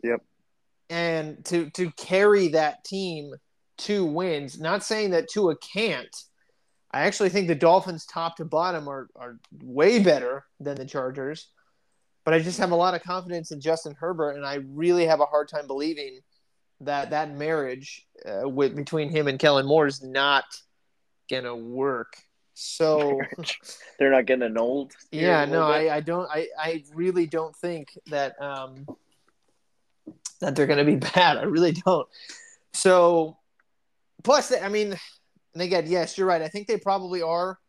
Yep. 0.03 0.23
And 0.89 1.45
to 1.47 1.71
to 1.71 1.91
carry 1.93 2.49
that 2.49 2.85
team 2.85 3.33
to 3.79 4.05
wins. 4.05 4.61
Not 4.61 4.85
saying 4.85 5.11
that 5.11 5.29
Tua 5.29 5.57
can't. 5.57 6.15
I 6.93 7.03
actually 7.03 7.29
think 7.31 7.49
the 7.49 7.55
Dolphins, 7.55 8.07
top 8.07 8.37
to 8.37 8.45
bottom, 8.45 8.89
are 8.89 9.09
are 9.17 9.39
way 9.63 9.99
better 9.99 10.45
than 10.61 10.77
the 10.77 10.87
Chargers 10.87 11.49
but 12.27 12.35
I 12.35 12.41
just 12.41 12.59
have 12.59 12.73
a 12.73 12.77
lot 12.77 12.95
of 12.95 13.05
confidence 13.05 13.53
in 13.53 13.61
Justin 13.61 13.95
Herbert, 13.95 14.33
and 14.33 14.45
I 14.45 14.57
really 14.57 15.07
have 15.07 15.21
a 15.21 15.27
hard 15.27 15.49
time 15.49 15.69
believing 15.69 16.19
that 16.81 17.11
that 17.11 17.33
marriage 17.33 18.05
uh, 18.27 18.49
with 18.49 18.75
between 18.75 19.11
him 19.11 19.29
and 19.29 19.39
Kellen 19.39 19.65
Moore 19.65 19.87
is 19.87 20.03
not 20.03 20.45
gonna 21.31 21.55
work. 21.55 22.17
So 22.55 23.21
they're 23.99 24.11
not 24.11 24.27
getting 24.27 24.43
an 24.43 24.59
old. 24.59 24.93
Yeah, 25.13 25.45
no, 25.45 25.63
I, 25.63 25.97
I 25.97 26.01
don't. 26.01 26.29
I, 26.29 26.49
I 26.59 26.83
really 26.93 27.29
don't 27.29 27.55
think 27.55 27.97
that 28.07 28.35
um 28.43 28.87
that 30.41 30.57
they're 30.57 30.67
gonna 30.67 30.85
be 30.85 30.97
bad. 31.15 31.37
I 31.37 31.45
really 31.45 31.73
don't. 31.73 32.09
So, 32.75 33.39
plus, 34.25 34.53
I 34.53 34.69
mean, 34.69 34.99
and 35.55 35.63
again, 35.63 35.85
yes, 35.87 36.19
you're 36.19 36.27
right. 36.27 36.43
I 36.43 36.49
think 36.49 36.67
they 36.67 36.77
probably 36.77 37.23
are 37.23 37.61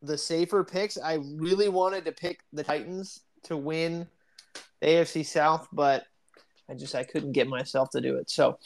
the 0.00 0.16
safer 0.16 0.62
picks. 0.62 0.96
I 0.96 1.18
really 1.34 1.68
wanted 1.68 2.04
to 2.04 2.12
pick 2.12 2.38
the 2.52 2.62
Titans 2.62 3.22
to 3.46 3.56
win 3.56 4.06
the 4.80 4.86
AFC 4.86 5.24
South, 5.24 5.68
but 5.72 6.04
I 6.68 6.74
just 6.74 6.94
I 6.94 7.04
couldn't 7.04 7.32
get 7.32 7.48
myself 7.48 7.90
to 7.90 8.00
do 8.00 8.16
it. 8.16 8.30
So, 8.30 8.58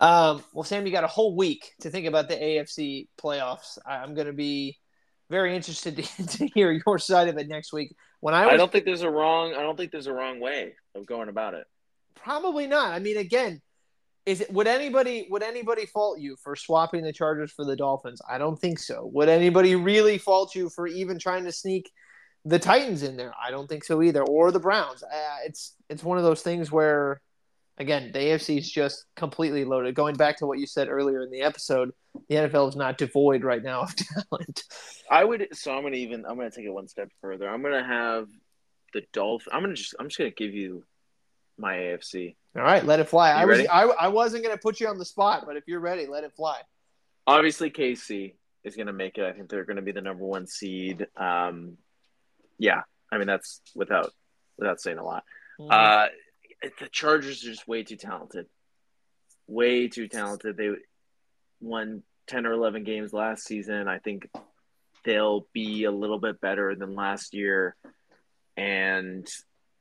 um, 0.00 0.42
well, 0.52 0.64
Sam, 0.64 0.86
you 0.86 0.92
got 0.92 1.04
a 1.04 1.08
whole 1.08 1.36
week 1.36 1.72
to 1.80 1.90
think 1.90 2.06
about 2.06 2.28
the 2.28 2.36
AFC 2.36 3.08
playoffs. 3.20 3.78
I'm 3.86 4.14
going 4.14 4.26
to 4.26 4.32
be 4.32 4.78
very 5.30 5.54
interested 5.54 5.96
to, 5.96 6.26
to, 6.38 6.46
hear 6.48 6.72
your 6.86 6.98
side 6.98 7.28
of 7.28 7.38
it 7.38 7.48
next 7.48 7.72
week. 7.72 7.94
When 8.20 8.34
I 8.34 8.46
was, 8.46 8.54
I 8.54 8.56
don't 8.56 8.72
think 8.72 8.84
there's 8.84 9.02
a 9.02 9.10
wrong 9.10 9.54
I 9.54 9.62
don't 9.62 9.76
think 9.76 9.92
there's 9.92 10.06
a 10.06 10.12
wrong 10.12 10.40
way 10.40 10.74
of 10.94 11.06
going 11.06 11.28
about 11.28 11.54
it. 11.54 11.66
Probably 12.14 12.66
not. 12.66 12.92
I 12.92 12.98
mean, 12.98 13.18
again, 13.18 13.60
is 14.26 14.40
it 14.40 14.52
would 14.52 14.66
anybody 14.66 15.26
would 15.30 15.42
anybody 15.42 15.86
fault 15.86 16.18
you 16.18 16.36
for 16.36 16.56
swapping 16.56 17.02
the 17.02 17.12
Chargers 17.12 17.52
for 17.52 17.64
the 17.64 17.76
Dolphins? 17.76 18.22
I 18.28 18.38
don't 18.38 18.58
think 18.58 18.78
so. 18.78 19.10
Would 19.12 19.28
anybody 19.28 19.74
really 19.74 20.18
fault 20.18 20.54
you 20.54 20.70
for 20.70 20.86
even 20.86 21.18
trying 21.18 21.44
to 21.44 21.52
sneak 21.52 21.90
the 22.44 22.58
Titans 22.58 23.02
in 23.02 23.16
there? 23.16 23.32
I 23.42 23.50
don't 23.50 23.68
think 23.68 23.84
so 23.84 24.02
either, 24.02 24.22
or 24.22 24.50
the 24.50 24.60
Browns. 24.60 25.02
Uh, 25.02 25.36
it's 25.44 25.74
it's 25.88 26.04
one 26.04 26.18
of 26.18 26.24
those 26.24 26.42
things 26.42 26.70
where, 26.70 27.20
again, 27.78 28.10
the 28.12 28.18
AFC 28.18 28.58
is 28.58 28.70
just 28.70 29.04
completely 29.16 29.64
loaded. 29.64 29.94
Going 29.94 30.16
back 30.16 30.38
to 30.38 30.46
what 30.46 30.58
you 30.58 30.66
said 30.66 30.88
earlier 30.88 31.22
in 31.22 31.30
the 31.30 31.42
episode, 31.42 31.92
the 32.28 32.36
NFL 32.36 32.68
is 32.68 32.76
not 32.76 32.98
devoid 32.98 33.44
right 33.44 33.62
now 33.62 33.82
of 33.82 33.94
talent. 34.30 34.62
I 35.10 35.24
would. 35.24 35.48
So 35.52 35.74
I'm 35.74 35.82
gonna 35.82 35.96
even. 35.96 36.24
I'm 36.26 36.36
gonna 36.36 36.50
take 36.50 36.64
it 36.64 36.70
one 36.70 36.88
step 36.88 37.10
further. 37.20 37.48
I'm 37.48 37.62
gonna 37.62 37.84
have 37.84 38.28
the 38.92 39.02
Dolphins. 39.12 39.50
I'm 39.52 39.62
gonna 39.62 39.74
just. 39.74 39.94
I'm 39.98 40.08
just 40.08 40.18
gonna 40.18 40.30
give 40.30 40.54
you 40.54 40.84
my 41.58 41.74
AFC. 41.74 42.36
All 42.56 42.62
right, 42.62 42.84
let 42.84 43.00
it 43.00 43.08
fly. 43.08 43.30
You 43.30 43.36
I 43.36 43.44
was 43.44 43.60
I, 43.60 43.82
I 43.82 44.08
wasn't 44.08 44.44
gonna 44.44 44.58
put 44.58 44.80
you 44.80 44.88
on 44.88 44.98
the 44.98 45.04
spot, 45.04 45.44
but 45.46 45.56
if 45.56 45.64
you're 45.66 45.80
ready, 45.80 46.06
let 46.06 46.24
it 46.24 46.32
fly. 46.36 46.60
Obviously, 47.26 47.70
KC 47.70 48.34
is 48.64 48.76
gonna 48.76 48.92
make 48.92 49.18
it. 49.18 49.24
I 49.24 49.32
think 49.32 49.48
they're 49.48 49.64
gonna 49.64 49.82
be 49.82 49.92
the 49.92 50.00
number 50.00 50.24
one 50.24 50.46
seed. 50.46 51.06
Um, 51.16 51.78
yeah, 52.58 52.82
I 53.10 53.18
mean 53.18 53.26
that's 53.26 53.60
without 53.74 54.12
without 54.58 54.80
saying 54.80 54.98
a 54.98 55.04
lot. 55.04 55.24
Mm-hmm. 55.60 55.70
Uh, 55.70 56.06
the 56.80 56.88
Chargers 56.90 57.42
are 57.42 57.50
just 57.50 57.68
way 57.68 57.82
too 57.82 57.96
talented. 57.96 58.46
Way 59.46 59.88
too 59.88 60.08
talented. 60.08 60.56
They 60.56 60.70
won 61.60 62.02
ten 62.26 62.46
or 62.46 62.52
eleven 62.52 62.84
games 62.84 63.12
last 63.12 63.44
season. 63.44 63.88
I 63.88 63.98
think 63.98 64.28
they'll 65.04 65.46
be 65.52 65.84
a 65.84 65.90
little 65.92 66.18
bit 66.18 66.40
better 66.40 66.74
than 66.74 66.94
last 66.94 67.34
year, 67.34 67.76
and 68.56 69.28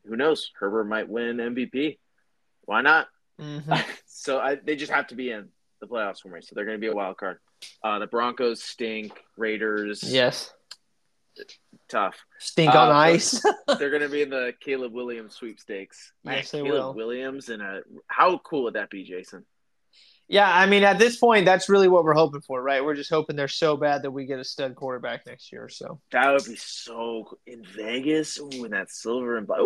who 0.05 0.15
knows? 0.15 0.51
Herbert 0.59 0.86
might 0.86 1.09
win 1.09 1.38
MVP. 1.38 1.97
Why 2.65 2.81
not? 2.81 3.07
Mm-hmm. 3.39 3.73
so 4.05 4.39
I, 4.39 4.55
they 4.55 4.75
just 4.75 4.91
have 4.91 5.07
to 5.07 5.15
be 5.15 5.31
in 5.31 5.49
the 5.79 5.88
playoffs 5.88 6.19
for 6.21 6.29
me. 6.29 6.41
So 6.41 6.53
they're 6.55 6.65
going 6.65 6.77
to 6.77 6.81
be 6.81 6.91
a 6.91 6.95
wild 6.95 7.17
card. 7.17 7.39
Uh, 7.83 7.99
the 7.99 8.07
Broncos 8.07 8.63
stink. 8.63 9.13
Raiders. 9.38 10.03
Yes. 10.03 10.53
Tough. 11.93 12.25
Stink 12.39 12.73
on 12.73 12.89
uh, 12.89 12.93
ice. 12.93 13.39
they're 13.77 13.91
going 13.91 14.01
to 14.01 14.10
be 14.10 14.23
in 14.23 14.32
the 14.32 14.51
Caleb 14.60 14.93
Williams 14.93 15.36
sweepstakes. 15.36 16.12
yes, 16.23 16.49
they 16.49 16.63
Caleb 16.63 16.71
will. 16.71 16.93
Williams 16.95 17.49
and 17.49 17.62
a 17.62 17.82
how 18.08 18.39
cool 18.39 18.63
would 18.63 18.73
that 18.73 18.89
be, 18.89 19.03
Jason? 19.03 19.45
Yeah, 20.27 20.51
I 20.51 20.65
mean, 20.65 20.84
at 20.84 20.97
this 20.97 21.17
point, 21.17 21.45
that's 21.45 21.69
really 21.69 21.88
what 21.88 22.03
we're 22.03 22.15
hoping 22.15 22.41
for, 22.41 22.63
right? 22.63 22.84
We're 22.84 22.95
just 22.95 23.12
hoping 23.12 23.36
they're 23.36 23.47
so 23.47 23.77
bad 23.77 24.01
that 24.01 24.10
we 24.10 24.25
get 24.25 24.39
a 24.39 24.43
stud 24.43 24.73
quarterback 24.73 25.27
next 25.27 25.51
year. 25.51 25.69
So 25.69 25.99
that 26.12 26.32
would 26.32 26.45
be 26.45 26.56
so 26.56 27.38
in 27.45 27.63
Vegas 27.63 28.39
when 28.41 28.71
that 28.71 28.89
silver 28.89 29.38
and 29.38 29.45
black 29.45 29.60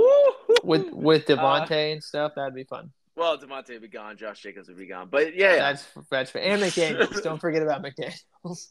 with 0.64 0.92
with 0.92 1.28
Davante 1.28 1.72
uh, 1.72 1.94
and 1.94 2.04
stuff. 2.04 2.34
That'd 2.36 2.56
be 2.56 2.66
fun. 2.66 2.92
Well, 3.16 3.38
Davante 3.38 3.70
would 3.70 3.84
be 3.84 3.88
gone. 3.88 4.18
Josh 4.18 4.42
Jacobs 4.42 4.68
would 4.68 4.78
be 4.78 4.88
gone. 4.88 5.08
But 5.10 5.34
yeah, 5.34 5.54
yeah. 5.54 5.58
that's 5.58 5.86
that's 6.12 6.36
and 6.36 6.62
McDaniels. 6.62 7.24
Don't 7.24 7.40
forget 7.40 7.64
about 7.64 7.82
McDaniels. 7.82 8.68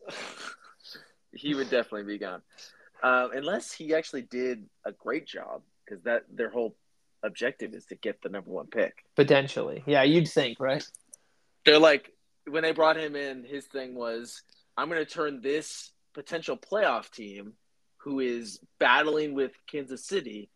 he 1.32 1.54
would 1.54 1.70
definitely 1.70 2.04
be 2.04 2.18
gone, 2.18 2.42
uh, 3.02 3.28
unless 3.34 3.72
he 3.72 3.94
actually 3.94 4.22
did 4.22 4.64
a 4.84 4.92
great 4.92 5.26
job 5.26 5.62
because 5.84 6.02
that 6.04 6.24
their 6.32 6.50
whole 6.50 6.76
objective 7.22 7.74
is 7.74 7.86
to 7.86 7.94
get 7.94 8.22
the 8.22 8.28
number 8.28 8.50
one 8.50 8.66
pick. 8.66 9.04
Potentially, 9.14 9.82
yeah, 9.86 10.02
you'd 10.02 10.28
think, 10.28 10.58
right? 10.60 10.84
they're 11.66 11.78
like 11.78 12.12
when 12.48 12.62
they 12.62 12.72
brought 12.72 12.96
him 12.96 13.14
in, 13.14 13.44
his 13.44 13.66
thing 13.66 13.94
was 13.94 14.42
I'm 14.78 14.88
going 14.88 15.04
to 15.04 15.10
turn 15.10 15.42
this 15.42 15.92
potential 16.14 16.56
playoff 16.56 17.10
team 17.10 17.52
who 17.98 18.20
is 18.20 18.60
battling 18.78 19.34
with 19.34 19.52
Kansas 19.66 20.06
City 20.06 20.48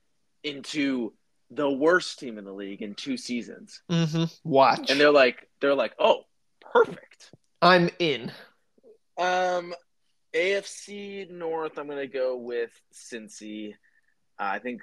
into 0.43 1.13
the 1.51 1.69
worst 1.69 2.19
team 2.21 2.39
in 2.39 2.45
the 2.45 2.53
league 2.53 2.81
in 2.81 2.95
two 2.95 3.17
seasons. 3.17 3.83
Mm-hmm. 3.91 4.25
Watch, 4.45 4.89
and 4.91 4.99
they're 5.01 5.11
like, 5.11 5.49
they're 5.61 5.75
like, 5.75 5.95
oh, 5.99 6.23
perfect. 6.61 7.33
I'm 7.61 7.91
in. 7.99 8.31
Um, 9.19 9.75
AFC 10.35 11.31
North, 11.31 11.79
I'm 11.79 11.89
gonna 11.89 12.07
go 12.07 12.37
with 12.37 12.71
Cincy. 12.95 13.73
Uh, 14.39 14.51
I 14.55 14.59
think 14.59 14.83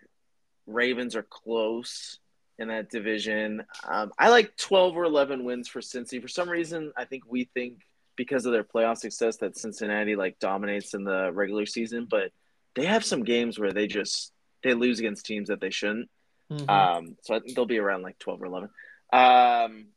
Ravens 0.65 1.15
are 1.15 1.23
close 1.23 2.19
in 2.60 2.69
that 2.69 2.89
division. 2.89 3.63
Um, 3.88 4.12
I 4.17 4.29
like 4.29 4.55
12 4.57 4.95
or 4.95 5.03
11 5.03 5.43
wins 5.43 5.67
for 5.67 5.79
Cincy. 5.79 6.21
For 6.21 6.27
some 6.27 6.49
reason, 6.49 6.91
I 6.97 7.05
think 7.05 7.23
we 7.27 7.45
think 7.53 7.81
because 8.15 8.45
of 8.45 8.51
their 8.51 8.63
playoff 8.63 8.97
success 8.97 9.38
that 9.38 9.57
Cincinnati 9.57 10.15
like 10.15 10.39
dominates 10.39 10.93
in 10.93 11.03
the 11.03 11.31
regular 11.31 11.65
season, 11.65 12.07
but 12.10 12.31
they 12.75 12.86
have 12.86 13.05
some 13.05 13.23
games 13.23 13.60
where 13.60 13.71
they 13.71 13.88
just 13.88 14.33
they 14.63 14.73
lose 14.73 14.99
against 14.99 15.25
teams 15.25 15.49
that 15.49 15.62
they 15.62 15.69
shouldn't. 15.69 16.10
Mm-hmm. 16.51 16.69
Um, 16.69 17.17
so 17.23 17.36
I 17.36 17.39
think 17.39 17.55
they'll 17.55 17.65
be 17.65 17.79
around 17.79 18.01
like 18.01 18.17
12 18.19 18.41
or 18.41 18.45
11. 18.45 18.69
Um, 19.13 19.88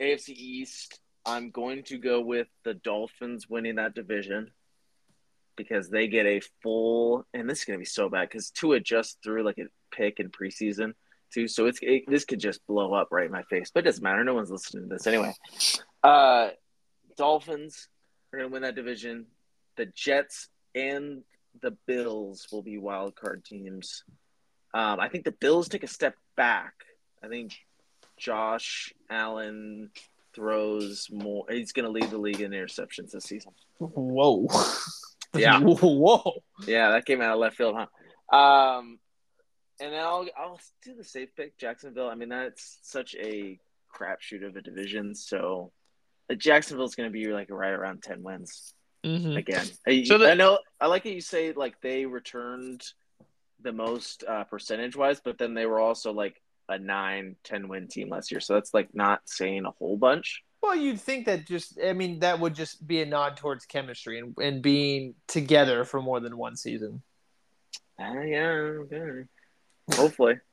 AFC 0.00 0.28
East, 0.30 1.00
I'm 1.26 1.50
going 1.50 1.82
to 1.84 1.98
go 1.98 2.20
with 2.20 2.48
the 2.64 2.74
Dolphins 2.74 3.48
winning 3.48 3.76
that 3.76 3.94
division 3.94 4.50
because 5.56 5.88
they 5.88 6.06
get 6.06 6.26
a 6.26 6.40
full, 6.62 7.26
and 7.34 7.48
this 7.48 7.60
is 7.60 7.64
going 7.64 7.78
to 7.78 7.82
be 7.82 7.86
so 7.86 8.08
bad 8.08 8.28
because 8.28 8.50
to 8.52 8.74
adjust 8.74 9.18
through 9.22 9.42
like 9.42 9.58
a 9.58 9.66
pick 9.94 10.20
in 10.20 10.30
preseason– 10.30 10.94
too. 11.32 11.48
So 11.48 11.66
it's 11.66 11.78
it, 11.82 12.04
this 12.08 12.24
could 12.24 12.40
just 12.40 12.66
blow 12.66 12.94
up 12.94 13.08
right 13.10 13.26
in 13.26 13.32
my 13.32 13.42
face, 13.44 13.70
but 13.72 13.80
it 13.80 13.86
doesn't 13.86 14.02
matter. 14.02 14.24
No 14.24 14.34
one's 14.34 14.50
listening 14.50 14.88
to 14.88 14.94
this 14.94 15.06
anyway. 15.06 15.34
Uh, 16.02 16.50
Dolphins 17.16 17.88
are 18.32 18.38
going 18.38 18.50
to 18.50 18.52
win 18.52 18.62
that 18.62 18.74
division. 18.74 19.26
The 19.76 19.86
Jets 19.86 20.48
and 20.74 21.22
the 21.60 21.76
Bills 21.86 22.46
will 22.50 22.62
be 22.62 22.78
wild 22.78 23.16
card 23.16 23.44
teams. 23.44 24.04
Um, 24.74 25.00
I 25.00 25.08
think 25.08 25.24
the 25.24 25.32
Bills 25.32 25.68
take 25.68 25.84
a 25.84 25.88
step 25.88 26.14
back. 26.36 26.74
I 27.22 27.28
think 27.28 27.56
Josh 28.16 28.92
Allen 29.10 29.90
throws 30.36 31.08
more. 31.10 31.44
He's 31.50 31.72
going 31.72 31.86
to 31.86 31.90
lead 31.90 32.10
the 32.10 32.18
league 32.18 32.40
in 32.40 32.52
interceptions 32.52 33.10
this 33.10 33.24
season. 33.24 33.52
Whoa. 33.78 34.46
Yeah. 35.34 35.60
Whoa. 35.60 36.32
Yeah, 36.66 36.92
that 36.92 37.04
came 37.04 37.20
out 37.20 37.34
of 37.34 37.38
left 37.38 37.56
field, 37.56 37.76
huh? 37.76 38.34
Um, 38.34 38.98
and 39.78 39.92
then 39.92 40.00
I'll 40.00 40.26
I'll 40.34 40.58
do 40.82 40.94
the 40.94 41.04
safe 41.04 41.28
pick, 41.36 41.58
Jacksonville. 41.58 42.08
I 42.08 42.14
mean, 42.14 42.30
that's 42.30 42.78
such 42.80 43.14
a 43.16 43.58
crapshoot 43.94 44.46
of 44.46 44.56
a 44.56 44.62
division. 44.62 45.14
So, 45.14 45.72
Jacksonville's 46.38 46.94
going 46.94 47.10
to 47.10 47.12
be 47.12 47.26
like 47.26 47.50
right 47.50 47.72
around 47.72 48.02
ten 48.02 48.22
wins 48.22 48.72
mm-hmm. 49.04 49.36
again. 49.36 49.66
I, 49.86 50.04
so 50.04 50.16
the, 50.18 50.30
I 50.30 50.34
know 50.34 50.58
I 50.80 50.86
like 50.86 51.02
that 51.02 51.12
you 51.12 51.20
say 51.20 51.52
like 51.52 51.80
they 51.82 52.06
returned 52.06 52.82
the 53.62 53.72
most 53.72 54.24
uh, 54.26 54.44
percentage 54.44 54.96
wise, 54.96 55.20
but 55.22 55.38
then 55.38 55.54
they 55.54 55.66
were 55.66 55.80
also 55.80 56.12
like 56.12 56.40
a 56.68 56.78
nine, 56.78 57.36
10 57.44 57.68
win 57.68 57.88
team 57.88 58.10
last 58.10 58.30
year. 58.30 58.40
So 58.40 58.54
that's 58.54 58.74
like 58.74 58.94
not 58.94 59.20
saying 59.26 59.64
a 59.66 59.70
whole 59.70 59.96
bunch. 59.96 60.42
Well, 60.62 60.74
you'd 60.74 61.00
think 61.00 61.26
that 61.26 61.46
just, 61.46 61.78
I 61.84 61.92
mean, 61.92 62.20
that 62.20 62.40
would 62.40 62.54
just 62.54 62.86
be 62.86 63.02
a 63.02 63.06
nod 63.06 63.36
towards 63.36 63.66
chemistry 63.66 64.18
and, 64.18 64.34
and 64.38 64.62
being 64.62 65.14
together 65.28 65.84
for 65.84 66.02
more 66.02 66.20
than 66.20 66.36
one 66.36 66.56
season. 66.56 67.02
Uh, 68.00 68.20
yeah, 68.20 68.48
okay. 68.48 69.24
Hopefully. 69.92 70.40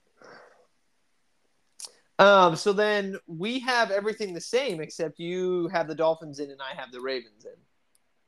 Um, 2.20 2.56
so 2.56 2.74
then 2.74 3.18
we 3.26 3.60
have 3.62 3.90
everything 3.90 4.36
the 4.36 4.40
same 4.40 4.80
except 4.80 5.20
you 5.20 5.68
have 5.70 5.88
the 5.88 5.96
Dolphins 5.96 6.40
in 6.40 6.52
and 6.52 6.62
I 6.62 6.80
have 6.80 6.92
the 6.92 7.02
Ravens 7.02 7.44
in. 7.44 7.60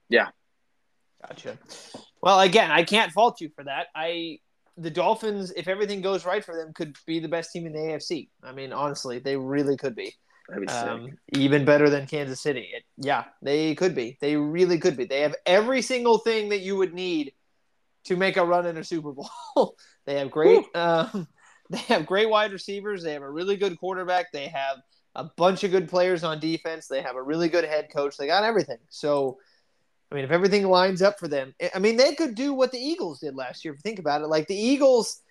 Yeah. 0.10 0.30
Gotcha. 1.22 1.58
Well, 2.22 2.40
again, 2.40 2.72
I 2.72 2.84
can't 2.84 3.12
fault 3.12 3.42
you 3.42 3.50
for 3.56 3.64
that. 3.64 3.88
I 3.96 4.40
the 4.78 4.90
Dolphins, 4.90 5.52
if 5.56 5.68
everything 5.68 6.02
goes 6.02 6.26
right 6.26 6.44
for 6.44 6.56
them, 6.56 6.74
could 6.74 6.96
be 7.06 7.20
the 7.20 7.28
best 7.28 7.52
team 7.52 7.66
in 7.66 7.74
the 7.74 7.80
AFC. 7.80 8.30
I 8.44 8.52
mean, 8.52 8.74
honestly, 8.74 9.20
they 9.20 9.38
really 9.38 9.78
could 9.78 9.96
be. 9.96 10.14
be 10.60 10.68
um, 10.68 11.18
even 11.30 11.66
better 11.66 11.90
than 11.90 12.08
Kansas 12.08 12.42
City. 12.42 12.70
It, 12.74 12.84
yeah, 12.98 13.26
they 13.42 13.76
could 13.76 13.96
be. 13.96 14.18
They 14.22 14.36
really 14.36 14.80
could 14.80 14.98
be. 14.98 15.06
They 15.06 15.22
have 15.22 15.36
every 15.46 15.82
single 15.82 16.18
thing 16.18 16.50
that 16.50 16.60
you 16.60 16.76
would 16.76 16.94
need 16.94 17.34
to 18.06 18.16
make 18.16 18.38
a 18.38 18.46
run 18.46 18.66
in 18.66 18.78
a 18.78 18.84
Super 18.84 19.12
Bowl. 19.14 19.76
they 20.06 20.20
have 20.20 20.30
great 20.30 20.64
um, 20.76 21.28
they 21.70 21.78
have 21.80 22.06
great 22.06 22.30
wide 22.30 22.52
receivers. 22.52 23.04
They 23.04 23.14
have 23.14 23.22
a 23.22 23.30
really 23.30 23.58
good 23.58 23.80
quarterback. 23.80 24.32
They 24.32 24.48
have 24.48 24.78
a 25.16 25.26
bunch 25.38 25.64
of 25.64 25.72
good 25.72 25.90
players 25.90 26.24
on 26.24 26.40
defense. 26.40 26.88
They 26.88 27.02
have 27.02 27.16
a 27.16 27.24
really 27.24 27.50
good 27.50 27.64
head 27.64 27.88
coach. 27.94 28.18
They 28.18 28.28
got 28.28 28.44
everything. 28.44 28.78
So, 28.90 29.40
I 30.12 30.16
mean, 30.16 30.24
if 30.24 30.32
everything 30.32 30.68
lines 30.68 31.02
up 31.02 31.20
for 31.20 31.28
them, 31.28 31.54
I 31.74 31.80
mean, 31.80 31.98
they 31.98 32.14
could 32.16 32.36
do 32.36 32.54
what 32.54 32.72
the 32.72 32.80
Eagles 32.80 33.20
did 33.20 33.36
last 33.36 33.66
year. 33.66 33.74
If 33.74 33.80
you 33.80 33.82
think 33.82 34.00
about 34.00 34.22
it, 34.22 34.28
like 34.28 34.48
the 34.48 34.56
Eagles, 34.56 35.22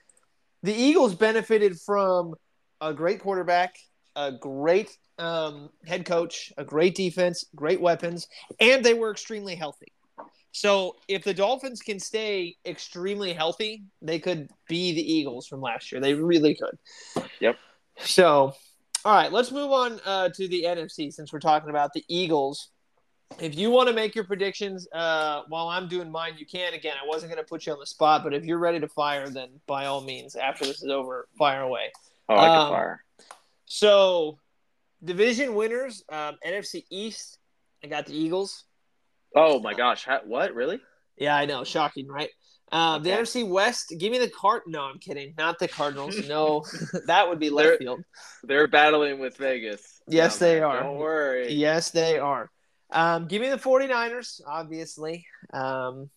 the 0.62 0.74
Eagles 0.74 1.14
benefited 1.14 1.78
from 1.80 2.34
a 2.80 2.92
great 2.92 3.20
quarterback, 3.20 3.76
a 4.16 4.32
great 4.32 4.90
um, 5.18 5.70
head 5.86 6.04
coach, 6.04 6.52
a 6.58 6.64
great 6.64 6.94
defense, 6.94 7.44
great 7.54 7.80
weapons, 7.80 8.26
and 8.60 8.84
they 8.84 8.94
were 8.94 9.10
extremely 9.10 9.54
healthy. 9.54 9.92
So 10.52 10.96
if 11.08 11.24
the 11.24 11.34
Dolphins 11.34 11.80
can 11.80 11.98
stay 11.98 12.56
extremely 12.64 13.32
healthy, 13.32 13.84
they 14.00 14.20
could 14.20 14.50
be 14.68 14.92
the 14.94 15.12
Eagles 15.12 15.48
from 15.48 15.60
last 15.60 15.90
year. 15.90 16.00
They 16.00 16.14
really 16.14 16.54
could. 16.54 17.24
Yep. 17.40 17.56
So, 17.98 18.54
all 19.04 19.14
right, 19.14 19.32
let's 19.32 19.50
move 19.50 19.72
on 19.72 20.00
uh, 20.04 20.28
to 20.28 20.48
the 20.48 20.64
NFC 20.64 21.12
since 21.12 21.32
we're 21.32 21.40
talking 21.40 21.70
about 21.70 21.92
the 21.92 22.04
Eagles. 22.08 22.70
If 23.41 23.57
you 23.57 23.70
want 23.70 23.89
to 23.89 23.95
make 23.95 24.14
your 24.14 24.24
predictions 24.24 24.87
uh, 24.93 25.43
while 25.49 25.68
I'm 25.68 25.89
doing 25.89 26.11
mine, 26.11 26.35
you 26.39 26.47
can. 26.47 26.74
Again, 26.74 26.95
I 27.03 27.07
wasn't 27.07 27.32
going 27.32 27.43
to 27.43 27.49
put 27.49 27.66
you 27.66 27.72
on 27.72 27.80
the 27.80 27.87
spot, 27.87 28.22
but 28.22 28.32
if 28.32 28.45
you're 28.45 28.59
ready 28.59 28.80
to 28.80 28.89
fire, 28.89 29.28
then 29.28 29.49
by 29.66 29.87
all 29.87 30.01
means, 30.01 30.37
after 30.37 30.64
this 30.64 30.82
is 30.82 30.91
over, 30.91 31.28
fire 31.37 31.62
away. 31.62 31.91
Oh, 32.28 32.37
I 32.37 32.47
can 32.47 32.59
um, 32.59 32.68
fire. 32.70 33.05
So 33.66 34.39
division 35.03 35.55
winners, 35.55 36.05
um, 36.11 36.37
NFC 36.47 36.85
East. 36.91 37.39
I 37.82 37.89
got 37.89 38.07
the 38.07 38.16
Eagles. 38.16 38.64
Oh 39.35 39.59
my 39.59 39.74
gosh! 39.74 40.07
what 40.24 40.55
really? 40.55 40.80
Yeah, 41.16 41.37
I 41.37 41.45
know. 41.45 41.64
Shocking, 41.64 42.07
right? 42.09 42.30
Um, 42.72 43.01
okay. 43.01 43.11
The 43.11 43.22
NFC 43.22 43.49
West. 43.49 43.95
Give 43.99 44.11
me 44.11 44.18
the 44.18 44.30
cart. 44.30 44.62
No, 44.66 44.82
I'm 44.82 44.99
kidding. 44.99 45.35
Not 45.37 45.59
the 45.59 45.68
Cardinals. 45.68 46.16
No, 46.28 46.64
that 47.07 47.28
would 47.28 47.39
be 47.39 47.51
left 47.51 47.68
they're, 47.68 47.78
field. 47.78 48.05
They're 48.43 48.66
battling 48.66 49.18
with 49.18 49.37
Vegas. 49.37 50.01
Yes, 50.09 50.39
they 50.39 50.61
are. 50.61 50.82
Don't 50.82 50.97
worry. 50.97 51.53
Yes, 51.53 51.91
they 51.91 52.18
are. 52.18 52.51
Um, 52.95 53.26
give 53.26 53.42
me 53.42 53.51
the 53.51 53.57
49ers, 53.57 54.40
obviously. 54.47 55.26
Um, 55.53 56.11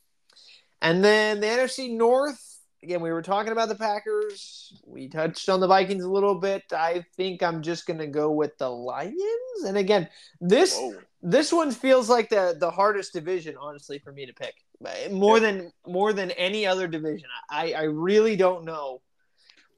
and 0.81 1.03
then 1.03 1.39
the 1.39 1.47
NFC 1.47 1.91
North. 1.91 2.43
Again, 2.83 3.01
we 3.01 3.11
were 3.11 3.23
talking 3.23 3.51
about 3.51 3.69
the 3.69 3.75
Packers. 3.75 4.79
We 4.85 5.09
touched 5.09 5.49
on 5.49 5.59
the 5.59 5.67
Vikings 5.67 6.03
a 6.03 6.09
little 6.09 6.35
bit. 6.35 6.63
I 6.71 7.03
think 7.17 7.41
I'm 7.41 7.63
just 7.63 7.87
going 7.87 7.97
to 7.97 8.07
go 8.07 8.29
with 8.31 8.55
the 8.59 8.69
Lions. 8.69 9.63
And 9.65 9.75
again, 9.75 10.07
this 10.39 10.77
Whoa. 10.77 10.99
this 11.23 11.51
one 11.51 11.71
feels 11.71 12.07
like 12.07 12.29
the 12.29 12.55
the 12.59 12.69
hardest 12.69 13.13
division, 13.13 13.55
honestly, 13.59 13.97
for 13.97 14.11
me 14.11 14.27
to 14.27 14.33
pick. 14.33 14.53
More 15.11 15.39
than 15.39 15.71
more 15.87 16.13
than 16.13 16.29
any 16.31 16.67
other 16.67 16.87
division. 16.87 17.27
I 17.49 17.73
I 17.73 17.83
really 17.83 18.35
don't 18.35 18.63
know. 18.63 19.01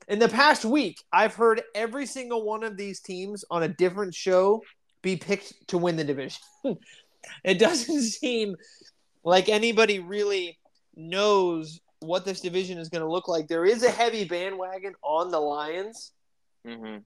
In 0.10 0.20
the 0.20 0.28
past 0.28 0.66
week, 0.66 1.02
I've 1.14 1.36
heard 1.36 1.62
every 1.74 2.06
single 2.06 2.44
one 2.44 2.64
of 2.64 2.76
these 2.76 3.00
teams 3.00 3.46
on 3.50 3.64
a 3.64 3.70
different 3.70 4.14
show 4.14 4.62
be 5.02 5.16
picked 5.16 5.68
to 5.70 5.78
win 5.78 5.96
the 5.96 6.04
division. 6.04 6.42
it 7.44 7.60
doesn't 7.60 8.02
seem 8.02 8.56
like 9.24 9.50
anybody 9.50 10.00
really 10.00 10.58
knows 10.96 11.80
what 12.00 12.26
this 12.26 12.42
division 12.42 12.78
is 12.78 12.90
going 12.90 13.04
to 13.04 13.12
look 13.12 13.28
like. 13.28 13.48
There 13.48 13.66
is 13.66 13.84
a 13.84 13.92
heavy 13.92 14.26
bandwagon 14.26 14.94
on 15.04 15.32
the 15.32 15.40
Lions. 15.40 16.12
Mm-hmm. 16.66 17.00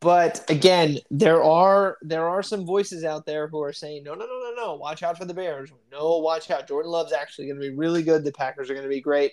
But 0.00 0.44
again, 0.50 0.98
there 1.10 1.42
are 1.42 1.96
there 2.02 2.28
are 2.28 2.42
some 2.42 2.66
voices 2.66 3.02
out 3.02 3.24
there 3.24 3.48
who 3.48 3.62
are 3.62 3.72
saying, 3.72 4.04
no, 4.04 4.12
no, 4.12 4.26
no, 4.26 4.40
no, 4.40 4.52
no, 4.54 4.74
watch 4.74 5.02
out 5.02 5.16
for 5.16 5.24
the 5.24 5.32
Bears. 5.32 5.72
No, 5.90 6.18
watch 6.18 6.50
out. 6.50 6.68
Jordan 6.68 6.90
Love's 6.90 7.14
actually 7.14 7.46
going 7.46 7.60
to 7.60 7.66
be 7.66 7.74
really 7.74 8.02
good. 8.02 8.22
The 8.22 8.32
Packers 8.32 8.68
are 8.68 8.74
going 8.74 8.84
to 8.84 8.90
be 8.90 9.00
great. 9.00 9.32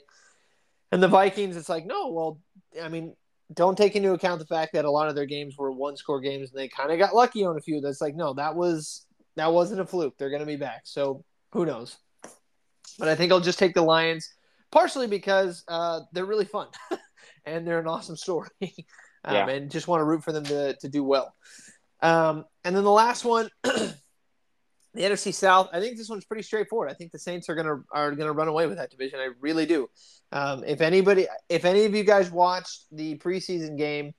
And 0.91 1.03
the 1.03 1.09
Vikings, 1.09 1.57
it's 1.57 1.67
like, 1.67 1.85
no, 1.85 2.07
well, 2.09 2.39
I 2.81 2.87
mean, 2.87 3.13
don't 3.53 3.77
take 3.77 3.95
into 3.95 4.13
account 4.13 4.39
the 4.39 4.45
fact 4.45 4.73
that 4.73 4.85
a 4.85 4.91
lot 4.91 5.07
of 5.07 5.15
their 5.15 5.25
games 5.25 5.57
were 5.57 5.71
one 5.71 5.95
score 5.95 6.19
games 6.19 6.49
and 6.49 6.59
they 6.59 6.67
kind 6.67 6.91
of 6.91 6.99
got 6.99 7.15
lucky 7.15 7.45
on 7.45 7.57
a 7.57 7.61
few. 7.61 7.79
That's 7.79 8.01
like, 8.01 8.15
no, 8.15 8.33
that 8.33 8.55
was 8.55 9.05
that 9.35 9.51
wasn't 9.51 9.81
a 9.81 9.85
fluke. 9.85 10.17
They're 10.17 10.29
going 10.29 10.41
to 10.41 10.45
be 10.45 10.57
back. 10.57 10.81
So 10.83 11.23
who 11.51 11.65
knows? 11.65 11.97
But 12.99 13.07
I 13.07 13.15
think 13.15 13.31
I'll 13.31 13.39
just 13.39 13.59
take 13.59 13.73
the 13.73 13.81
Lions, 13.81 14.33
partially 14.71 15.07
because 15.07 15.63
uh, 15.67 16.01
they're 16.11 16.25
really 16.25 16.45
fun 16.45 16.67
and 17.45 17.65
they're 17.65 17.79
an 17.79 17.87
awesome 17.87 18.17
story, 18.17 18.49
um, 19.23 19.35
yeah. 19.35 19.47
and 19.47 19.71
just 19.71 19.87
want 19.87 20.01
to 20.01 20.05
root 20.05 20.23
for 20.23 20.31
them 20.31 20.43
to 20.45 20.75
to 20.75 20.89
do 20.89 21.03
well. 21.03 21.33
Um, 22.01 22.45
and 22.63 22.75
then 22.75 22.83
the 22.83 22.91
last 22.91 23.23
one, 23.23 23.49
the 24.97 25.03
NFC 25.03 25.33
South. 25.33 25.69
I 25.71 25.79
think 25.79 25.97
this 25.97 26.09
one's 26.09 26.25
pretty 26.25 26.43
straightforward. 26.43 26.89
I 26.89 26.93
think 26.93 27.11
the 27.11 27.19
Saints 27.19 27.49
are 27.49 27.55
gonna 27.55 27.83
are 27.91 28.11
gonna 28.11 28.33
run 28.33 28.47
away 28.47 28.67
with 28.67 28.77
that 28.77 28.89
division. 28.89 29.19
I 29.19 29.29
really 29.39 29.65
do. 29.65 29.89
Um, 30.31 30.63
if 30.65 30.81
anybody, 30.81 31.27
if 31.49 31.65
any 31.65 31.85
of 31.85 31.95
you 31.95 32.03
guys 32.03 32.31
watched 32.31 32.85
the 32.91 33.17
preseason 33.17 33.77
game 33.77 34.13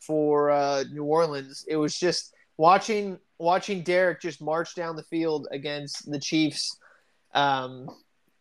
for 0.00 0.50
uh, 0.50 0.84
New 0.92 1.04
Orleans, 1.04 1.64
it 1.68 1.76
was 1.76 1.96
just 1.96 2.34
watching 2.56 3.18
watching 3.38 3.82
Derek 3.82 4.20
just 4.20 4.42
march 4.42 4.74
down 4.74 4.96
the 4.96 5.04
field 5.04 5.46
against 5.52 6.10
the 6.10 6.18
Chiefs 6.18 6.76
um, 7.34 7.88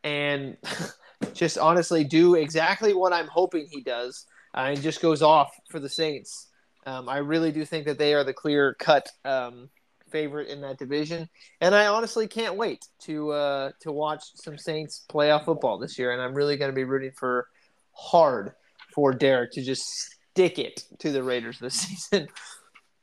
and 0.03 0.57
just 1.33 1.57
honestly 1.57 2.03
do 2.03 2.35
exactly 2.35 2.93
what 2.93 3.13
I'm 3.13 3.27
hoping 3.27 3.67
he 3.69 3.81
does 3.81 4.25
uh, 4.55 4.61
and 4.71 4.81
just 4.81 5.01
goes 5.01 5.21
off 5.21 5.51
for 5.69 5.79
the 5.79 5.89
Saints. 5.89 6.47
Um, 6.87 7.09
I 7.09 7.17
really 7.17 7.51
do 7.51 7.65
think 7.65 7.85
that 7.85 7.97
they 7.97 8.13
are 8.13 8.23
the 8.23 8.33
clear 8.33 8.75
cut 8.79 9.07
um, 9.23 9.69
favorite 10.15 10.47
in 10.47 10.61
that 10.61 10.77
division, 10.77 11.27
and 11.59 11.75
I 11.75 11.87
honestly 11.87 12.25
can't 12.25 12.55
wait 12.55 12.87
to 13.01 13.31
uh, 13.31 13.71
to 13.81 13.91
watch 13.91 14.23
some 14.35 14.57
Saints 14.57 15.03
playoff 15.11 15.43
football 15.43 15.77
this 15.77 15.99
year. 15.99 16.13
And 16.13 16.21
I'm 16.21 16.33
really 16.33 16.55
going 16.55 16.71
to 16.71 16.75
be 16.75 16.85
rooting 16.85 17.11
for 17.11 17.49
hard 17.91 18.53
for 18.93 19.11
Derek 19.11 19.51
to 19.51 19.61
just 19.61 19.83
stick 19.83 20.57
it 20.57 20.85
to 20.99 21.11
the 21.11 21.21
Raiders 21.21 21.59
this 21.59 21.73
season. 21.81 22.29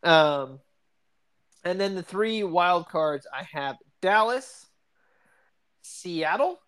Um, 0.03 0.61
and 1.65 1.79
then 1.79 1.95
the 1.95 2.03
three 2.03 2.43
wild 2.45 2.89
cards 2.89 3.27
I 3.31 3.47
have 3.53 3.77
Dallas, 4.01 4.67
Seattle, 5.83 6.59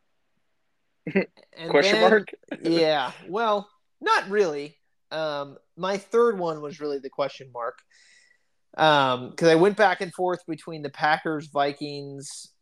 and 1.14 1.70
question 1.70 2.00
then, 2.00 2.10
mark. 2.10 2.28
yeah, 2.60 3.12
well, 3.28 3.70
not 4.02 4.28
really. 4.28 4.76
Um, 5.10 5.56
my 5.78 5.96
third 5.96 6.38
one 6.38 6.60
was 6.60 6.80
really 6.80 6.98
the 6.98 7.08
question 7.08 7.48
mark. 7.50 7.78
Um, 8.76 9.30
because 9.30 9.48
I 9.48 9.54
went 9.54 9.76
back 9.76 10.00
and 10.00 10.12
forth 10.12 10.40
between 10.46 10.82
the 10.82 10.90
Packers, 10.90 11.48
Vikings. 11.48 12.52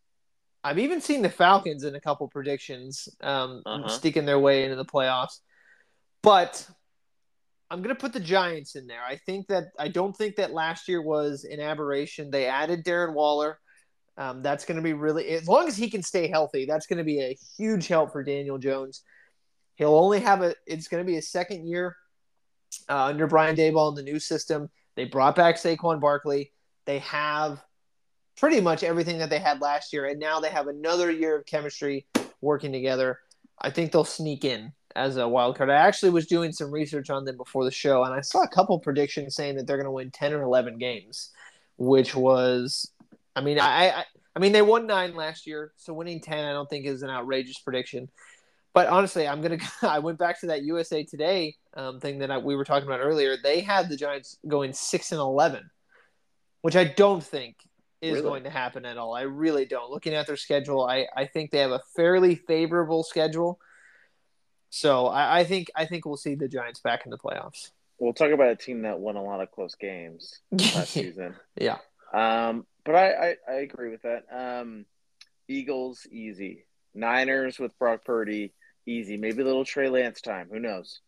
I've 0.65 0.79
even 0.79 1.01
seen 1.01 1.23
the 1.23 1.31
Falcons 1.31 1.85
in 1.85 1.95
a 1.95 2.01
couple 2.01 2.29
predictions, 2.29 3.09
um, 3.23 3.63
uh-huh. 3.65 3.89
sticking 3.89 4.27
their 4.27 4.39
way 4.39 4.65
into 4.65 4.77
the 4.77 4.85
playoffs. 4.85 5.39
But 6.23 6.69
I'm 7.71 7.83
gonna 7.83 7.95
put 7.95 8.13
the 8.13 8.21
Giants 8.21 8.77
in 8.77 8.87
there. 8.87 9.03
I 9.03 9.17
think 9.17 9.49
that 9.49 9.69
I 9.79 9.89
don't 9.89 10.17
think 10.17 10.37
that 10.37 10.53
last 10.53 10.89
year 10.89 11.03
was 11.03 11.45
an 11.45 11.59
aberration. 11.59 12.31
They 12.31 12.47
added 12.47 12.85
Darren 12.85 13.15
Waller. 13.15 13.59
Um, 14.19 14.43
that's 14.43 14.65
going 14.65 14.77
to 14.77 14.83
be 14.83 14.93
really 14.93 15.29
as 15.31 15.49
long 15.49 15.67
as 15.67 15.77
he 15.77 15.89
can 15.89 16.03
stay 16.03 16.29
healthy. 16.29 16.67
That's 16.67 16.87
going 16.87 16.99
to 16.99 17.05
be 17.05 17.21
a 17.21 17.37
huge 17.57 17.89
help 17.89 18.13
for 18.13 18.23
Daniel 18.23 18.59
Jones. 18.59 19.03
He'll 19.77 19.95
only 19.95 20.21
have 20.21 20.43
a. 20.43 20.55
It's 20.67 20.89
going 20.89 21.03
to 21.03 21.11
be 21.11 21.17
a 21.17 21.23
second 21.23 21.67
year 21.67 21.97
uh, 22.89 23.05
under 23.05 23.27
Brian 23.27 23.57
Daboll 23.57 23.91
in 23.91 23.95
the 23.95 24.03
new 24.03 24.19
system. 24.19 24.69
They 24.95 25.05
brought 25.05 25.36
back 25.36 25.57
Saquon 25.57 26.01
Barkley. 26.01 26.53
They 26.84 26.99
have 27.01 27.62
pretty 28.36 28.61
much 28.61 28.82
everything 28.82 29.18
that 29.18 29.30
they 29.30 29.38
had 29.38 29.61
last 29.61 29.93
year, 29.93 30.07
and 30.07 30.18
now 30.18 30.40
they 30.40 30.51
have 30.51 30.68
another 30.68 31.11
year 31.11 31.36
of 31.36 31.47
chemistry 31.47 32.07
working 32.40 32.72
together. 32.72 33.20
I 33.61 33.70
think 33.70 33.93
they'll 33.93 34.05
sneak 34.05 34.45
in 34.45 34.72
as 34.97 35.16
a 35.16 35.28
wild 35.28 35.57
card. 35.57 35.70
I 35.70 35.76
actually 35.76 36.11
was 36.11 36.26
doing 36.26 36.53
some 36.53 36.70
research 36.70 37.09
on 37.09 37.24
them 37.24 37.36
before 37.36 37.64
the 37.64 37.70
show, 37.70 38.03
and 38.05 38.12
I 38.12 38.20
saw 38.20 38.43
a 38.43 38.49
couple 38.49 38.78
predictions 38.80 39.36
saying 39.36 39.57
that 39.57 39.66
they're 39.66 39.76
going 39.76 39.86
to 39.86 39.93
win 39.93 40.11
ten 40.11 40.32
or 40.32 40.43
eleven 40.43 40.78
games, 40.78 41.30
which 41.78 42.14
was, 42.14 42.90
I 43.36 43.40
mean, 43.40 43.59
I, 43.59 43.90
I, 43.90 44.05
I 44.34 44.38
mean, 44.40 44.53
they 44.53 44.62
won 44.62 44.86
nine 44.86 45.14
last 45.14 45.47
year, 45.47 45.72
so 45.76 45.93
winning 45.93 46.20
ten, 46.20 46.45
I 46.45 46.53
don't 46.53 46.68
think 46.68 46.86
is 46.86 47.03
an 47.03 47.11
outrageous 47.11 47.59
prediction. 47.59 48.09
But 48.75 48.89
honestly, 48.89 49.29
I'm 49.29 49.43
gonna. 49.43 49.59
I 49.83 49.99
went 49.99 50.18
back 50.18 50.41
to 50.41 50.47
that 50.47 50.62
USA 50.62 51.05
Today 51.05 51.57
um, 51.75 52.01
thing 52.01 52.18
that 52.20 52.31
I, 52.31 52.39
we 52.39 52.57
were 52.57 52.64
talking 52.64 52.89
about 52.89 53.01
earlier. 53.01 53.37
They 53.37 53.61
had 53.61 53.89
the 53.89 53.97
Giants 53.97 54.39
going 54.49 54.73
six 54.73 55.12
and 55.12 55.20
eleven, 55.20 55.70
which 56.62 56.77
I 56.77 56.85
don't 56.85 57.23
think 57.23 57.57
is 58.03 58.14
really? 58.14 58.23
going 58.23 58.45
to 58.45 58.51
happen 58.51 58.85
at 58.85 58.99
all. 58.99 59.14
I 59.14 59.23
really 59.23 59.64
don't. 59.64 59.91
Looking 59.91 60.14
at 60.14 60.27
their 60.27 60.37
schedule, 60.37 60.85
I, 60.85 61.07
I 61.16 61.27
think 61.27 61.53
they 61.53 61.61
have 61.61 61.70
a 61.70 61.81
fairly 61.95 62.35
favorable 62.35 63.05
schedule. 63.05 63.61
So 64.70 65.07
I, 65.07 65.41
I, 65.41 65.45
think 65.45 65.70
I 65.77 65.87
think 65.87 66.05
we'll 66.05 66.16
see 66.16 66.35
the 66.35 66.49
Giants 66.49 66.81
back 66.81 67.05
in 67.05 67.11
the 67.11 67.18
playoffs. 67.18 67.70
We'll 67.99 68.12
talk 68.12 68.33
about 68.33 68.49
a 68.49 68.57
team 68.57 68.83
that 68.83 68.99
won 68.99 69.16
a 69.16 69.23
lot 69.23 69.41
of 69.41 69.53
close 69.53 69.77
games 69.77 70.41
last 70.51 70.91
season. 70.91 71.37
Yeah. 71.57 71.77
Um, 72.12 72.66
but 72.85 72.97
I, 72.97 73.12
I, 73.12 73.37
I, 73.49 73.55
agree 73.61 73.91
with 73.91 74.03
that. 74.03 74.25
Um, 74.33 74.85
Eagles 75.47 76.07
easy. 76.11 76.66
Niners 76.95 77.59
with 77.59 77.79
Brock 77.79 78.05
Purdy 78.05 78.53
easy. 78.87 79.16
Maybe 79.16 79.43
a 79.43 79.45
little 79.45 79.64
Trey 79.64 79.89
Lance 79.89 80.20
time. 80.20 80.49
Who 80.51 80.59
knows? 80.59 81.01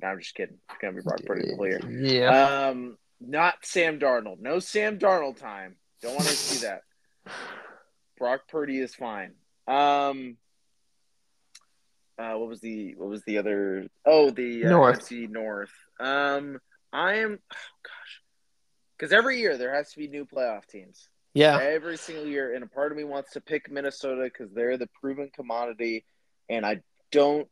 No, 0.00 0.08
I'm 0.08 0.18
just 0.20 0.34
kidding. 0.34 0.58
It's 0.68 0.78
gonna 0.80 0.94
be 0.94 1.02
Brock 1.02 1.20
Purdy 1.24 1.54
the. 1.54 1.80
Yeah. 1.88 2.68
Um, 2.68 2.98
not 3.20 3.54
Sam 3.62 3.98
Darnold. 3.98 4.40
No 4.40 4.58
Sam 4.58 4.98
Darnold 4.98 5.38
time. 5.38 5.76
Don't 6.02 6.14
want 6.14 6.26
to 6.26 6.34
see 6.34 6.66
that. 6.66 6.82
Brock 8.18 8.42
Purdy 8.48 8.78
is 8.78 8.94
fine. 8.94 9.32
Um, 9.66 10.36
uh, 12.18 12.34
what 12.34 12.48
was 12.48 12.60
the 12.60 12.94
what 12.96 13.08
was 13.08 13.22
the 13.24 13.38
other? 13.38 13.86
Oh, 14.04 14.30
the 14.30 14.64
uh, 14.64 14.70
North. 14.70 15.00
NFC 15.00 15.28
North. 15.28 15.72
Um, 15.98 16.58
I 16.92 17.14
am. 17.14 17.38
Oh 17.52 17.56
gosh, 17.82 18.22
because 18.96 19.12
every 19.12 19.40
year 19.40 19.56
there 19.56 19.74
has 19.74 19.90
to 19.92 19.98
be 19.98 20.08
new 20.08 20.24
playoff 20.24 20.66
teams. 20.66 21.08
Yeah, 21.34 21.58
every 21.58 21.98
single 21.98 22.26
year, 22.26 22.54
and 22.54 22.64
a 22.64 22.66
part 22.66 22.92
of 22.92 22.98
me 22.98 23.04
wants 23.04 23.32
to 23.32 23.40
pick 23.40 23.70
Minnesota 23.70 24.22
because 24.24 24.52
they're 24.52 24.78
the 24.78 24.88
proven 25.00 25.30
commodity, 25.34 26.06
and 26.48 26.64
I 26.64 26.80
don't 27.10 27.48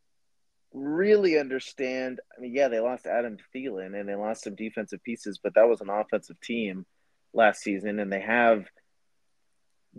really 0.73 1.39
understand. 1.39 2.19
I 2.37 2.41
mean, 2.41 2.53
yeah, 2.53 2.67
they 2.67 2.79
lost 2.79 3.05
Adam 3.05 3.37
Thielen 3.53 3.99
and 3.99 4.07
they 4.07 4.15
lost 4.15 4.43
some 4.43 4.55
defensive 4.55 5.03
pieces, 5.03 5.39
but 5.41 5.55
that 5.55 5.69
was 5.69 5.81
an 5.81 5.89
offensive 5.89 6.39
team 6.41 6.85
last 7.33 7.61
season, 7.61 7.99
and 7.99 8.11
they 8.11 8.21
have 8.21 8.65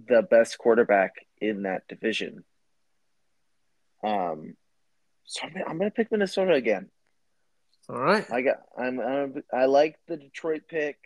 the 0.08 0.22
best 0.22 0.58
quarterback 0.58 1.12
in 1.40 1.62
that 1.62 1.88
division. 1.88 2.44
Um, 4.04 4.54
so 5.24 5.46
I'm, 5.46 5.54
I'm 5.66 5.78
going 5.78 5.90
to 5.90 5.94
pick 5.94 6.12
Minnesota 6.12 6.52
again. 6.52 6.90
All 7.88 7.98
right. 7.98 8.26
I 8.30 8.42
got. 8.42 8.56
I'm, 8.76 9.00
I'm. 9.00 9.42
I 9.52 9.66
like 9.66 9.96
the 10.08 10.16
Detroit 10.16 10.62
pick. 10.68 10.98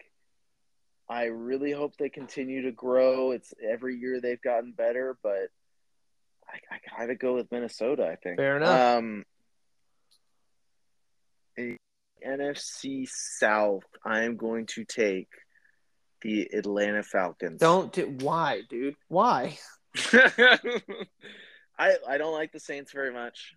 I 1.08 1.24
really 1.24 1.72
hope 1.72 1.96
they 1.96 2.08
continue 2.08 2.62
to 2.62 2.72
grow. 2.72 3.32
It's 3.32 3.52
every 3.68 3.96
year 3.96 4.20
they've 4.20 4.40
gotten 4.40 4.72
better, 4.72 5.18
but 5.22 5.50
I, 6.50 6.76
I 6.76 6.98
gotta 6.98 7.14
go 7.14 7.34
with 7.34 7.50
Minnesota. 7.50 8.06
I 8.06 8.16
think. 8.16 8.38
Fair 8.38 8.56
enough. 8.56 8.98
Um, 8.98 9.24
NFC 12.26 13.08
South. 13.08 13.84
I 14.04 14.22
am 14.24 14.36
going 14.36 14.66
to 14.66 14.84
take 14.84 15.28
the 16.22 16.48
Atlanta 16.52 17.02
Falcons. 17.02 17.60
Don't 17.60 17.92
do, 17.92 18.16
why, 18.20 18.62
dude? 18.68 18.96
Why? 19.08 19.58
I 20.12 21.96
I 22.06 22.18
don't 22.18 22.34
like 22.34 22.52
the 22.52 22.60
Saints 22.60 22.92
very 22.92 23.12
much. 23.12 23.54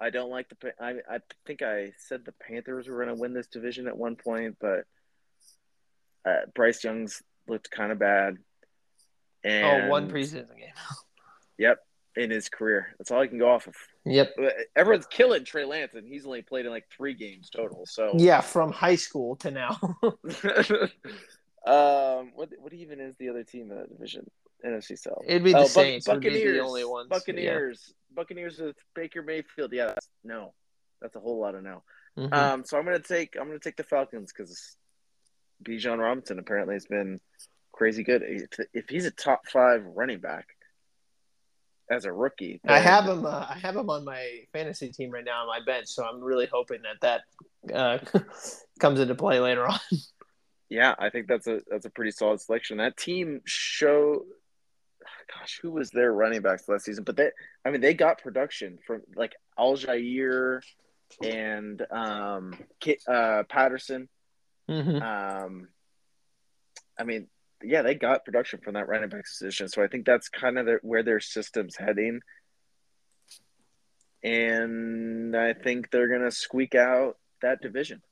I 0.00 0.10
don't 0.10 0.30
like 0.30 0.48
the. 0.48 0.72
I 0.80 0.94
I 1.10 1.18
think 1.46 1.62
I 1.62 1.92
said 1.98 2.24
the 2.24 2.32
Panthers 2.32 2.88
were 2.88 2.96
going 2.96 3.14
to 3.14 3.20
win 3.20 3.32
this 3.32 3.46
division 3.46 3.88
at 3.88 3.96
one 3.96 4.16
point, 4.16 4.56
but 4.60 4.84
uh, 6.24 6.46
Bryce 6.54 6.84
Young's 6.84 7.22
looked 7.48 7.70
kind 7.70 7.92
of 7.92 7.98
bad. 7.98 8.36
And, 9.44 9.84
oh, 9.84 9.88
one 9.88 10.08
preseason 10.08 10.56
game. 10.56 10.72
yep, 11.58 11.78
in 12.16 12.30
his 12.30 12.48
career. 12.48 12.94
That's 12.98 13.10
all 13.10 13.20
I 13.20 13.26
can 13.26 13.38
go 13.38 13.50
off 13.50 13.66
of. 13.66 13.74
Yep. 14.04 14.36
Everyone's 14.76 15.06
killing 15.06 15.44
Trey 15.44 15.64
Lance, 15.64 15.94
and 15.94 16.06
he's 16.06 16.26
only 16.26 16.42
played 16.42 16.66
in 16.66 16.72
like 16.72 16.86
three 16.94 17.14
games 17.14 17.50
total. 17.50 17.86
So 17.86 18.12
yeah, 18.16 18.40
from 18.40 18.72
high 18.72 18.96
school 18.96 19.36
to 19.36 19.50
now. 19.50 19.78
um, 21.66 22.32
what 22.34 22.50
what 22.58 22.72
even 22.72 23.00
is 23.00 23.14
the 23.18 23.28
other 23.28 23.44
team 23.44 23.70
in 23.70 23.78
that 23.78 23.90
division? 23.90 24.30
NFC 24.64 24.98
South. 24.98 25.22
It'd 25.26 25.42
be 25.42 25.52
the 25.52 25.60
oh, 25.60 25.66
Saints. 25.66 26.06
Buccaneers. 26.06 26.56
the 26.56 26.64
only 26.64 26.84
ones. 26.84 27.08
Buccaneers. 27.08 27.84
Yeah. 27.88 27.94
Buccaneers 28.14 28.58
with 28.58 28.76
Baker 28.94 29.22
Mayfield. 29.22 29.72
Yeah, 29.72 29.86
that's, 29.86 30.08
no, 30.22 30.52
that's 31.00 31.16
a 31.16 31.20
whole 31.20 31.40
lot 31.40 31.54
of 31.54 31.64
no. 31.64 31.82
Mm-hmm. 32.16 32.32
Um, 32.32 32.64
so 32.64 32.78
I'm 32.78 32.84
gonna 32.84 33.00
take 33.00 33.36
I'm 33.40 33.46
gonna 33.46 33.58
take 33.58 33.76
the 33.76 33.84
Falcons 33.84 34.32
because 34.32 34.76
Bijan 35.64 35.98
Robinson 35.98 36.38
apparently 36.38 36.74
has 36.74 36.86
been 36.86 37.20
crazy 37.72 38.02
good. 38.02 38.22
If, 38.24 38.66
if 38.72 38.88
he's 38.88 39.06
a 39.06 39.10
top 39.10 39.48
five 39.48 39.84
running 39.84 40.20
back 40.20 40.48
as 41.92 42.04
a 42.04 42.12
rookie, 42.12 42.60
I 42.66 42.78
have 42.78 43.06
him. 43.06 43.26
Uh, 43.26 43.46
I 43.48 43.58
have 43.58 43.76
him 43.76 43.90
on 43.90 44.04
my 44.04 44.40
fantasy 44.52 44.90
team 44.90 45.10
right 45.10 45.24
now 45.24 45.42
on 45.42 45.46
my 45.46 45.60
bench, 45.64 45.88
so 45.88 46.04
I'm 46.04 46.20
really 46.20 46.48
hoping 46.50 46.80
that 46.82 47.22
that 47.66 47.74
uh, 47.74 47.98
comes 48.80 49.00
into 49.00 49.14
play 49.14 49.40
later 49.40 49.66
on. 49.66 49.78
Yeah, 50.68 50.94
I 50.98 51.10
think 51.10 51.28
that's 51.28 51.46
a 51.46 51.60
that's 51.70 51.86
a 51.86 51.90
pretty 51.90 52.12
solid 52.12 52.40
selection. 52.40 52.78
That 52.78 52.96
team 52.96 53.42
show 53.44 54.24
gosh, 55.38 55.58
who 55.62 55.70
was 55.70 55.90
their 55.90 56.12
running 56.12 56.42
backs 56.42 56.68
last 56.68 56.84
season? 56.84 57.04
But 57.04 57.16
they, 57.16 57.30
I 57.64 57.70
mean, 57.70 57.80
they 57.80 57.94
got 57.94 58.22
production 58.22 58.78
from 58.86 59.02
like 59.14 59.34
Allgeier 59.58 60.62
and 61.22 61.84
um, 61.90 62.54
uh, 63.08 63.44
Patterson. 63.48 64.08
Mm-hmm. 64.68 65.02
Um, 65.02 65.68
I 66.98 67.04
mean, 67.04 67.28
yeah, 67.64 67.82
they 67.82 67.94
got 67.94 68.24
production 68.24 68.60
from 68.60 68.74
that 68.74 68.88
running 68.88 69.08
back 69.08 69.24
position. 69.24 69.68
So 69.68 69.82
I 69.82 69.88
think 69.88 70.06
that's 70.06 70.28
kind 70.28 70.58
of 70.58 70.68
where 70.82 71.02
their 71.02 71.20
system's 71.20 71.76
heading. 71.76 72.20
And 74.22 75.36
I 75.36 75.52
think 75.52 75.90
they're 75.90 76.08
going 76.08 76.22
to 76.22 76.30
squeak 76.30 76.74
out 76.74 77.16
that 77.40 77.60
division. 77.60 78.02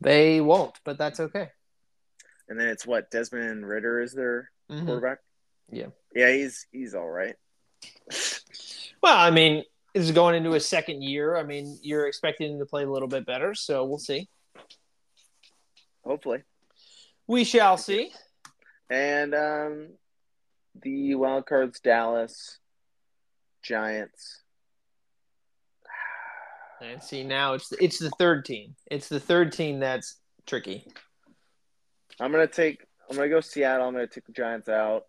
They 0.00 0.40
won't, 0.40 0.78
but 0.84 0.98
that's 0.98 1.20
okay. 1.20 1.50
And 2.48 2.58
then 2.58 2.68
it's 2.68 2.86
what 2.86 3.10
Desmond 3.10 3.66
Ridder 3.66 4.00
is 4.00 4.12
their 4.12 4.50
mm-hmm. 4.70 4.84
quarterback. 4.84 5.18
Yeah. 5.70 5.86
Yeah, 6.14 6.32
he's 6.32 6.66
he's 6.72 6.94
all 6.94 7.08
right. 7.08 7.36
well, 9.02 9.16
I 9.16 9.30
mean, 9.30 9.64
this 9.94 10.04
is 10.04 10.12
going 10.12 10.34
into 10.34 10.50
his 10.52 10.68
second 10.68 11.02
year. 11.02 11.36
I 11.36 11.44
mean, 11.44 11.78
you're 11.82 12.06
expecting 12.06 12.52
him 12.52 12.58
to 12.58 12.66
play 12.66 12.82
a 12.84 12.90
little 12.90 13.08
bit 13.08 13.24
better, 13.24 13.54
so 13.54 13.84
we'll 13.84 13.98
see. 13.98 14.28
Hopefully. 16.04 16.42
We 17.26 17.44
shall 17.44 17.78
see. 17.78 18.12
And 18.94 19.34
um 19.34 19.88
the 20.80 21.16
wild 21.16 21.46
cards 21.46 21.80
Dallas 21.80 22.58
Giants. 23.60 24.42
And 26.80 27.02
see 27.02 27.24
now 27.24 27.54
it's 27.54 27.72
it's 27.72 27.98
the 27.98 28.10
third 28.10 28.44
team. 28.44 28.76
It's 28.88 29.08
the 29.08 29.18
third 29.18 29.52
team 29.52 29.80
that's 29.80 30.20
tricky. 30.46 30.86
I'm 32.20 32.30
gonna 32.30 32.46
take 32.46 32.86
I'm 33.10 33.16
gonna 33.16 33.28
go 33.28 33.40
Seattle. 33.40 33.88
I'm 33.88 33.94
gonna 33.94 34.06
take 34.06 34.26
the 34.26 34.32
Giants 34.32 34.68
out 34.68 35.06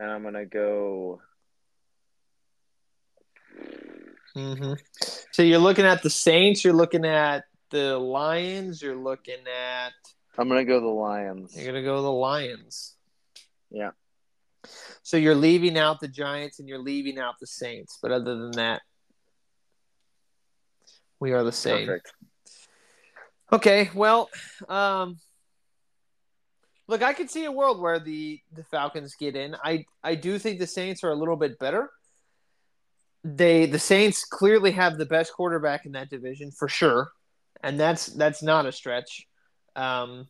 and 0.00 0.10
I'm 0.10 0.22
gonna 0.22 0.46
go. 0.46 1.20
Mm-hmm. 4.34 4.72
So 5.30 5.42
you're 5.42 5.58
looking 5.58 5.84
at 5.84 6.02
the 6.02 6.08
Saints. 6.08 6.64
You're 6.64 6.72
looking 6.72 7.04
at 7.04 7.44
the 7.68 7.98
Lions. 7.98 8.80
You're 8.80 8.96
looking 8.96 9.46
at. 9.46 9.92
I'm 10.38 10.48
gonna 10.48 10.64
go 10.64 10.80
the 10.80 10.86
Lions. 10.86 11.56
You're 11.56 11.66
gonna 11.66 11.84
go 11.84 12.02
the 12.02 12.12
Lions. 12.12 12.94
Yeah. 13.70 13.90
So 15.02 15.16
you're 15.16 15.34
leaving 15.34 15.78
out 15.78 16.00
the 16.00 16.08
Giants 16.08 16.58
and 16.58 16.68
you're 16.68 16.78
leaving 16.78 17.18
out 17.18 17.34
the 17.40 17.46
Saints, 17.46 17.98
but 18.00 18.10
other 18.10 18.36
than 18.36 18.52
that, 18.52 18.82
we 21.20 21.32
are 21.32 21.44
the 21.44 21.52
same. 21.52 21.86
Perfect. 21.86 22.12
Okay, 23.52 23.90
well, 23.94 24.30
um, 24.68 25.18
Look, 26.86 27.02
I 27.02 27.14
could 27.14 27.30
see 27.30 27.44
a 27.44 27.52
world 27.52 27.80
where 27.80 27.98
the 27.98 28.40
the 28.52 28.64
Falcons 28.64 29.14
get 29.14 29.36
in. 29.36 29.56
I 29.64 29.86
I 30.02 30.14
do 30.14 30.38
think 30.38 30.58
the 30.58 30.66
Saints 30.66 31.02
are 31.02 31.10
a 31.10 31.14
little 31.14 31.36
bit 31.36 31.58
better. 31.58 31.90
They 33.22 33.66
the 33.66 33.78
Saints 33.78 34.24
clearly 34.24 34.72
have 34.72 34.98
the 34.98 35.06
best 35.06 35.32
quarterback 35.32 35.86
in 35.86 35.92
that 35.92 36.10
division 36.10 36.50
for 36.50 36.68
sure, 36.68 37.10
and 37.62 37.80
that's 37.80 38.06
that's 38.06 38.42
not 38.42 38.66
a 38.66 38.72
stretch. 38.72 39.26
Um, 39.76 40.28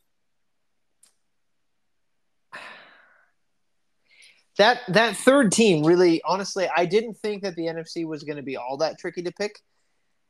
that 4.59 4.81
that 4.89 5.17
third 5.17 5.53
team 5.53 5.85
really, 5.85 6.23
honestly, 6.25 6.69
I 6.75 6.87
didn't 6.87 7.15
think 7.15 7.43
that 7.43 7.57
the 7.57 7.67
NFC 7.67 8.07
was 8.07 8.23
going 8.23 8.37
to 8.37 8.43
be 8.43 8.57
all 8.57 8.77
that 8.79 8.99
tricky 8.99 9.23
to 9.23 9.33
pick, 9.33 9.59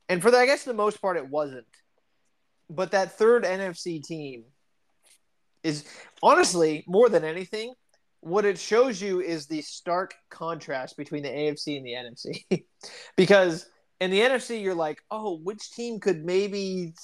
and 0.09 0.23
for 0.23 0.31
the, 0.31 0.39
I 0.39 0.47
guess 0.47 0.65
the 0.65 0.75
most 0.75 1.01
part 1.01 1.17
it 1.17 1.29
wasn't. 1.29 1.67
But 2.71 2.93
that 2.93 3.19
third 3.19 3.45
NFC 3.45 4.03
team 4.03 4.45
is 5.63 5.85
honestly 6.23 6.85
more 6.87 7.09
than 7.09 7.25
anything 7.25 7.75
what 8.25 8.47
it 8.47 8.59
shows 8.59 9.03
you 9.03 9.21
is 9.21 9.47
the 9.47 9.61
stark 9.61 10.15
contrast 10.31 10.97
between 10.97 11.23
the 11.23 11.29
AFC 11.29 11.77
and 11.77 11.87
the 11.87 11.93
NFC. 11.93 12.65
because 13.17 13.67
in 14.01 14.11
the 14.11 14.21
NFC, 14.21 14.63
you're 14.63 14.75
like, 14.75 15.03
oh, 15.11 15.39
which 15.43 15.71
team 15.73 16.01
could 16.01 16.25
maybe 16.25 16.95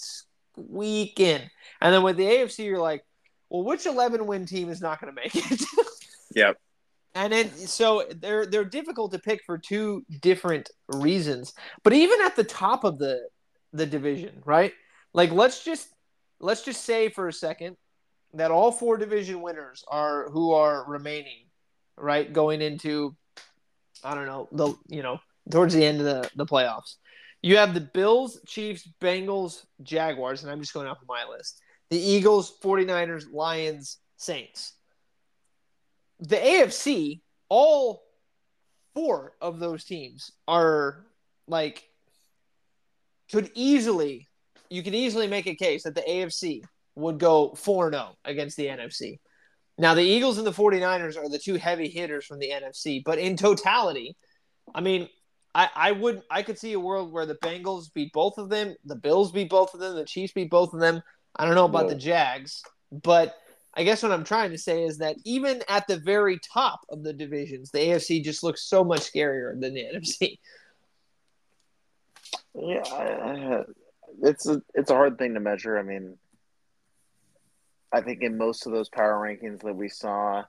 in? 0.56 1.42
And 1.80 1.94
then 1.94 2.02
with 2.02 2.16
the 2.16 2.24
AFC, 2.24 2.64
you're 2.64 2.78
like, 2.78 3.04
well, 3.48 3.64
which 3.64 3.86
11 3.86 4.26
win 4.26 4.46
team 4.46 4.70
is 4.70 4.80
not 4.80 5.00
going 5.00 5.14
to 5.14 5.20
make 5.20 5.34
it? 5.34 5.62
yep. 6.34 6.56
And 7.14 7.32
then 7.32 7.50
so 7.50 8.04
they're 8.20 8.46
they're 8.46 8.64
difficult 8.64 9.10
to 9.12 9.18
pick 9.18 9.42
for 9.44 9.58
two 9.58 10.04
different 10.20 10.70
reasons. 10.88 11.54
But 11.82 11.92
even 11.92 12.20
at 12.22 12.36
the 12.36 12.44
top 12.44 12.84
of 12.84 12.98
the 12.98 13.28
the 13.72 13.84
division, 13.84 14.42
right? 14.44 14.72
Like 15.12 15.32
let's 15.32 15.64
just 15.64 15.88
let's 16.38 16.62
just 16.62 16.84
say 16.84 17.08
for 17.08 17.26
a 17.26 17.32
second 17.32 17.76
that 18.34 18.52
all 18.52 18.70
four 18.70 18.96
division 18.96 19.42
winners 19.42 19.84
are 19.88 20.30
who 20.30 20.52
are 20.52 20.84
remaining, 20.86 21.46
right? 21.96 22.32
Going 22.32 22.62
into, 22.62 23.16
I 24.04 24.14
don't 24.14 24.26
know, 24.26 24.48
the 24.52 24.74
you 24.86 25.02
know 25.02 25.18
towards 25.50 25.74
the 25.74 25.84
end 25.84 25.98
of 25.98 26.04
the 26.04 26.30
the 26.36 26.46
playoffs. 26.46 26.94
You 27.42 27.56
have 27.56 27.74
the 27.74 27.80
Bills, 27.80 28.38
Chiefs, 28.46 28.88
Bengals, 29.00 29.64
Jaguars, 29.82 30.42
and 30.42 30.52
I'm 30.52 30.60
just 30.60 30.74
going 30.74 30.86
off 30.86 31.00
of 31.00 31.08
my 31.08 31.24
list. 31.24 31.60
The 31.88 31.98
Eagles, 31.98 32.52
49ers, 32.62 33.24
Lions, 33.32 33.98
Saints. 34.16 34.74
The 36.20 36.36
AFC, 36.36 37.22
all 37.48 38.02
four 38.94 39.32
of 39.40 39.58
those 39.58 39.84
teams 39.84 40.32
are 40.46 41.06
like 41.46 41.84
could 43.30 43.50
easily 43.54 44.28
you 44.68 44.82
could 44.82 44.94
easily 44.94 45.26
make 45.26 45.46
a 45.46 45.54
case 45.54 45.82
that 45.82 45.94
the 45.94 46.02
AFC 46.02 46.62
would 46.94 47.18
go 47.18 47.54
4 47.54 47.90
0 47.90 48.16
against 48.24 48.56
the 48.56 48.66
NFC. 48.66 49.18
Now, 49.78 49.94
the 49.94 50.02
Eagles 50.02 50.38
and 50.38 50.46
the 50.46 50.52
49ers 50.52 51.16
are 51.16 51.28
the 51.28 51.38
two 51.38 51.56
heavy 51.56 51.88
hitters 51.88 52.26
from 52.26 52.38
the 52.38 52.50
NFC, 52.50 53.02
but 53.04 53.18
in 53.18 53.36
totality, 53.36 54.16
I 54.74 54.80
mean, 54.80 55.08
I, 55.54 55.68
I 55.74 55.92
would 55.92 56.22
I 56.30 56.42
could 56.42 56.58
see 56.58 56.72
a 56.74 56.80
world 56.80 57.12
where 57.12 57.26
the 57.26 57.34
Bengals 57.36 57.92
beat 57.92 58.12
both 58.12 58.38
of 58.38 58.48
them, 58.48 58.76
the 58.84 58.96
Bills 58.96 59.32
beat 59.32 59.50
both 59.50 59.74
of 59.74 59.80
them, 59.80 59.96
the 59.96 60.04
Chiefs 60.04 60.32
beat 60.32 60.50
both 60.50 60.72
of 60.72 60.80
them. 60.80 61.02
I 61.36 61.44
don't 61.44 61.54
know 61.54 61.64
about 61.64 61.84
Whoa. 61.84 61.90
the 61.90 61.96
Jags, 61.96 62.62
but 62.92 63.36
I 63.74 63.84
guess 63.84 64.02
what 64.02 64.12
I'm 64.12 64.24
trying 64.24 64.50
to 64.50 64.58
say 64.58 64.84
is 64.84 64.98
that 64.98 65.16
even 65.24 65.62
at 65.68 65.86
the 65.86 65.98
very 65.98 66.38
top 66.38 66.80
of 66.88 67.02
the 67.02 67.12
divisions, 67.12 67.70
the 67.70 67.78
AFC 67.78 68.22
just 68.22 68.42
looks 68.42 68.62
so 68.62 68.84
much 68.84 69.00
scarier 69.00 69.58
than 69.58 69.74
the 69.74 69.84
NFC. 69.94 70.38
Yeah, 72.54 72.82
I, 72.92 73.04
I, 73.04 73.62
it's 74.22 74.48
a 74.48 74.62
it's 74.74 74.90
a 74.90 74.94
hard 74.94 75.18
thing 75.18 75.34
to 75.34 75.40
measure. 75.40 75.78
I 75.78 75.82
mean, 75.82 76.16
I 77.92 78.00
think 78.00 78.22
in 78.22 78.38
most 78.38 78.66
of 78.66 78.72
those 78.72 78.88
power 78.88 79.14
rankings 79.14 79.62
that 79.62 79.74
we 79.74 79.88
saw, 79.88 80.44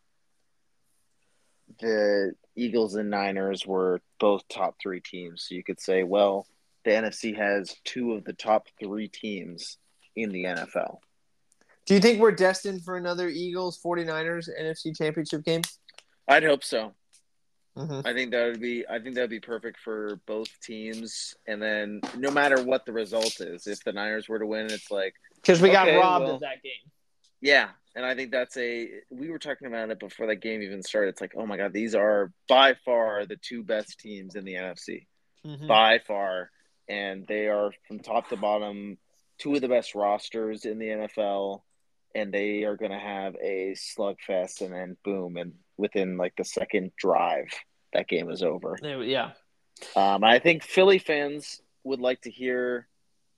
the 1.79 2.33
Eagles 2.55 2.95
and 2.95 3.09
Niners 3.09 3.65
were 3.65 4.01
both 4.19 4.47
top 4.47 4.75
three 4.81 5.01
teams. 5.01 5.45
So 5.47 5.55
you 5.55 5.63
could 5.63 5.79
say, 5.79 6.03
well, 6.03 6.45
the 6.83 6.91
NFC 6.91 7.35
has 7.35 7.75
two 7.83 8.13
of 8.13 8.23
the 8.23 8.33
top 8.33 8.67
three 8.79 9.07
teams 9.07 9.77
in 10.15 10.31
the 10.31 10.45
NFL. 10.45 10.97
Do 11.85 11.95
you 11.95 11.99
think 11.99 12.19
we're 12.19 12.31
destined 12.31 12.83
for 12.83 12.97
another 12.97 13.29
Eagles 13.29 13.79
49ers 13.83 14.49
NFC 14.59 14.95
championship 14.95 15.43
game? 15.43 15.61
I'd 16.27 16.43
hope 16.43 16.63
so. 16.63 16.93
Mm-hmm. 17.77 18.05
I 18.05 18.13
think 18.13 18.31
that 18.31 18.45
would 18.47 18.59
be 18.59 18.85
I 18.87 18.99
think 18.99 19.15
that 19.15 19.21
would 19.21 19.29
be 19.29 19.39
perfect 19.39 19.79
for 19.79 20.19
both 20.25 20.49
teams. 20.61 21.33
And 21.47 21.61
then 21.61 22.01
no 22.17 22.29
matter 22.29 22.61
what 22.61 22.85
the 22.85 22.91
result 22.91 23.39
is, 23.39 23.65
if 23.65 23.83
the 23.83 23.93
Niners 23.93 24.27
were 24.27 24.39
to 24.39 24.45
win, 24.45 24.65
it's 24.65 24.91
like 24.91 25.15
because 25.35 25.61
we 25.61 25.69
got 25.69 25.87
robbed 25.87 26.25
well, 26.25 26.35
of 26.35 26.41
that 26.41 26.61
game. 26.61 26.91
Yeah, 27.41 27.69
and 27.95 28.05
I 28.05 28.15
think 28.15 28.31
that's 28.31 28.55
a. 28.57 28.89
We 29.09 29.29
were 29.29 29.39
talking 29.39 29.67
about 29.67 29.89
it 29.89 29.99
before 29.99 30.27
that 30.27 30.37
game 30.37 30.61
even 30.61 30.83
started. 30.83 31.09
It's 31.09 31.21
like, 31.21 31.33
oh 31.35 31.45
my 31.45 31.57
god, 31.57 31.73
these 31.73 31.95
are 31.95 32.31
by 32.47 32.75
far 32.85 33.25
the 33.25 33.37
two 33.37 33.63
best 33.63 33.99
teams 33.99 34.35
in 34.35 34.45
the 34.45 34.53
NFC, 34.53 35.07
mm-hmm. 35.45 35.67
by 35.67 35.99
far, 35.99 36.51
and 36.87 37.25
they 37.27 37.47
are 37.47 37.71
from 37.87 37.99
top 37.99 38.29
to 38.29 38.37
bottom 38.37 38.97
two 39.39 39.55
of 39.55 39.61
the 39.61 39.67
best 39.67 39.95
rosters 39.95 40.65
in 40.65 40.77
the 40.77 40.85
NFL, 40.85 41.61
and 42.13 42.31
they 42.31 42.63
are 42.63 42.77
going 42.77 42.91
to 42.91 42.99
have 42.99 43.35
a 43.41 43.75
slugfest, 43.75 44.61
and 44.61 44.73
then 44.73 44.95
boom, 45.03 45.35
and 45.35 45.53
within 45.77 46.17
like 46.17 46.35
the 46.37 46.45
second 46.45 46.91
drive, 46.97 47.47
that 47.93 48.07
game 48.07 48.29
is 48.29 48.43
over. 48.43 48.77
Yeah. 48.81 49.31
Um, 49.95 50.23
I 50.23 50.37
think 50.37 50.63
Philly 50.63 50.99
fans 50.99 51.59
would 51.83 51.99
like 51.99 52.21
to 52.21 52.31
hear, 52.31 52.87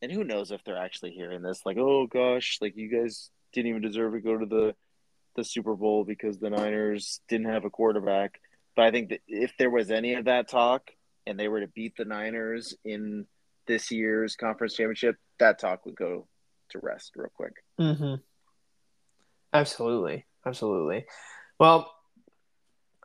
and 0.01 0.11
who 0.11 0.25
knows 0.25 0.51
if 0.51 0.61
they're 0.63 0.77
actually 0.77 1.11
hearing 1.11 1.41
this, 1.41 1.61
like, 1.65 1.77
oh 1.77 2.05
gosh, 2.05 2.57
like 2.61 2.75
you 2.75 2.89
guys 2.89 3.29
didn't 3.53 3.69
even 3.69 3.81
deserve 3.81 4.13
to 4.13 4.19
go 4.19 4.37
to 4.37 4.45
the 4.45 4.75
the 5.35 5.43
Super 5.43 5.75
Bowl 5.75 6.03
because 6.03 6.37
the 6.37 6.49
Niners 6.49 7.21
didn't 7.27 7.49
have 7.49 7.65
a 7.65 7.69
quarterback. 7.69 8.39
But 8.75 8.85
I 8.85 8.91
think 8.91 9.09
that 9.09 9.21
if 9.27 9.53
there 9.57 9.69
was 9.69 9.91
any 9.91 10.13
of 10.15 10.25
that 10.25 10.47
talk 10.47 10.91
and 11.25 11.39
they 11.39 11.47
were 11.47 11.61
to 11.61 11.67
beat 11.67 11.95
the 11.97 12.05
Niners 12.05 12.75
in 12.83 13.25
this 13.65 13.91
year's 13.91 14.35
conference 14.35 14.75
championship, 14.75 15.15
that 15.39 15.59
talk 15.59 15.85
would 15.85 15.95
go 15.95 16.27
to 16.69 16.79
rest 16.79 17.13
real 17.15 17.31
quick. 17.33 17.53
Mm-hmm. 17.79 18.15
Absolutely, 19.53 20.25
absolutely. 20.45 21.05
Well, 21.59 21.91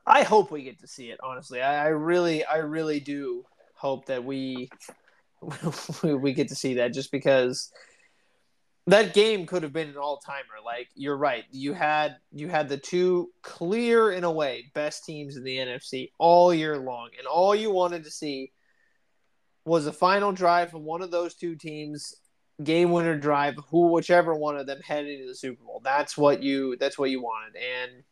I 0.06 0.22
hope 0.22 0.50
we 0.50 0.62
get 0.62 0.80
to 0.80 0.86
see 0.86 1.10
it. 1.10 1.20
Honestly, 1.22 1.60
I, 1.60 1.84
I 1.84 1.88
really, 1.88 2.44
I 2.44 2.58
really 2.58 3.00
do 3.00 3.44
hope 3.74 4.06
that 4.06 4.24
we 4.24 4.70
we 6.02 6.32
get 6.32 6.48
to 6.48 6.54
see 6.54 6.74
that, 6.74 6.94
just 6.94 7.12
because 7.12 7.70
that 8.88 9.12
game 9.12 9.44
could 9.44 9.62
have 9.62 9.72
been 9.72 9.90
an 9.90 9.98
all 9.98 10.18
timer. 10.18 10.62
Like 10.64 10.88
you're 10.94 11.16
right, 11.16 11.44
you 11.50 11.74
had 11.74 12.16
you 12.32 12.48
had 12.48 12.68
the 12.68 12.78
two 12.78 13.30
clear 13.42 14.12
in 14.12 14.24
a 14.24 14.30
way 14.30 14.70
best 14.74 15.04
teams 15.04 15.36
in 15.36 15.44
the 15.44 15.58
NFC 15.58 16.10
all 16.18 16.54
year 16.54 16.78
long, 16.78 17.10
and 17.18 17.26
all 17.26 17.54
you 17.54 17.70
wanted 17.70 18.04
to 18.04 18.10
see 18.10 18.52
was 19.66 19.86
a 19.86 19.92
final 19.92 20.32
drive 20.32 20.70
from 20.70 20.84
one 20.84 21.02
of 21.02 21.10
those 21.10 21.34
two 21.34 21.54
teams, 21.54 22.14
game 22.64 22.90
winner 22.90 23.18
drive, 23.18 23.56
who 23.70 23.88
whichever 23.88 24.34
one 24.34 24.56
of 24.56 24.66
them 24.66 24.80
headed 24.80 25.20
into 25.20 25.28
the 25.28 25.34
Super 25.34 25.62
Bowl. 25.62 25.82
That's 25.84 26.16
what 26.16 26.42
you 26.42 26.76
that's 26.78 26.98
what 26.98 27.10
you 27.10 27.22
wanted. 27.22 27.56
And 27.56 28.04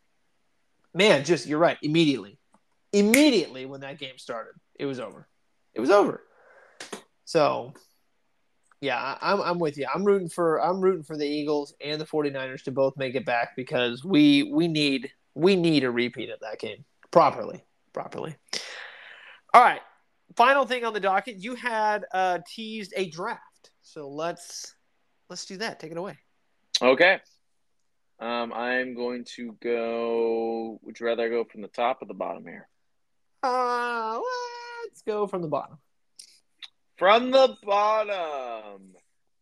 man, 0.93 1.25
just 1.25 1.47
you're 1.47 1.59
right, 1.59 1.77
immediately. 1.81 2.37
Immediately 2.93 3.65
when 3.65 3.81
that 3.81 3.97
game 3.97 4.17
started, 4.17 4.53
it 4.75 4.85
was 4.85 4.99
over. 4.99 5.27
It 5.73 5.81
was 5.81 5.89
over. 5.89 6.21
So 7.25 7.73
yeah, 8.81 9.17
I'm 9.21 9.41
I'm 9.41 9.59
with 9.59 9.77
you. 9.77 9.87
I'm 9.93 10.03
rooting 10.03 10.29
for 10.29 10.61
I'm 10.63 10.79
rooting 10.79 11.03
for 11.03 11.17
the 11.17 11.27
Eagles 11.27 11.73
and 11.83 11.99
the 11.99 12.05
49ers 12.05 12.63
to 12.63 12.71
both 12.71 12.95
make 12.97 13.15
it 13.15 13.25
back 13.25 13.55
because 13.55 14.03
we 14.03 14.43
we 14.43 14.67
need 14.67 15.11
we 15.33 15.55
need 15.55 15.83
a 15.83 15.91
repeat 15.91 16.29
of 16.29 16.39
that 16.41 16.59
game 16.59 16.85
properly. 17.11 17.63
Properly. 17.93 18.35
All 19.53 19.63
right 19.63 19.81
final 20.37 20.65
thing 20.65 20.85
on 20.85 20.93
the 20.93 20.99
docket, 20.99 21.37
you 21.37 21.55
had 21.55 22.05
uh, 22.13 22.39
teased 22.47 22.93
a 22.95 23.09
draft, 23.09 23.71
so 23.81 24.07
let's 24.07 24.75
let's 25.29 25.45
do 25.45 25.57
that. 25.57 25.79
Take 25.79 25.91
it 25.91 25.97
away. 25.97 26.17
Okay. 26.81 27.19
Um, 28.19 28.51
I'm 28.53 28.95
going 28.95 29.25
to 29.35 29.55
go. 29.61 30.79
Would 30.83 30.99
you 30.99 31.05
rather 31.05 31.29
go 31.29 31.43
from 31.43 31.61
the 31.61 31.67
top 31.67 32.01
or 32.01 32.05
the 32.05 32.13
bottom 32.13 32.43
here? 32.43 32.67
Uh, 33.43 34.19
let's 34.85 35.01
go 35.01 35.27
from 35.27 35.41
the 35.41 35.47
bottom. 35.47 35.77
From 36.97 37.31
the 37.31 37.55
bottom. 37.63 38.95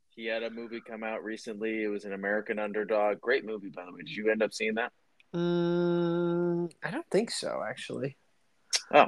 He 0.10 0.26
had 0.26 0.43
a 0.43 0.49
movie 0.49 0.82
come 0.86 1.03
out 1.03 1.24
recently. 1.24 1.84
It 1.84 1.88
was 1.88 2.06
an 2.06 2.14
American 2.14 2.60
Underdog. 2.60 3.22
Great 3.22 3.45
movie, 3.45 3.70
by 3.70 3.86
the 3.86 3.91
way. 3.91 3.99
Did 3.99 4.16
you 4.16 4.30
end 4.32 4.43
up 4.43 4.53
seeing 4.53 4.76
that? 4.76 4.91
Mm, 5.34 6.72
I 6.84 6.91
don't 6.91 7.10
think 7.10 7.32
so, 7.32 7.62
actually. 7.68 8.18
Oh, 8.93 9.08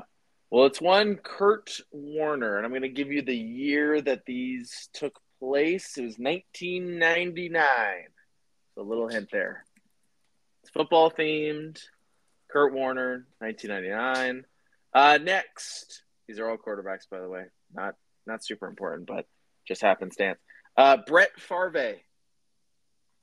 well, 0.49 0.65
it's 0.65 0.81
one 0.81 1.15
Kurt 1.15 1.79
Warner, 1.91 2.57
and 2.57 2.65
I'm 2.65 2.71
going 2.71 2.81
to 2.83 2.89
give 2.89 3.11
you 3.11 3.21
the 3.21 3.35
year 3.35 4.01
that 4.01 4.25
these 4.25 4.89
took 4.93 5.19
place. 5.39 5.97
It 5.97 6.03
was 6.05 6.17
1999. 6.17 7.61
a 8.77 8.81
little 8.81 9.07
hint 9.07 9.29
there. 9.31 9.65
It's 10.63 10.71
football 10.71 11.11
themed. 11.11 11.81
Kurt 12.49 12.73
Warner, 12.73 13.27
1999. 13.39 14.45
Uh, 14.93 15.19
next, 15.21 16.03
these 16.27 16.39
are 16.39 16.49
all 16.49 16.57
quarterbacks, 16.57 17.09
by 17.09 17.19
the 17.19 17.29
way. 17.29 17.45
Not 17.73 17.95
not 18.27 18.43
super 18.43 18.67
important, 18.67 19.07
but 19.07 19.25
just 19.67 19.81
happenstance. 19.81 20.39
Uh, 20.75 20.97
Brett 21.05 21.39
Favre. 21.39 21.95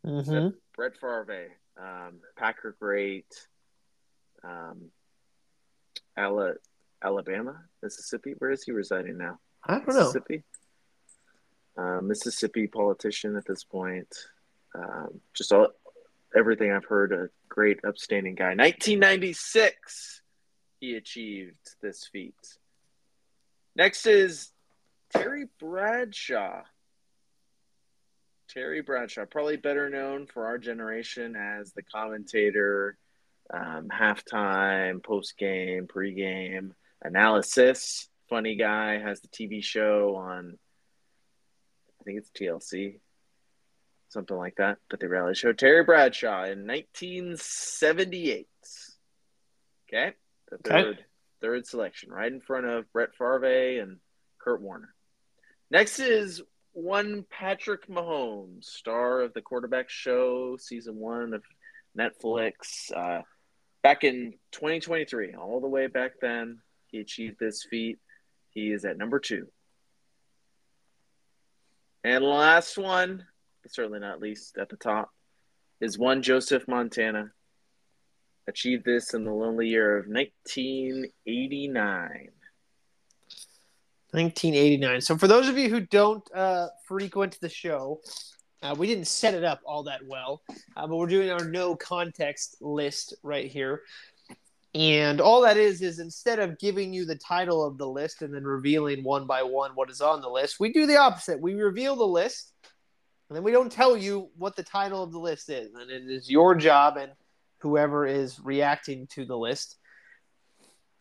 Mm-hmm. 0.05 0.49
Brett 0.75 0.97
Favre, 1.01 1.49
um, 1.81 2.21
Packer 2.37 2.77
great. 2.79 3.27
Um, 4.43 4.91
Ella, 6.17 6.55
Alabama, 7.03 7.63
Mississippi. 7.83 8.35
Where 8.39 8.51
is 8.51 8.65
he 8.65 8.73
residing 8.73 9.19
now? 9.19 9.39
I 9.67 9.79
don't 9.79 9.89
know. 9.89 9.95
Mississippi. 9.95 10.43
Uh, 11.77 12.01
Mississippi 12.03 12.67
politician 12.67 13.37
at 13.37 13.47
this 13.47 13.65
point. 13.65 14.15
Um, 14.75 15.21
just 15.33 15.53
all 15.53 15.69
everything 16.37 16.73
I've 16.73 16.85
heard. 16.85 17.13
A 17.13 17.29
great, 17.49 17.81
upstanding 17.85 18.35
guy. 18.35 18.55
1996, 18.55 20.23
he 20.81 20.95
achieved 20.95 21.77
this 21.81 22.09
feat. 22.13 22.35
Next 23.77 24.07
is 24.07 24.51
Terry 25.15 25.47
Bradshaw. 25.61 26.63
Terry 28.49 28.83
Bradshaw, 28.83 29.25
probably 29.25 29.57
better 29.57 29.89
known 29.89 30.27
for 30.27 30.47
our 30.47 30.59
generation 30.59 31.35
as 31.37 31.73
the 31.73 31.83
commentator, 31.83 32.97
um, 33.53 33.89
halftime, 33.89 35.03
post 35.03 35.37
game, 35.39 35.87
pre 35.87 36.13
game 36.15 36.75
analysis. 37.03 38.09
Funny 38.29 38.57
guy 38.57 38.99
has 38.99 39.21
the 39.21 39.29
TV 39.29 39.63
show 39.63 40.17
on, 40.17 40.59
I 42.01 42.05
think 42.05 42.19
it's 42.19 42.31
TLC, 42.31 43.01
something 44.09 44.37
like 44.37 44.57
that. 44.57 44.79
But 44.89 45.01
the 45.01 45.09
reality 45.09 45.39
show 45.39 45.53
Terry 45.53 45.85
Bradshaw 45.85 46.45
in 46.45 46.67
1978. 46.67 48.49
Okay, 49.89 50.13
the 50.51 50.59
third 50.59 50.87
okay. 50.87 51.01
third 51.41 51.67
selection, 51.67 52.11
right 52.11 52.33
in 52.33 52.41
front 52.41 52.67
of 52.67 52.91
Brett 52.93 53.15
Favre 53.17 53.81
and 53.81 53.99
Kurt 54.39 54.61
Warner. 54.61 54.94
Next 55.71 55.99
is 55.99 56.43
one 56.73 57.25
Patrick 57.31 57.89
Mahomes, 57.89 58.65
star 58.65 59.21
of 59.21 59.33
the 59.33 59.41
quarterback 59.41 59.89
show, 59.89 60.57
season 60.59 60.97
one 60.97 61.35
of 61.35 61.43
Netflix. 61.99 62.93
Uh, 62.95 63.23
back 63.83 64.05
in 64.05 64.35
2023, 64.53 65.35
all 65.35 65.61
the 65.61 65.69
way 65.69 65.87
back 65.87 66.13
then, 66.21 66.59
he 66.87 67.01
achieved 67.01 67.39
this 67.39 67.67
feat. 67.69 67.99
He 68.51 68.73
is 68.73 68.85
at 68.85 68.99
number 68.99 69.19
two. 69.19 69.49
And 72.05 72.25
last 72.25 72.77
one, 72.77 73.25
certainly 73.67 74.01
not 74.01 74.21
least 74.21 74.59
at 74.59 74.69
the 74.69 74.77
top, 74.77 75.11
is 75.81 75.99
one 75.99 76.23
Joseph 76.23 76.69
Montana. 76.69 77.33
Achieved 78.47 78.85
this 78.85 79.15
in 79.15 79.25
the 79.25 79.33
lonely 79.33 79.69
year 79.69 79.97
of 79.97 80.07
1989. 80.07 82.29
1989. 84.15 85.01
So, 85.01 85.19
for 85.19 85.27
those 85.27 85.49
of 85.49 85.59
you 85.59 85.69
who 85.69 85.81
don't 85.81 86.25
uh, 86.35 86.69
frequent 86.87 87.39
the 87.41 87.49
show, 87.49 88.01
uh, 88.63 88.75
we 88.79 88.87
didn't 88.87 89.07
set 89.07 89.35
it 89.35 89.45
up 89.45 89.61
all 89.67 89.83
that 89.83 90.01
well, 90.07 90.43
uh, 90.77 90.87
but 90.87 90.97
we're 90.97 91.07
doing 91.07 91.31
our 91.31 91.45
no 91.45 91.75
context 91.75 92.57
list 92.61 93.15
right 93.23 93.51
here. 93.51 93.83
And 94.75 95.21
all 95.21 95.43
that 95.43 95.57
is 95.57 95.83
is 95.83 95.99
instead 95.99 96.39
of 96.39 96.59
giving 96.59 96.93
you 96.93 97.05
the 97.05 97.17
title 97.17 97.65
of 97.65 97.79
the 97.79 97.87
list 97.87 98.23
and 98.23 98.35
then 98.35 98.45
revealing 98.45 99.05
one 99.05 99.27
by 99.27 99.43
one 99.43 99.73
what 99.75 99.91
is 99.91 100.01
on 100.01 100.21
the 100.21 100.29
list, 100.29 100.59
we 100.59 100.73
do 100.73 100.87
the 100.87 100.97
opposite. 100.97 101.41
We 101.41 101.55
reveal 101.55 101.95
the 101.95 102.05
list 102.05 102.55
and 103.29 103.37
then 103.37 103.43
we 103.43 103.53
don't 103.53 103.73
tell 103.73 103.97
you 103.97 104.31
what 104.37 104.55
the 104.55 104.63
title 104.63 105.03
of 105.03 105.13
the 105.13 105.19
list 105.19 105.49
is. 105.49 105.75
And 105.75 105.91
it 105.91 106.11
is 106.11 106.31
your 106.31 106.55
job 106.55 106.97
and 106.97 107.13
whoever 107.59 108.07
is 108.07 108.39
reacting 108.41 109.07
to 109.09 109.25
the 109.25 109.37
list, 109.37 109.77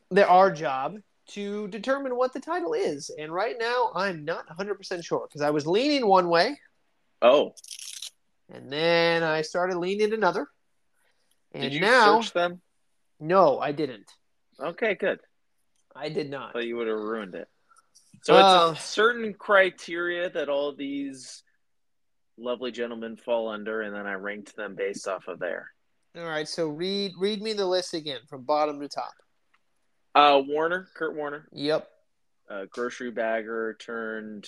they're 0.10 0.30
our 0.30 0.52
job 0.52 0.98
to 1.34 1.68
determine 1.70 2.16
what 2.16 2.34
the 2.34 2.40
title 2.40 2.74
is. 2.74 3.10
And 3.18 3.32
right 3.32 3.56
now, 3.60 3.92
I'm 3.96 4.26
not 4.26 4.46
100% 4.48 5.04
sure 5.04 5.28
because 5.28 5.42
I 5.42 5.50
was 5.50 5.66
leaning 5.66 6.08
one 6.08 6.30
way. 6.30 6.60
Oh. 7.22 7.54
And 8.52 8.72
then 8.72 9.24
I 9.24 9.42
started 9.42 9.78
leaning 9.78 10.14
another. 10.14 10.48
And 11.52 11.64
now 11.64 11.70
Did 11.70 11.74
you 11.74 11.82
now, 11.82 12.22
search 12.22 12.34
them? 12.34 12.62
No, 13.20 13.60
I 13.60 13.72
didn't. 13.72 14.12
Okay, 14.60 14.96
good. 14.96 15.20
I 15.96 16.10
did 16.10 16.30
not. 16.30 16.54
Thought 16.54 16.66
you 16.66 16.78
would 16.78 16.88
have 16.88 16.98
ruined 16.98 17.36
it. 17.36 17.48
So 18.24 18.36
uh, 18.36 18.72
it's 18.72 18.80
a 18.80 18.84
certain 18.84 19.34
criteria 19.34 20.30
that 20.30 20.50
all 20.50 20.74
these 20.76 21.44
lovely 22.38 22.72
gentlemen 22.72 23.18
fall 23.18 23.50
under, 23.50 23.82
and 23.82 23.96
then 23.96 24.08
I 24.08 24.14
ranked 24.14 24.56
them 24.56 24.76
based 24.76 25.08
off 25.08 25.28
of 25.28 25.40
there. 25.40 25.68
All 26.18 26.24
right. 26.24 26.48
So 26.48 26.68
read 26.68 27.14
read 27.18 27.42
me 27.42 27.54
the 27.54 27.66
list 27.66 27.94
again 27.94 28.20
from 28.30 28.44
bottom 28.44 28.80
to 28.80 28.88
top. 28.88 29.14
Uh, 30.16 30.42
Warner, 30.46 30.88
Kurt 30.96 31.16
Warner. 31.16 31.48
Yep. 31.52 31.90
Uh, 32.50 32.66
grocery 32.70 33.12
bagger 33.12 33.76
turned 33.80 34.46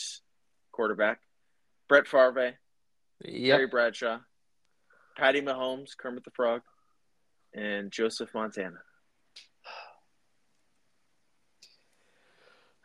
quarterback. 0.72 1.20
Brett 1.88 2.07
Favre. 2.07 2.53
Yep. 3.24 3.57
Terry 3.57 3.68
Bradshaw. 3.68 4.20
Patty 5.18 5.41
Mahomes, 5.41 5.97
Kermit 5.97 6.26
the 6.26 6.32
Frog, 6.32 6.61
and 7.53 7.91
Joseph 7.91 8.30
Montana. 8.34 8.80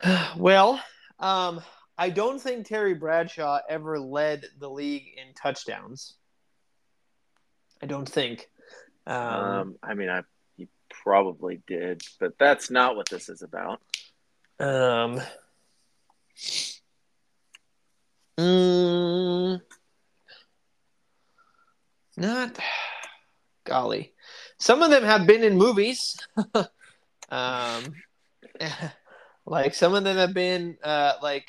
well, 0.37 0.81
um, 1.19 1.61
I 1.99 2.11
don't 2.11 2.41
think 2.41 2.67
Terry 2.67 2.95
Bradshaw 2.95 3.59
ever 3.69 3.99
led 3.99 4.47
the 4.59 4.71
league 4.71 5.07
in 5.17 5.35
touchdowns. 5.35 6.15
I 7.83 7.87
don't 7.87 8.09
think. 8.09 8.49
Um, 9.07 9.17
um, 9.17 9.77
I 9.83 9.95
mean, 9.95 10.09
I 10.09 10.23
probably 10.91 11.63
did, 11.67 12.03
but 12.19 12.39
that's 12.39 12.71
not 12.71 12.97
what 12.97 13.09
this 13.09 13.29
is 13.29 13.43
about. 13.43 13.81
Um. 14.59 15.21
Mm, 18.39 19.61
not. 22.17 22.59
Golly, 23.65 24.15
some 24.59 24.83
of 24.83 24.91
them 24.91 25.05
have 25.05 25.27
been 25.27 25.45
in 25.45 25.59
movies. 25.59 26.17
um, 27.29 27.85
like 29.47 29.75
some 29.75 29.95
of 29.95 30.05
them 30.05 30.17
have 30.17 30.33
been 30.33 30.79
uh, 30.83 31.15
like 31.23 31.47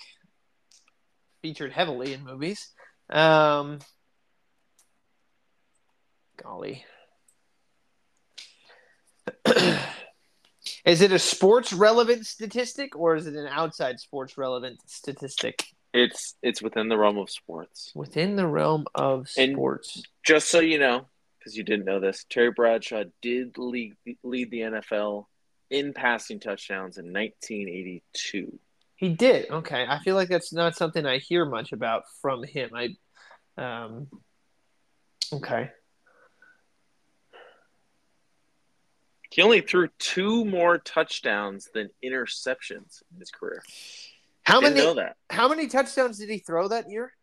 featured 1.41 1.71
heavily 1.71 2.13
in 2.13 2.23
movies. 2.23 2.69
Um, 3.09 3.79
golly. 6.41 6.85
is 10.85 11.01
it 11.01 11.11
a 11.11 11.19
sports 11.19 11.73
relevant 11.73 12.25
statistic 12.25 12.95
or 12.95 13.15
is 13.15 13.27
it 13.27 13.35
an 13.35 13.47
outside 13.47 13.99
sports 13.99 14.37
relevant 14.37 14.79
statistic? 14.85 15.63
It's 15.93 16.35
it's 16.41 16.61
within 16.61 16.87
the 16.87 16.97
realm 16.97 17.17
of 17.17 17.29
sports. 17.29 17.91
Within 17.95 18.35
the 18.35 18.47
realm 18.47 18.85
of 18.95 19.29
sports. 19.29 19.95
And 19.95 20.05
just 20.25 20.49
so 20.49 20.59
you 20.59 20.79
know, 20.79 21.05
because 21.37 21.57
you 21.57 21.63
didn't 21.63 21.85
know 21.85 21.99
this, 21.99 22.25
Terry 22.29 22.51
Bradshaw 22.51 23.03
did 23.21 23.57
lead 23.57 23.95
lead 24.23 24.51
the 24.51 24.61
NFL 24.61 25.25
in 25.69 25.93
passing 25.93 26.39
touchdowns 26.39 26.97
in 26.97 27.05
1982. 27.05 28.59
He 28.95 29.09
did. 29.09 29.49
Okay, 29.49 29.85
I 29.87 29.99
feel 29.99 30.15
like 30.15 30.29
that's 30.29 30.53
not 30.53 30.75
something 30.75 31.05
I 31.05 31.17
hear 31.17 31.43
much 31.45 31.71
about 31.71 32.03
from 32.21 32.43
him. 32.43 32.69
I, 32.75 32.89
um, 33.57 34.07
okay. 35.33 35.71
He 39.31 39.41
only 39.41 39.61
threw 39.61 39.87
two 39.97 40.43
more 40.45 40.77
touchdowns 40.77 41.69
than 41.73 41.89
interceptions 42.03 43.01
in 43.13 43.19
his 43.19 43.31
career. 43.31 43.63
How 44.43 44.59
Didn't 44.59 44.75
many? 44.75 44.85
Know 44.85 44.93
that. 44.95 45.15
How 45.29 45.47
many 45.47 45.67
touchdowns 45.67 46.17
did 46.17 46.29
he 46.29 46.39
throw 46.39 46.67
that 46.67 46.89
year? 46.89 47.13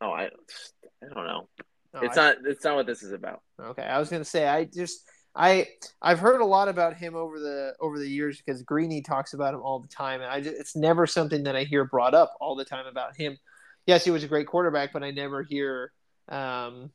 Oh, 0.00 0.10
I, 0.10 0.24
I 0.24 1.14
don't 1.14 1.26
know. 1.26 1.48
No, 1.94 2.00
it's 2.00 2.18
I, 2.18 2.28
not. 2.28 2.36
It's 2.44 2.64
not 2.64 2.74
what 2.74 2.86
this 2.86 3.04
is 3.04 3.12
about. 3.12 3.42
Okay, 3.60 3.84
I 3.84 3.98
was 4.00 4.10
gonna 4.10 4.24
say 4.24 4.48
I 4.48 4.64
just 4.64 5.08
I 5.36 5.68
I've 6.02 6.18
heard 6.18 6.40
a 6.40 6.44
lot 6.44 6.68
about 6.68 6.96
him 6.96 7.14
over 7.14 7.38
the 7.38 7.74
over 7.80 7.98
the 7.98 8.08
years 8.08 8.42
because 8.44 8.62
Greeny 8.62 9.00
talks 9.00 9.34
about 9.34 9.54
him 9.54 9.62
all 9.62 9.78
the 9.78 9.88
time, 9.88 10.20
and 10.20 10.30
I 10.30 10.40
just, 10.40 10.56
it's 10.56 10.74
never 10.74 11.06
something 11.06 11.44
that 11.44 11.54
I 11.54 11.62
hear 11.62 11.84
brought 11.84 12.14
up 12.14 12.34
all 12.40 12.56
the 12.56 12.64
time 12.64 12.86
about 12.86 13.16
him. 13.16 13.38
Yes, 13.86 14.04
he 14.04 14.10
was 14.10 14.24
a 14.24 14.28
great 14.28 14.48
quarterback, 14.48 14.92
but 14.92 15.04
I 15.04 15.12
never 15.12 15.44
hear 15.44 15.92
um, 16.28 16.90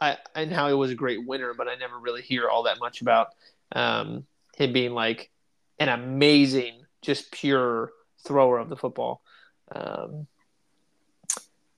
I 0.00 0.18
and 0.34 0.52
how 0.52 0.68
he 0.68 0.74
was 0.74 0.90
a 0.90 0.94
great 0.94 1.26
winner, 1.26 1.54
but 1.54 1.68
I 1.68 1.76
never 1.76 1.98
really 1.98 2.22
hear 2.22 2.48
all 2.48 2.64
that 2.64 2.78
much 2.78 3.00
about 3.00 3.28
um, 3.72 4.26
him 4.56 4.72
being 4.72 4.92
like 4.92 5.30
an 5.78 5.88
amazing, 5.88 6.84
just 7.02 7.30
pure 7.30 7.92
thrower 8.24 8.58
of 8.58 8.68
the 8.68 8.76
football. 8.76 9.22
Um, 9.72 10.26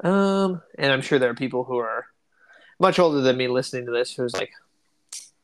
um, 0.00 0.62
and 0.78 0.92
I'm 0.92 1.02
sure 1.02 1.18
there 1.18 1.30
are 1.30 1.34
people 1.34 1.64
who 1.64 1.78
are 1.78 2.06
much 2.78 2.98
older 2.98 3.20
than 3.20 3.36
me 3.36 3.48
listening 3.48 3.86
to 3.86 3.92
this 3.92 4.14
who's 4.14 4.34
like, 4.34 4.52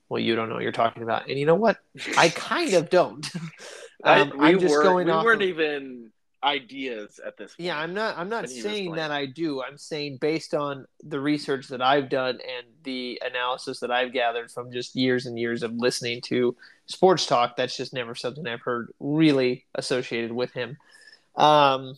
well, 0.09 0.21
you 0.21 0.37
don't 0.37 0.49
know 0.49 0.55
what 0.55 0.63
you're 0.63 0.73
talking 0.73 1.03
about. 1.03 1.29
And 1.29 1.39
you 1.39 1.47
know 1.47 1.55
what? 1.55 1.79
I 2.17 2.29
kind 2.29 2.75
of 2.75 2.91
don't. 2.91 3.29
um, 4.05 4.33
I, 4.39 4.51
am 4.51 4.61
just 4.61 4.83
going 4.83 5.07
we 5.07 5.13
off. 5.13 5.25
We 5.25 5.27
weren't 5.27 5.43
of, 5.43 5.49
even 5.49 6.13
ideas 6.45 7.21
at 7.25 7.37
this 7.37 7.55
point. 7.55 7.67
Yeah, 7.67 7.79
I'm 7.79 7.95
not 7.95 8.19
I'm 8.19 8.29
not 8.29 8.49
saying 8.49 8.93
that 8.93 9.11
I 9.11 9.27
do. 9.27 9.63
I'm 9.63 9.79
saying 9.79 10.19
based 10.21 10.55
on 10.55 10.87
the 11.03 11.21
research 11.21 11.69
that 11.69 11.83
I've 11.83 12.09
done 12.09 12.35
and 12.35 12.67
the 12.83 13.21
analysis 13.25 13.81
that 13.81 13.91
I've 13.91 14.13
gathered 14.13 14.51
from 14.51 14.71
just 14.71 14.95
years 14.95 15.27
and 15.27 15.39
years 15.39 15.63
of 15.63 15.73
listening 15.75 16.21
to 16.23 16.57
sports 16.87 17.27
talk, 17.27 17.57
that's 17.57 17.77
just 17.77 17.93
never 17.93 18.15
something 18.15 18.47
I've 18.47 18.61
heard 18.61 18.93
really 19.01 19.65
associated 19.75 20.33
with 20.33 20.53
him. 20.53 20.77
Um 21.37 21.97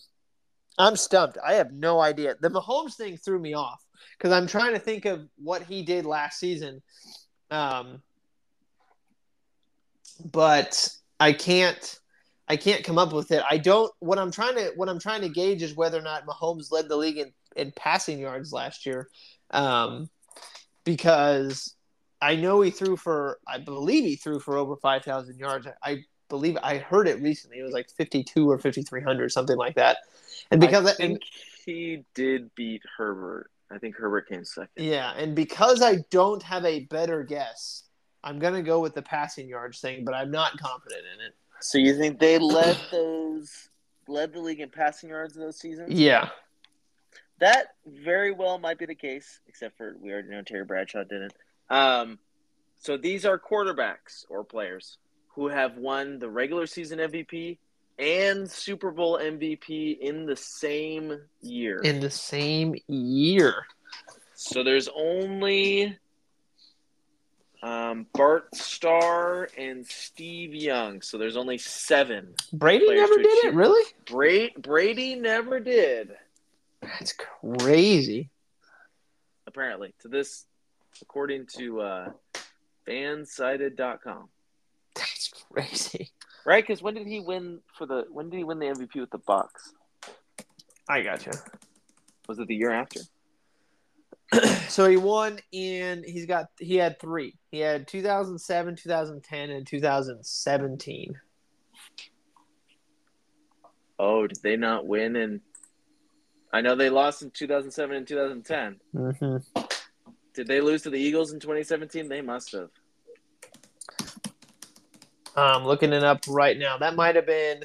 I'm 0.79 0.97
stumped. 0.97 1.39
I 1.45 1.55
have 1.55 1.73
no 1.73 2.01
idea. 2.01 2.37
The 2.41 2.51
Mahomes 2.51 2.95
thing 2.95 3.17
threw 3.17 3.39
me 3.39 3.55
off 3.55 3.83
because 4.17 4.33
I'm 4.33 4.47
trying 4.47 4.75
to 4.75 4.79
think 4.79 5.05
of 5.05 5.27
what 5.37 5.63
he 5.63 5.83
did 5.83 6.05
last 6.05 6.39
season. 6.39 6.83
Um, 7.51 8.03
but 10.33 10.91
I 11.19 11.33
can't 11.33 11.99
I 12.49 12.57
can't 12.57 12.85
come 12.85 12.99
up 12.99 13.13
with 13.13 13.33
it. 13.33 13.43
I 13.49 13.59
don't 13.59 13.93
what 13.99 14.19
I'm 14.19 14.31
trying 14.31 14.55
to 14.57 14.73
what 14.77 14.89
I'm 14.89 15.01
trying 15.01 15.23
to 15.23 15.29
gauge 15.29 15.63
is 15.63 15.75
whether 15.75 15.99
or 15.99 16.03
not 16.03 16.27
Mahomes 16.27 16.71
led 16.71 16.89
the 16.89 16.97
league 16.97 17.19
in, 17.19 17.33
in 17.57 17.73
passing 17.75 18.19
yards 18.19 18.53
last 18.53 18.87
year. 18.87 19.09
Um, 19.51 20.09
because 20.85 21.75
I 22.21 22.37
know 22.37 22.61
he 22.61 22.71
threw 22.71 22.97
for 22.97 23.39
I 23.47 23.59
believe 23.59 24.05
he 24.05 24.17
threw 24.17 24.39
for 24.39 24.57
over 24.57 24.77
5,000 24.77 25.39
yards. 25.39 25.67
I 25.83 26.05
believe 26.29 26.57
I 26.63 26.79
heard 26.79 27.09
it 27.09 27.21
recently. 27.21 27.59
It 27.59 27.63
was 27.63 27.73
like 27.73 27.91
52 27.91 28.49
or 28.49 28.59
5300 28.59 29.33
something 29.33 29.57
like 29.57 29.75
that. 29.75 29.99
And 30.51 30.61
because 30.61 30.87
I 30.87 30.93
think 30.93 31.13
and, 31.13 31.23
he 31.65 32.05
did 32.15 32.55
beat 32.55 32.83
Herbert. 32.97 33.51
I 33.71 33.79
think 33.79 33.97
Herbert 33.97 34.29
came 34.29 34.45
second. 34.45 34.71
Yeah, 34.77 35.13
and 35.17 35.35
because 35.35 35.83
I 35.83 35.97
don't 36.11 36.43
have 36.45 36.65
a 36.65 36.85
better 36.85 37.25
guess, 37.25 37.83
I'm 38.23 38.39
gonna 38.39 38.63
go 38.63 38.79
with 38.79 38.95
the 38.95 39.03
passing 39.03 39.49
yards 39.49 39.81
thing, 39.81 40.05
but 40.05 40.15
I'm 40.15 40.31
not 40.31 40.57
confident 40.59 41.03
in 41.15 41.27
it. 41.27 41.35
So 41.61 41.79
you 41.79 41.97
think 41.97 42.19
they 42.19 42.39
led 42.39 42.79
those 42.91 43.69
led 44.09 44.33
the 44.33 44.41
league 44.41 44.61
in 44.61 44.71
passing 44.71 45.11
yards 45.11 45.37
in 45.37 45.43
those 45.43 45.59
seasons? 45.59 45.93
Yeah. 45.93 46.29
That 47.39 47.75
very 47.85 48.33
well 48.33 48.59
might 48.59 48.79
be 48.79 48.87
the 48.87 48.95
case, 48.95 49.41
except 49.47 49.77
for 49.77 49.97
we 50.01 50.13
already 50.13 50.29
know 50.29 50.43
Terry 50.43 50.65
Bradshaw 50.65 51.05
didn't. 51.05 51.35
Um, 51.69 52.19
so 52.81 52.97
these 52.97 53.25
are 53.25 53.39
quarterbacks 53.39 54.25
or 54.29 54.45
players 54.45 54.99
who 55.35 55.49
have 55.49 55.77
won 55.77 56.19
the 56.19 56.31
regular 56.31 56.67
season 56.67 56.99
MVP 56.99 57.59
and 57.99 58.51
Super 58.51 58.91
Bowl 58.91 59.19
MVP 59.19 59.99
in 59.99 60.27
the 60.27 60.37
same 60.37 61.21
year. 61.41 61.81
In 61.83 62.01
the 62.01 62.11
same 62.11 62.75
year. 62.87 63.67
So 64.35 64.63
there's 64.63 64.89
only 64.95 65.99
um, 67.67 68.07
Bart 68.15 68.55
Starr 68.55 69.49
and 69.59 69.85
Steve 69.85 70.55
Young. 70.55 71.03
So 71.03 71.19
there's 71.19 71.37
only 71.37 71.59
seven. 71.59 72.35
Brady 72.53 72.87
never 72.89 73.17
did 73.17 73.45
it, 73.45 73.55
really? 73.55 73.85
Brady, 74.09 74.55
Brady 74.57 75.15
never 75.17 75.59
did. 75.59 76.13
That's 76.81 77.13
crazy. 77.13 78.31
Apparently, 79.49 79.95
to 80.03 80.09
this, 80.09 80.47
according 81.03 81.47
to 81.57 81.81
uh, 81.81 82.11
fansided.com. 82.87 84.29
That's 84.95 85.33
crazy. 85.51 86.13
Right? 86.45 86.65
Because 86.65 86.81
when 86.83 86.95
did 86.95 87.09
he 87.09 87.19
win 87.19 87.59
for 87.77 87.87
the? 87.87 88.05
When 88.11 88.31
did 88.31 88.37
he 88.37 88.45
win 88.45 88.61
the 88.61 88.67
MVP 88.67 89.01
with 89.01 89.11
the 89.11 89.19
Bucs? 89.19 89.73
I 90.89 91.03
gotcha. 91.03 91.33
Was 92.29 92.39
it 92.39 92.47
the 92.47 92.55
year 92.55 92.71
after? 92.71 93.01
so 94.69 94.89
he 94.89 94.97
won 94.97 95.39
in. 95.53 96.05
He's 96.07 96.27
got. 96.27 96.47
He 96.59 96.77
had 96.77 96.99
three. 96.99 97.37
He 97.51 97.61
had 97.61 97.87
2007, 97.87 98.77
2010, 98.77 99.51
and 99.51 99.67
2017. 99.67 101.21
Oh, 103.99 104.27
did 104.27 104.43
they 104.43 104.57
not 104.57 104.87
win? 104.87 105.17
And 105.17 105.41
I 106.53 106.61
know 106.61 106.75
they 106.75 106.91
lost 106.91 107.23
in 107.23 107.31
2007 107.31 107.97
and 107.97 108.07
2010. 108.07 108.81
Mm-hmm. 108.95 109.61
Did 110.35 110.47
they 110.47 110.61
lose 110.61 110.83
to 110.83 110.91
the 110.91 110.99
Eagles 110.99 111.33
in 111.33 111.41
2017? 111.41 112.09
They 112.09 112.21
must 112.21 112.53
have. 112.53 112.69
I'm 115.37 115.65
looking 115.65 115.93
it 115.93 116.03
up 116.03 116.21
right 116.29 116.59
now. 116.59 116.79
That 116.79 116.97
might 116.97 117.17
have 117.17 117.27
been. 117.27 117.63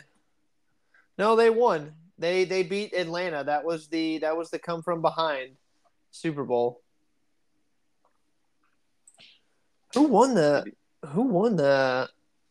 No, 1.17 1.35
they 1.35 1.49
won. 1.49 1.93
They 2.17 2.43
they 2.43 2.63
beat 2.63 2.93
Atlanta. 2.93 3.43
That 3.43 3.63
was 3.65 3.87
the 3.87 4.19
that 4.19 4.37
was 4.37 4.51
the 4.51 4.59
come 4.59 4.83
from 4.83 5.01
behind 5.01 5.57
Super 6.11 6.43
Bowl. 6.43 6.81
Who 9.93 10.03
won 10.03 10.35
the 10.35 10.65
Who 11.07 11.23
won 11.23 11.55
the 11.55 12.09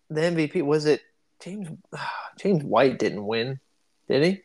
the 0.08 0.20
MVP? 0.20 0.62
Was 0.62 0.86
it 0.86 1.00
James 1.42 1.68
James 2.38 2.64
White? 2.64 2.98
Didn't 2.98 3.24
win, 3.24 3.60
did 4.08 4.24
he? 4.24 4.42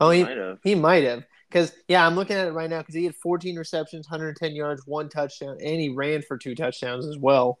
Oh, 0.00 0.10
he 0.10 0.24
might 0.24 0.36
have. 0.36 0.58
He 0.62 0.74
might 0.74 1.04
have. 1.04 1.24
Because 1.48 1.72
yeah, 1.86 2.04
I'm 2.04 2.16
looking 2.16 2.36
at 2.36 2.48
it 2.48 2.52
right 2.52 2.68
now. 2.68 2.78
Because 2.78 2.94
he 2.94 3.04
had 3.04 3.14
14 3.14 3.56
receptions, 3.56 4.08
110 4.08 4.56
yards, 4.56 4.82
one 4.86 5.08
touchdown, 5.08 5.58
and 5.60 5.80
he 5.80 5.90
ran 5.90 6.22
for 6.22 6.36
two 6.36 6.54
touchdowns 6.54 7.06
as 7.06 7.16
well. 7.16 7.58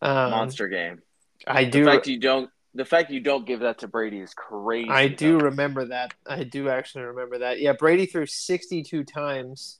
Um, 0.00 0.30
Monster 0.30 0.68
game. 0.68 1.02
I 1.46 1.64
do. 1.64 1.84
The 1.84 1.90
fact 1.90 2.06
you 2.06 2.18
don't 2.18 2.50
the 2.74 2.84
fact 2.84 3.10
you 3.10 3.20
don't 3.20 3.46
give 3.46 3.60
that 3.60 3.78
to 3.78 3.88
Brady 3.88 4.20
is 4.20 4.32
crazy. 4.32 4.88
I 4.88 5.08
do 5.08 5.38
though. 5.38 5.46
remember 5.46 5.86
that. 5.86 6.14
I 6.26 6.44
do 6.44 6.68
actually 6.68 7.04
remember 7.04 7.38
that. 7.38 7.60
Yeah, 7.60 7.72
Brady 7.72 8.06
threw 8.06 8.26
62 8.26 9.04
times. 9.04 9.79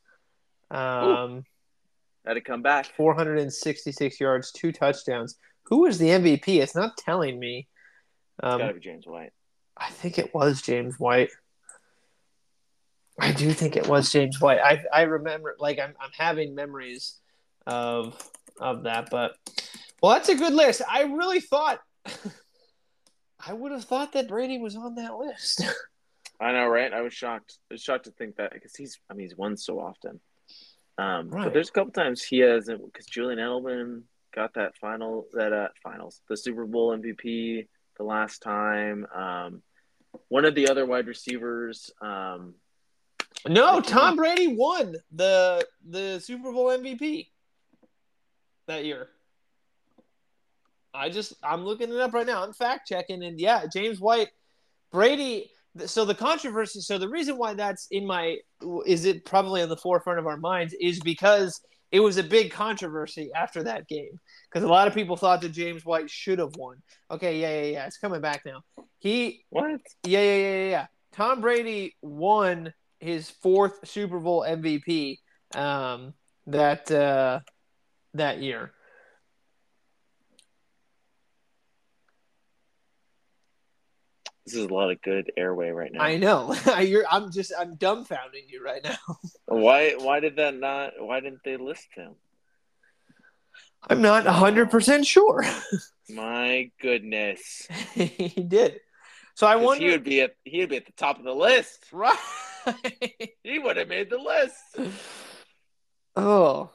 Um, 0.70 1.44
Had 2.24 2.34
to 2.34 2.40
come 2.40 2.62
back. 2.62 2.86
466 2.96 4.20
yards, 4.20 4.52
two 4.52 4.72
touchdowns. 4.72 5.36
Who 5.64 5.82
was 5.82 5.98
the 5.98 6.08
MVP? 6.08 6.60
It's 6.60 6.74
not 6.74 6.96
telling 6.96 7.38
me. 7.38 7.68
Um, 8.42 8.54
it's 8.54 8.60
got 8.60 8.68
to 8.68 8.74
be 8.74 8.80
James 8.80 9.06
White. 9.06 9.32
I 9.76 9.90
think 9.90 10.18
it 10.18 10.34
was 10.34 10.62
James 10.62 10.98
White. 10.98 11.30
I 13.18 13.32
do 13.32 13.52
think 13.52 13.76
it 13.76 13.86
was 13.86 14.10
James 14.10 14.40
White. 14.40 14.60
I 14.60 14.82
I 14.92 15.02
remember 15.02 15.54
like 15.58 15.78
I'm 15.78 15.94
I'm 16.00 16.10
having 16.16 16.54
memories 16.54 17.16
of 17.66 18.16
of 18.58 18.84
that, 18.84 19.08
but 19.10 19.36
well, 20.02 20.12
that's 20.12 20.30
a 20.30 20.34
good 20.34 20.54
list. 20.54 20.80
I 20.88 21.02
really 21.02 21.40
thought 21.40 21.80
I 23.46 23.52
would 23.52 23.72
have 23.72 23.84
thought 23.84 24.12
that 24.12 24.28
Brady 24.28 24.58
was 24.58 24.76
on 24.76 24.94
that 24.96 25.16
list. 25.16 25.62
I 26.40 26.52
know, 26.52 26.66
right? 26.68 26.92
I 26.92 27.02
was 27.02 27.12
shocked. 27.12 27.58
I 27.70 27.74
was 27.74 27.82
shocked 27.82 28.04
to 28.04 28.10
think 28.12 28.36
that 28.36 28.52
because 28.52 28.74
he's 28.74 28.98
I 29.10 29.14
mean 29.14 29.28
he's 29.28 29.36
won 29.36 29.56
so 29.56 29.78
often. 29.78 30.20
Um, 31.00 31.30
right. 31.30 31.44
But 31.44 31.54
there's 31.54 31.70
a 31.70 31.72
couple 31.72 31.92
times 31.92 32.22
he 32.22 32.40
hasn't 32.40 32.84
because 32.84 33.06
Julian 33.06 33.38
Edelman 33.38 34.02
got 34.34 34.54
that 34.54 34.76
final 34.76 35.26
that 35.32 35.52
uh, 35.52 35.68
finals 35.82 36.20
the 36.28 36.36
Super 36.36 36.66
Bowl 36.66 36.96
MVP 36.96 37.66
the 37.96 38.04
last 38.04 38.42
time. 38.42 39.06
Um, 39.14 39.62
one 40.28 40.44
of 40.44 40.54
the 40.54 40.68
other 40.68 40.84
wide 40.84 41.06
receivers. 41.06 41.90
Um, 42.02 42.54
no, 43.48 43.80
Tom 43.80 44.16
Brady 44.16 44.48
won 44.48 44.96
the 45.10 45.66
the 45.88 46.20
Super 46.20 46.52
Bowl 46.52 46.66
MVP 46.66 47.28
that 48.66 48.84
year. 48.84 49.08
I 50.92 51.08
just 51.08 51.32
I'm 51.42 51.64
looking 51.64 51.90
it 51.90 52.00
up 52.00 52.12
right 52.12 52.26
now. 52.26 52.44
I'm 52.44 52.52
fact 52.52 52.88
checking, 52.88 53.22
and 53.22 53.40
yeah, 53.40 53.64
James 53.72 54.00
White, 54.00 54.28
Brady. 54.92 55.50
So 55.86 56.04
the 56.04 56.14
controversy. 56.14 56.80
So 56.80 56.98
the 56.98 57.08
reason 57.08 57.36
why 57.36 57.54
that's 57.54 57.86
in 57.90 58.06
my 58.06 58.38
is 58.86 59.04
it 59.04 59.24
probably 59.24 59.62
on 59.62 59.68
the 59.68 59.76
forefront 59.76 60.18
of 60.18 60.26
our 60.26 60.36
minds 60.36 60.74
is 60.80 61.00
because 61.00 61.60
it 61.92 62.00
was 62.00 62.16
a 62.16 62.22
big 62.22 62.52
controversy 62.52 63.30
after 63.34 63.62
that 63.64 63.88
game 63.88 64.18
because 64.48 64.64
a 64.64 64.68
lot 64.68 64.88
of 64.88 64.94
people 64.94 65.16
thought 65.16 65.40
that 65.40 65.50
James 65.50 65.84
White 65.84 66.10
should 66.10 66.38
have 66.38 66.54
won. 66.56 66.76
Okay, 67.10 67.40
yeah, 67.40 67.62
yeah, 67.62 67.72
yeah. 67.72 67.86
It's 67.86 67.98
coming 67.98 68.20
back 68.20 68.42
now. 68.44 68.62
He 68.98 69.44
what? 69.50 69.80
Yeah, 70.04 70.20
yeah, 70.22 70.36
yeah, 70.36 70.70
yeah. 70.70 70.86
Tom 71.12 71.40
Brady 71.40 71.96
won 72.02 72.72
his 73.00 73.30
fourth 73.30 73.88
Super 73.88 74.20
Bowl 74.20 74.44
MVP 74.46 75.18
um, 75.54 76.14
that 76.46 76.90
uh, 76.90 77.40
that 78.14 78.40
year. 78.40 78.72
This 84.50 84.58
is 84.58 84.68
a 84.68 84.74
lot 84.74 84.90
of 84.90 85.00
good 85.00 85.30
airway 85.36 85.70
right 85.70 85.92
now. 85.92 86.02
I 86.02 86.16
know. 86.16 86.56
You're, 86.80 87.04
I'm 87.08 87.30
just 87.30 87.52
I'm 87.56 87.76
dumbfounding 87.76 88.48
you 88.48 88.64
right 88.64 88.82
now. 88.82 88.96
why 89.46 89.92
why 89.96 90.18
did 90.18 90.36
that 90.36 90.56
not 90.56 90.94
why 90.98 91.20
didn't 91.20 91.44
they 91.44 91.56
list 91.56 91.86
him? 91.94 92.16
I'm 93.88 94.02
not 94.02 94.24
100% 94.24 95.06
sure. 95.06 95.44
My 96.10 96.72
goodness. 96.80 97.68
he 97.94 98.42
did. 98.42 98.80
So 99.34 99.46
I 99.46 99.54
wonder 99.54 99.84
he 99.84 99.92
would 99.92 100.02
be 100.02 100.22
at 100.22 100.34
he 100.42 100.58
would 100.58 100.70
be 100.70 100.78
at 100.78 100.86
the 100.86 100.92
top 100.92 101.20
of 101.20 101.24
the 101.24 101.32
list. 101.32 101.86
Right. 101.92 102.18
he 103.44 103.60
would 103.60 103.76
have 103.76 103.88
made 103.88 104.10
the 104.10 104.18
list. 104.18 104.92
Oh. 106.16 106.70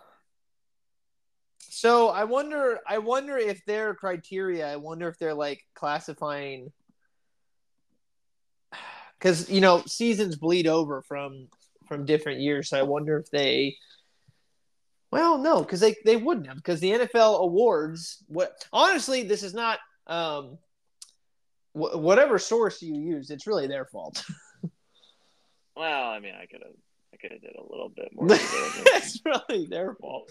So 1.60 2.08
I 2.08 2.24
wonder 2.24 2.80
I 2.88 3.00
wonder 3.00 3.38
if 3.38 3.66
their 3.66 3.94
criteria, 3.94 4.72
I 4.72 4.78
wonder 4.78 5.10
if 5.10 5.20
they're 5.20 5.34
like 5.34 5.62
classifying 5.76 6.72
cuz 9.26 9.50
you 9.50 9.62
know, 9.62 9.82
seasons 9.86 10.36
bleed 10.36 10.68
over 10.68 11.02
from 11.02 11.48
from 11.88 12.06
different 12.06 12.42
years. 12.42 12.70
So 12.70 12.80
I 12.80 12.84
wonder 12.84 13.18
if 13.18 13.30
they 13.32 13.78
well, 15.12 15.38
no, 15.38 15.60
because 15.60 15.80
they, 15.80 15.96
they 16.04 16.18
wouldn't 16.18 16.48
have 16.48 16.58
because 16.58 16.82
the 16.82 16.92
NFL 16.92 17.40
awards 17.40 18.24
what 18.28 18.68
honestly 18.74 19.24
this 19.24 19.44
is 19.44 19.54
not 19.54 19.80
um 20.08 20.58
wh- 21.72 21.96
whatever 21.96 22.40
source 22.40 22.82
you 22.82 22.96
use, 22.96 23.30
it's 23.30 23.48
really 23.48 23.68
their 23.68 23.86
fault. 23.86 24.26
well, 25.76 26.10
I 26.10 26.20
mean, 26.20 26.34
I 26.36 26.46
could 26.48 26.64
have 26.64 26.76
I 27.14 27.18
could 27.18 27.32
have 27.32 27.42
did 27.42 27.56
a 27.56 27.62
little 27.62 27.90
bit 27.90 28.10
more. 28.14 28.28
it's 28.32 29.22
really 29.26 29.68
their 29.68 29.96
fault. 29.96 30.30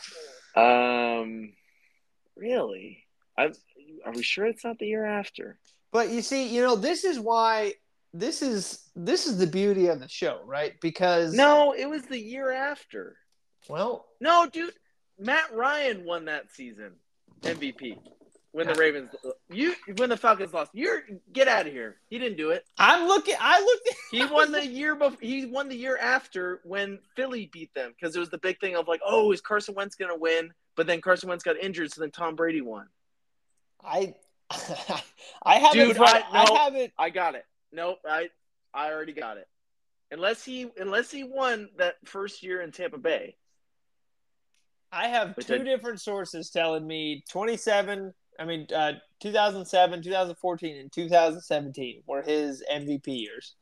Um, 0.54 1.52
really? 2.36 3.04
I 3.38 3.52
are 4.04 4.12
we 4.12 4.22
sure 4.22 4.46
it's 4.46 4.64
not 4.64 4.78
the 4.78 4.86
year 4.86 5.06
after? 5.06 5.58
But 5.92 6.10
you 6.10 6.22
see, 6.22 6.48
you 6.48 6.60
know, 6.60 6.76
this 6.76 7.04
is 7.04 7.18
why 7.18 7.74
this 8.14 8.42
is 8.42 8.90
this 8.94 9.26
is 9.26 9.38
the 9.38 9.46
beauty 9.46 9.88
of 9.88 10.00
the 10.00 10.08
show, 10.08 10.40
right? 10.46 10.74
Because 10.80 11.34
no, 11.34 11.74
it 11.74 11.86
was 11.86 12.02
the 12.02 12.18
year 12.18 12.52
after. 12.52 13.16
Well, 13.68 14.06
no, 14.20 14.48
dude, 14.50 14.72
Matt 15.18 15.52
Ryan 15.52 16.04
won 16.04 16.26
that 16.26 16.50
season 16.52 16.92
MVP 17.42 17.98
when 18.52 18.68
the 18.68 18.74
Ravens 18.74 19.10
you 19.50 19.74
when 19.96 20.10
the 20.10 20.16
Falcons 20.16 20.54
lost. 20.54 20.70
You're 20.74 21.02
get 21.32 21.48
out 21.48 21.66
of 21.66 21.72
here. 21.72 21.96
He 22.08 22.20
didn't 22.20 22.36
do 22.36 22.50
it. 22.50 22.64
I'm 22.78 23.08
looking. 23.08 23.34
I 23.40 23.60
looked. 23.60 23.88
At, 23.88 23.96
he 24.12 24.24
won 24.32 24.52
the 24.52 24.64
year 24.64 24.94
before. 24.94 25.18
He 25.20 25.46
won 25.46 25.68
the 25.68 25.76
year 25.76 25.98
after 25.98 26.60
when 26.62 27.00
Philly 27.16 27.50
beat 27.52 27.74
them 27.74 27.92
because 27.98 28.14
it 28.14 28.20
was 28.20 28.30
the 28.30 28.38
big 28.38 28.60
thing 28.60 28.76
of 28.76 28.86
like, 28.86 29.00
oh, 29.04 29.32
is 29.32 29.40
Carson 29.40 29.74
Wentz 29.74 29.96
gonna 29.96 30.16
win? 30.16 30.54
But 30.76 30.86
then 30.86 31.00
Carson 31.00 31.28
Wentz 31.28 31.42
got 31.42 31.56
injured, 31.56 31.92
so 31.92 32.00
then 32.00 32.12
Tom 32.12 32.36
Brady 32.36 32.60
won. 32.60 32.86
I 33.84 34.14
I 35.42 35.56
haven't. 35.56 35.88
Dude, 35.88 35.98
I, 35.98 36.20
no, 36.32 36.54
I 36.54 36.62
haven't. 36.62 36.92
I 36.96 37.10
got 37.10 37.34
it. 37.34 37.44
Nope. 37.74 37.98
I 38.08 38.30
I 38.72 38.90
already 38.92 39.12
got 39.12 39.36
it. 39.36 39.48
Unless 40.10 40.44
he 40.44 40.70
unless 40.78 41.10
he 41.10 41.24
won 41.24 41.68
that 41.76 41.96
first 42.04 42.42
year 42.42 42.62
in 42.62 42.70
Tampa 42.70 42.98
Bay. 42.98 43.36
I 44.92 45.08
have 45.08 45.34
two 45.36 45.56
I, 45.56 45.58
different 45.58 46.00
sources 46.00 46.50
telling 46.50 46.86
me 46.86 47.24
27, 47.28 48.14
I 48.38 48.44
mean, 48.44 48.68
uh, 48.72 48.92
2007, 49.20 50.02
2014, 50.02 50.76
and 50.76 50.92
2017 50.92 52.02
were 52.06 52.22
his 52.22 52.62
MVP 52.72 53.08
years. 53.08 53.56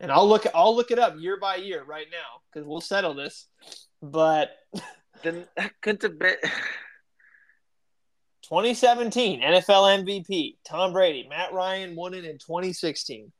And 0.00 0.10
I'll 0.10 0.28
look, 0.28 0.46
I'll 0.52 0.74
look 0.74 0.90
it 0.90 0.98
up 0.98 1.14
year 1.16 1.38
by 1.40 1.56
year 1.56 1.84
right 1.84 2.08
now 2.10 2.40
because 2.50 2.66
we'll 2.66 2.80
settle 2.80 3.14
this. 3.14 3.46
But 4.02 4.50
then 5.22 5.46
couldn't 5.80 6.02
have 6.02 6.18
been. 6.18 6.36
2017 8.48 9.40
NFL 9.40 10.04
MVP 10.04 10.56
Tom 10.64 10.92
Brady. 10.92 11.26
Matt 11.28 11.52
Ryan 11.52 11.96
won 11.96 12.14
it 12.14 12.24
in 12.24 12.38
2016. 12.38 13.32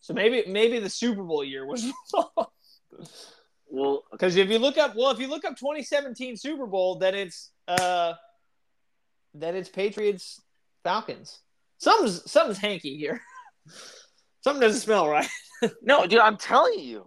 So 0.00 0.12
maybe 0.12 0.42
maybe 0.48 0.80
the 0.80 0.90
Super 0.90 1.22
Bowl 1.22 1.44
year 1.44 1.64
was 1.64 1.84
wrong. 2.14 2.46
Well, 3.68 4.02
because 4.10 4.36
if 4.36 4.50
you 4.50 4.58
look 4.58 4.76
up, 4.76 4.94
well, 4.96 5.12
if 5.12 5.20
you 5.20 5.28
look 5.28 5.44
up 5.44 5.56
2017 5.56 6.36
Super 6.36 6.66
Bowl, 6.66 6.96
then 6.96 7.14
it's 7.14 7.52
uh, 7.68 8.14
then 9.32 9.54
it's 9.54 9.68
Patriots 9.68 10.40
Falcons. 10.82 11.38
Something's 11.78 12.30
something's 12.30 12.58
hanky 12.58 12.96
here. 12.96 13.20
Something 14.40 14.60
doesn't 14.60 14.80
smell 14.80 15.08
right. 15.08 15.28
no, 15.82 16.04
dude, 16.04 16.18
I'm 16.18 16.36
telling 16.36 16.80
you, 16.80 17.06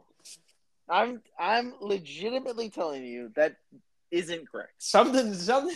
I'm 0.90 1.22
I'm 1.38 1.74
legitimately 1.82 2.70
telling 2.70 3.04
you 3.04 3.34
that 3.36 3.58
isn't 4.12 4.52
correct. 4.52 4.74
Something 4.78 5.34
something 5.34 5.76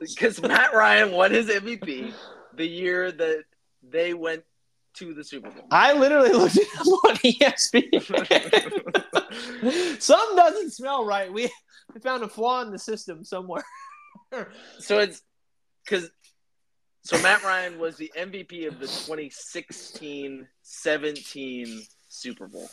because 0.00 0.40
Matt 0.42 0.74
Ryan 0.74 1.12
won 1.12 1.30
his 1.30 1.48
MVP 1.48 2.12
the 2.54 2.66
year 2.66 3.12
that 3.12 3.44
they 3.82 4.14
went 4.14 4.42
to 4.94 5.12
the 5.14 5.22
Super 5.24 5.50
Bowl. 5.50 5.66
I 5.70 5.92
literally 5.92 6.32
looked 6.32 6.56
it 6.56 6.66
up 6.78 6.86
on 6.86 7.16
ESPN. 7.16 8.02
Something 10.00 10.36
doesn't 10.36 10.72
smell 10.72 11.04
right. 11.04 11.30
We, 11.32 11.50
we 11.94 12.00
found 12.00 12.22
a 12.22 12.28
flaw 12.28 12.62
in 12.62 12.70
the 12.70 12.78
system 12.78 13.24
somewhere. 13.24 13.64
so 14.78 14.98
it's 14.98 15.22
because 15.84 16.10
so 17.02 17.20
Matt 17.22 17.42
Ryan 17.44 17.78
was 17.78 17.96
the 17.96 18.10
MVP 18.18 18.66
of 18.66 18.80
the 18.80 18.86
2016-17 18.86 21.86
Super 22.08 22.48
Bowl. 22.48 22.68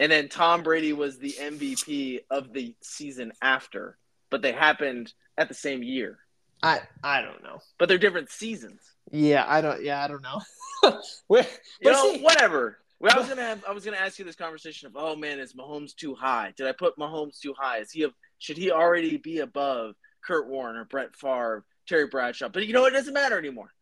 And 0.00 0.12
then 0.12 0.28
Tom 0.28 0.62
Brady 0.62 0.92
was 0.92 1.18
the 1.18 1.32
MVP 1.32 2.20
of 2.30 2.52
the 2.52 2.74
season 2.80 3.32
after, 3.42 3.98
but 4.30 4.42
they 4.42 4.52
happened 4.52 5.12
at 5.36 5.48
the 5.48 5.54
same 5.54 5.82
year. 5.82 6.18
I 6.62 6.80
I 7.02 7.22
don't 7.22 7.42
know. 7.42 7.60
But 7.78 7.88
they're 7.88 7.98
different 7.98 8.30
seasons. 8.30 8.80
Yeah, 9.10 9.44
I 9.46 9.60
don't. 9.60 9.82
Yeah, 9.82 10.02
I 10.02 10.08
don't 10.08 10.22
know. 10.22 10.40
you 11.30 11.42
know, 11.90 12.12
see, 12.12 12.20
whatever. 12.20 12.78
Well, 13.00 13.12
I 13.14 13.18
was 13.18 13.28
gonna 13.28 13.42
have, 13.42 13.64
I 13.64 13.72
was 13.72 13.84
gonna 13.84 13.96
ask 13.96 14.18
you 14.18 14.24
this 14.24 14.36
conversation 14.36 14.86
of, 14.86 14.96
oh 14.96 15.14
man, 15.14 15.38
is 15.38 15.52
Mahomes 15.54 15.94
too 15.94 16.14
high? 16.14 16.52
Did 16.56 16.66
I 16.66 16.72
put 16.72 16.96
Mahomes 16.96 17.40
too 17.40 17.54
high? 17.56 17.78
Is 17.78 17.92
he 17.92 18.04
a, 18.04 18.08
should 18.38 18.56
he 18.56 18.72
already 18.72 19.16
be 19.16 19.38
above 19.38 19.94
Kurt 20.24 20.48
Warner, 20.48 20.84
Brett 20.84 21.14
Favre, 21.14 21.64
Terry 21.88 22.08
Bradshaw? 22.08 22.48
But 22.48 22.66
you 22.66 22.72
know, 22.72 22.86
it 22.86 22.90
doesn't 22.90 23.14
matter 23.14 23.38
anymore 23.38 23.72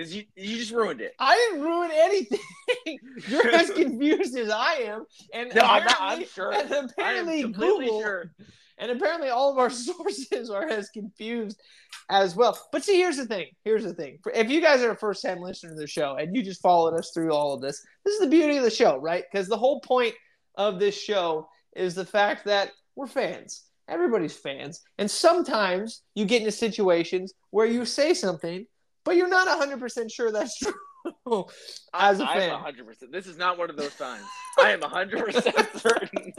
because 0.00 0.14
you 0.14 0.24
you 0.34 0.56
just 0.56 0.72
ruined 0.72 1.00
it. 1.00 1.14
I 1.18 1.36
didn't 1.36 1.62
ruin 1.62 1.90
anything. 1.92 2.38
You're 3.28 3.48
as 3.48 3.70
confused 3.76 4.36
as 4.36 4.48
I 4.48 4.74
am, 4.76 5.04
and 5.34 5.52
no, 5.54 5.60
I'm, 5.60 5.84
not, 5.84 5.96
I'm 6.00 6.24
sure. 6.24 6.52
And 6.52 6.72
apparently, 6.90 7.42
Google, 7.42 8.00
sure. 8.00 8.32
And 8.78 8.90
apparently, 8.90 9.28
all 9.28 9.52
of 9.52 9.58
our 9.58 9.68
sources 9.70 10.48
are 10.48 10.66
as 10.66 10.88
confused 10.88 11.60
as 12.08 12.34
well. 12.34 12.58
But 12.72 12.82
see, 12.82 12.96
here's 12.96 13.18
the 13.18 13.26
thing. 13.26 13.48
Here's 13.62 13.84
the 13.84 13.92
thing. 13.92 14.18
If 14.34 14.50
you 14.50 14.62
guys 14.62 14.80
are 14.80 14.92
a 14.92 14.96
first 14.96 15.22
time 15.22 15.40
listener 15.40 15.70
to 15.70 15.76
the 15.76 15.86
show 15.86 16.16
and 16.16 16.34
you 16.34 16.42
just 16.42 16.62
followed 16.62 16.94
us 16.94 17.10
through 17.12 17.32
all 17.32 17.52
of 17.52 17.60
this, 17.60 17.84
this 18.04 18.14
is 18.14 18.20
the 18.20 18.26
beauty 18.26 18.56
of 18.56 18.64
the 18.64 18.70
show, 18.70 18.96
right? 18.96 19.24
Because 19.30 19.48
the 19.48 19.58
whole 19.58 19.80
point 19.80 20.14
of 20.56 20.80
this 20.80 20.98
show 20.98 21.46
is 21.76 21.94
the 21.94 22.06
fact 22.06 22.46
that 22.46 22.72
we're 22.96 23.06
fans. 23.06 23.64
Everybody's 23.86 24.36
fans. 24.36 24.80
And 24.98 25.10
sometimes 25.10 26.02
you 26.14 26.24
get 26.24 26.40
into 26.40 26.52
situations 26.52 27.34
where 27.50 27.66
you 27.66 27.84
say 27.84 28.14
something, 28.14 28.64
but 29.04 29.16
you're 29.16 29.28
not 29.28 29.48
100% 29.48 30.12
sure 30.12 30.32
that's 30.32 30.58
true. 30.58 31.46
As 31.94 32.20
a 32.20 32.28
I, 32.28 32.34
fan, 32.38 32.54
I'm 32.54 32.74
100%. 32.74 33.10
This 33.10 33.26
is 33.26 33.38
not 33.38 33.58
one 33.58 33.70
of 33.70 33.76
those 33.76 33.94
times. 33.94 34.24
I 34.60 34.70
am 34.70 34.80
100% 34.80 35.78
certain 35.80 36.32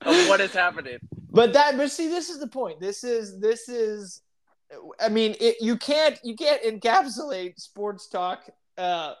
of 0.00 0.28
what 0.28 0.40
is 0.40 0.52
happening. 0.52 0.98
but 1.30 1.52
that 1.52 1.76
but 1.76 1.90
see 1.90 2.08
this 2.08 2.28
is 2.28 2.40
the 2.40 2.48
point. 2.48 2.80
This 2.80 3.04
is 3.04 3.38
this 3.38 3.68
is 3.68 4.22
I 5.00 5.08
mean, 5.08 5.36
it, 5.40 5.56
you 5.60 5.76
can't 5.76 6.18
you 6.24 6.36
can't 6.36 6.62
encapsulate 6.62 7.60
sports 7.60 8.08
talk 8.08 8.48
uh 8.78 9.14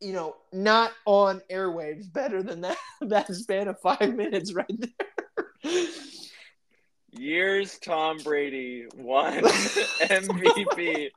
you 0.00 0.14
know, 0.14 0.34
not 0.50 0.92
on 1.04 1.42
airwaves 1.50 2.10
better 2.10 2.42
than 2.42 2.62
that 2.62 2.78
that 3.02 3.34
span 3.34 3.68
of 3.68 3.78
5 3.80 4.14
minutes 4.14 4.54
right 4.54 4.66
there. 4.78 5.72
Years 7.12 7.78
Tom 7.78 8.18
Brady 8.18 8.86
won 8.96 9.42
MVP. 9.42 11.10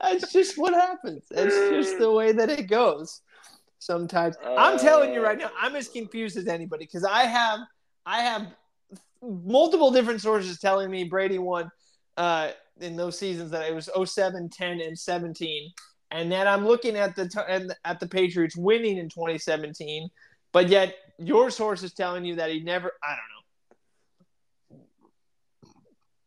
That's 0.00 0.32
just 0.32 0.58
what 0.58 0.74
happens. 0.74 1.24
That's 1.30 1.54
just 1.54 1.98
the 1.98 2.10
way 2.10 2.32
that 2.32 2.50
it 2.50 2.68
goes. 2.68 3.20
Sometimes 3.78 4.36
I'm 4.46 4.78
telling 4.78 5.12
you 5.12 5.22
right 5.22 5.38
now, 5.38 5.50
I'm 5.60 5.74
as 5.74 5.88
confused 5.88 6.36
as 6.36 6.46
anybody 6.46 6.84
because 6.84 7.04
I 7.04 7.24
have 7.24 7.60
I 8.06 8.20
have 8.22 8.54
multiple 9.22 9.90
different 9.90 10.20
sources 10.20 10.58
telling 10.58 10.90
me 10.90 11.04
Brady 11.04 11.38
won 11.38 11.70
uh, 12.16 12.50
in 12.80 12.96
those 12.96 13.18
seasons 13.18 13.50
that 13.50 13.68
it 13.68 13.74
was 13.74 13.88
07, 14.04 14.50
10, 14.50 14.80
and 14.80 14.98
17, 14.98 15.70
and 16.10 16.30
then 16.30 16.46
I'm 16.46 16.66
looking 16.66 16.96
at 16.96 17.16
the 17.16 17.28
t- 17.28 17.74
at 17.84 18.00
the 18.00 18.06
Patriots 18.06 18.56
winning 18.56 18.98
in 18.98 19.08
2017, 19.08 20.08
but 20.52 20.68
yet 20.68 20.94
your 21.18 21.50
source 21.50 21.82
is 21.82 21.92
telling 21.92 22.24
you 22.24 22.36
that 22.36 22.50
he 22.50 22.60
never. 22.60 22.92
I 23.02 23.08
don't 23.08 23.16
know. 23.16 23.41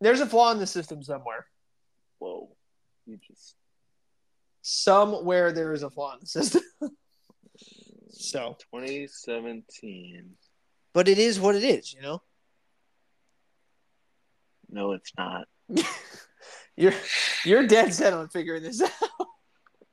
There's 0.01 0.19
a 0.19 0.25
flaw 0.25 0.51
in 0.51 0.59
the 0.59 0.67
system 0.67 1.01
somewhere. 1.03 1.45
Whoa. 2.19 2.49
You 3.05 3.17
just 3.17 3.55
Somewhere 4.61 5.51
there 5.51 5.73
is 5.73 5.83
a 5.83 5.91
flaw 5.91 6.13
in 6.13 6.21
the 6.21 6.25
system. 6.25 6.63
so, 8.09 8.57
2017. 8.73 10.31
but 10.91 11.07
it 11.07 11.19
is 11.19 11.39
what 11.39 11.55
it 11.55 11.63
is, 11.63 11.93
you 11.93 12.01
know. 12.01 12.21
No, 14.69 14.93
it's 14.93 15.11
not. 15.17 15.47
You're 16.77 16.93
you're 17.45 17.67
dead 17.67 17.93
set 17.93 18.11
on 18.11 18.27
figuring 18.27 18.63
this 18.63 18.81
out. 18.81 18.91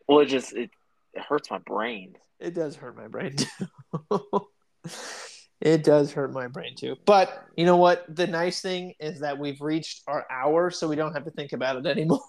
Well, 0.09 0.21
it 0.21 0.27
just 0.27 0.53
it, 0.53 0.71
it 1.15 1.23
hurts 1.23 1.51
my 1.51 1.59
brain. 1.59 2.17
It 2.41 2.55
does 2.55 2.75
hurt 2.75 2.97
my 2.97 3.07
brain 3.07 3.37
too. 3.37 3.69
it 5.63 5.85
does 5.85 6.13
hurt 6.13 6.33
my 6.33 6.49
brain 6.49 6.75
too. 6.77 6.97
But 7.07 7.45
you 7.57 7.65
know 7.65 7.77
what? 7.77 8.05
The 8.15 8.27
nice 8.27 8.61
thing 8.61 8.95
is 9.01 9.21
that 9.21 9.39
we've 9.39 9.61
reached 9.61 10.03
our 10.07 10.27
hour, 10.31 10.71
so 10.71 10.89
we 10.89 10.97
don't 10.97 11.15
have 11.15 11.25
to 11.25 11.31
think 11.31 11.53
about 11.53 11.77
it 11.77 11.87
anymore. 11.97 12.21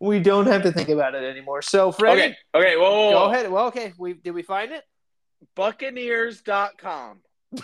we 0.00 0.18
don't 0.20 0.46
have 0.48 0.62
to 0.64 0.72
think 0.72 0.88
about 0.88 1.14
it 1.14 1.22
anymore. 1.24 1.62
So, 1.62 1.92
Freddie, 1.92 2.20
Okay. 2.22 2.36
Okay. 2.54 2.76
Whoa. 2.76 2.90
whoa, 2.90 3.10
go 3.12 3.30
ahead. 3.32 3.50
Well, 3.50 3.66
okay. 3.68 3.92
We 3.96 4.14
did 4.14 4.32
we 4.32 4.42
find 4.42 4.72
it? 4.72 4.82
Buccaneers.com. 5.56 7.20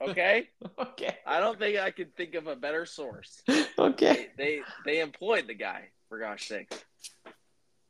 Okay. 0.00 0.48
Okay. 0.78 1.16
I 1.26 1.40
don't 1.40 1.58
think 1.58 1.76
I 1.80 1.90
could 1.90 2.14
think 2.14 2.36
of 2.36 2.46
a 2.46 2.54
better 2.54 2.86
source. 2.86 3.42
Okay. 3.76 4.28
They 4.36 4.44
they, 4.44 4.60
they 4.84 5.00
employed 5.00 5.48
the 5.48 5.54
guy 5.54 5.88
for 6.08 6.20
gosh 6.20 6.46
sakes. 6.46 6.76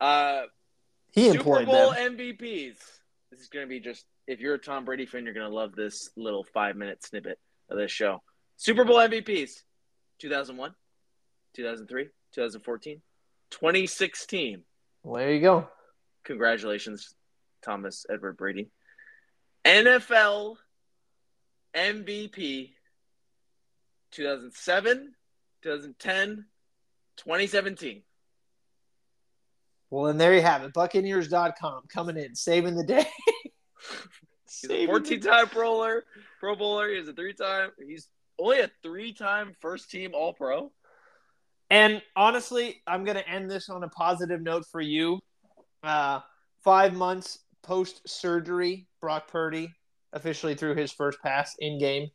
Uh, 0.00 0.44
He 1.12 1.24
Super 1.30 1.60
employed 1.60 1.66
Bowl 1.66 1.90
them. 1.90 2.16
MVPs. 2.16 2.76
This 3.30 3.40
is 3.40 3.48
going 3.48 3.66
to 3.66 3.68
be 3.68 3.80
just 3.80 4.06
if 4.26 4.40
you're 4.40 4.54
a 4.54 4.58
Tom 4.58 4.84
Brady 4.84 5.06
fan, 5.06 5.24
you're 5.24 5.34
going 5.34 5.48
to 5.48 5.54
love 5.54 5.74
this 5.74 6.10
little 6.16 6.44
five 6.44 6.76
minute 6.76 7.04
snippet 7.04 7.38
of 7.68 7.76
this 7.76 7.90
show. 7.90 8.22
Super 8.56 8.84
Bowl 8.84 8.96
MVPs 8.96 9.50
2001, 10.18 10.74
2003, 11.54 12.04
2014, 12.34 13.02
2016. 13.50 14.62
Well, 15.02 15.20
there 15.20 15.34
you 15.34 15.40
go. 15.40 15.68
Congratulations, 16.24 17.14
Thomas 17.62 18.06
Edward 18.10 18.36
Brady. 18.36 18.70
NFL 19.64 20.56
MVP 21.76 22.70
2007, 24.10 25.14
2010, 25.62 26.46
2017. 27.18 28.02
Well, 29.90 30.04
then 30.04 30.18
there 30.18 30.34
you 30.34 30.42
have 30.42 30.62
it. 30.64 30.72
Buccaneers.com 30.72 31.82
coming 31.88 32.16
in, 32.16 32.34
saving 32.34 32.76
the 32.76 32.84
day. 32.84 33.06
He's 34.44 34.70
a 34.70 34.86
14 34.86 35.20
time 35.20 35.48
pro 35.48 35.72
bowler. 35.72 36.04
Pro 36.40 36.56
bowler. 36.56 36.94
He's 36.94 37.08
a 37.08 37.12
three 37.12 37.34
time. 37.34 37.70
He's 37.86 38.08
only 38.38 38.60
a 38.60 38.70
three 38.82 39.12
time 39.12 39.54
first 39.60 39.90
team 39.90 40.12
All 40.14 40.32
Pro. 40.32 40.72
And 41.70 42.02
honestly, 42.16 42.82
I'm 42.86 43.04
going 43.04 43.16
to 43.16 43.28
end 43.28 43.50
this 43.50 43.68
on 43.68 43.82
a 43.82 43.88
positive 43.88 44.40
note 44.40 44.64
for 44.70 44.80
you. 44.80 45.20
Uh, 45.82 46.20
five 46.64 46.94
months 46.94 47.40
post 47.62 48.00
surgery, 48.08 48.86
Brock 49.00 49.28
Purdy 49.28 49.74
officially 50.12 50.54
threw 50.54 50.74
his 50.74 50.92
first 50.92 51.20
pass 51.22 51.54
in 51.58 51.78
game. 51.78 52.08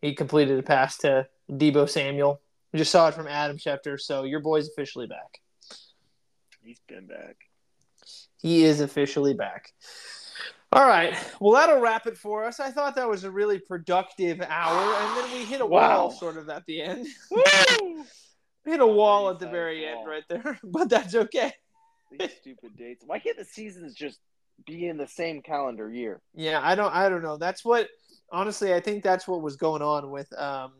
He 0.00 0.14
completed 0.14 0.58
a 0.58 0.62
pass 0.62 0.98
to 0.98 1.26
Deebo 1.50 1.88
Samuel. 1.88 2.40
We 2.72 2.78
just 2.78 2.90
saw 2.90 3.08
it 3.08 3.14
from 3.14 3.26
Adam 3.26 3.56
Schefter. 3.56 4.00
So 4.00 4.24
your 4.24 4.40
boy's 4.40 4.68
officially 4.68 5.06
back. 5.06 5.40
He's 6.64 6.80
been 6.88 7.06
back. 7.06 7.36
He 8.40 8.64
is 8.64 8.80
officially 8.80 9.34
back. 9.34 9.72
All 10.72 10.86
right. 10.86 11.14
Well, 11.40 11.52
that'll 11.52 11.80
wrap 11.80 12.06
it 12.06 12.16
for 12.16 12.44
us. 12.44 12.58
I 12.58 12.70
thought 12.70 12.96
that 12.96 13.08
was 13.08 13.24
a 13.24 13.30
really 13.30 13.58
productive 13.60 14.40
hour, 14.40 14.94
and 14.94 15.16
then 15.16 15.32
we 15.38 15.44
hit 15.44 15.60
a 15.60 15.66
Wow. 15.66 15.98
wall 16.06 16.10
sort 16.10 16.36
of 16.36 16.48
at 16.48 16.64
the 16.66 16.82
end. 16.82 17.06
We 17.30 17.44
hit 18.64 18.80
a 18.80 18.86
wall 18.86 19.30
at 19.30 19.38
the 19.38 19.46
very 19.48 19.82
wall. 19.82 19.98
end 20.00 20.08
right 20.08 20.24
there, 20.28 20.58
but 20.64 20.88
that's 20.88 21.14
okay. 21.14 21.52
These 22.18 22.30
stupid 22.40 22.76
dates. 22.76 23.04
Why 23.06 23.18
can't 23.18 23.36
the 23.36 23.44
seasons 23.44 23.94
just 23.94 24.18
be 24.66 24.88
in 24.88 24.96
the 24.96 25.06
same 25.06 25.42
calendar 25.42 25.90
year? 25.90 26.20
Yeah, 26.34 26.60
I 26.62 26.74
don't 26.74 26.92
I 26.94 27.08
don't 27.08 27.22
know. 27.22 27.36
That's 27.36 27.64
what 27.64 27.88
honestly 28.32 28.72
I 28.74 28.80
think 28.80 29.02
that's 29.04 29.28
what 29.28 29.42
was 29.42 29.56
going 29.56 29.82
on 29.82 30.10
with 30.10 30.32
um 30.38 30.72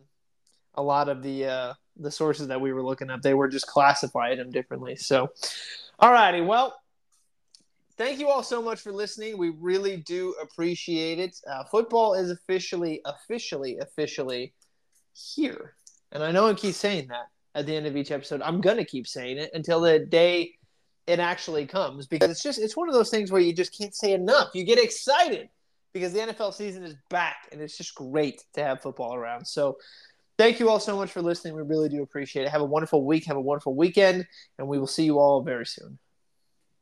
a 0.75 0.83
lot 0.83 1.09
of 1.09 1.23
the 1.23 1.47
uh 1.47 1.75
the 1.97 2.11
sources 2.11 2.49
that 2.49 2.61
we 2.61 2.73
were 2.73 2.83
looking 2.83 3.11
up. 3.11 3.23
They 3.23 3.35
were 3.35 3.49
just 3.49 3.67
classifying 3.67 4.39
them 4.39 4.51
differently. 4.51 4.97
So 4.97 5.31
all 5.99 6.13
righty, 6.13 6.41
well 6.41 6.75
thank 7.97 8.19
you 8.19 8.29
all 8.29 8.43
so 8.43 8.63
much 8.63 8.81
for 8.81 8.93
listening. 8.93 9.39
We 9.39 9.51
really 9.51 9.99
do 9.99 10.35
appreciate 10.43 11.19
it. 11.19 11.37
Uh, 11.49 11.65
football 11.65 12.15
is 12.15 12.31
officially 12.31 13.01
officially 13.05 13.79
officially 13.79 14.53
here. 15.13 15.75
And 16.13 16.23
I 16.23 16.33
know 16.33 16.49
I 16.49 16.55
keep 16.55 16.75
saying 16.75 17.09
that 17.09 17.27
at 17.55 17.67
the 17.67 17.75
end 17.75 17.87
of 17.87 17.97
each 17.97 18.11
episode. 18.11 18.43
I'm 18.43 18.61
gonna 18.61 18.85
keep 18.85 19.07
saying 19.07 19.39
it 19.39 19.51
until 19.55 19.81
the 19.81 19.99
day 19.99 20.55
it 21.07 21.21
actually 21.21 21.67
comes 21.67 22.07
because 22.07 22.31
it's 22.31 22.43
just 22.43 22.59
it's 22.59 22.77
one 22.77 22.89
of 22.89 22.95
those 22.95 23.11
things 23.11 23.31
where 23.31 23.41
you 23.41 23.53
just 23.53 23.77
can't 23.77 23.95
say 23.95 24.13
enough. 24.13 24.51
You 24.55 24.65
get 24.65 24.79
excited 24.79 25.49
because 25.93 26.13
the 26.13 26.21
NFL 26.21 26.55
season 26.55 26.83
is 26.83 26.97
back 27.11 27.49
and 27.53 27.61
it's 27.61 27.77
just 27.77 27.95
great 27.95 28.43
to 28.55 28.65
have 28.65 28.83
football 28.83 29.15
around. 29.15 29.47
So 29.47 29.77
thank 30.39 30.61
you 30.61 30.69
all 30.69 30.81
so 30.81 30.97
much 30.97 31.11
for 31.11 31.23
listening. 31.23 31.55
We 31.55 31.63
really 31.63 31.89
do 31.89 32.03
appreciate 32.03 32.45
it. 32.45 32.51
Have 32.51 32.61
a 32.61 32.67
wonderful 32.67 33.05
week, 33.05 33.27
have 33.27 33.37
a 33.37 33.41
wonderful 33.41 33.75
weekend, 33.75 34.27
and 34.59 34.69
we 34.69 34.79
will 34.79 34.87
see 34.87 35.05
you 35.05 35.19
all 35.19 35.43
very 35.43 35.67
soon. 35.67 35.99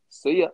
See 0.09 0.41
ya. 0.41 0.49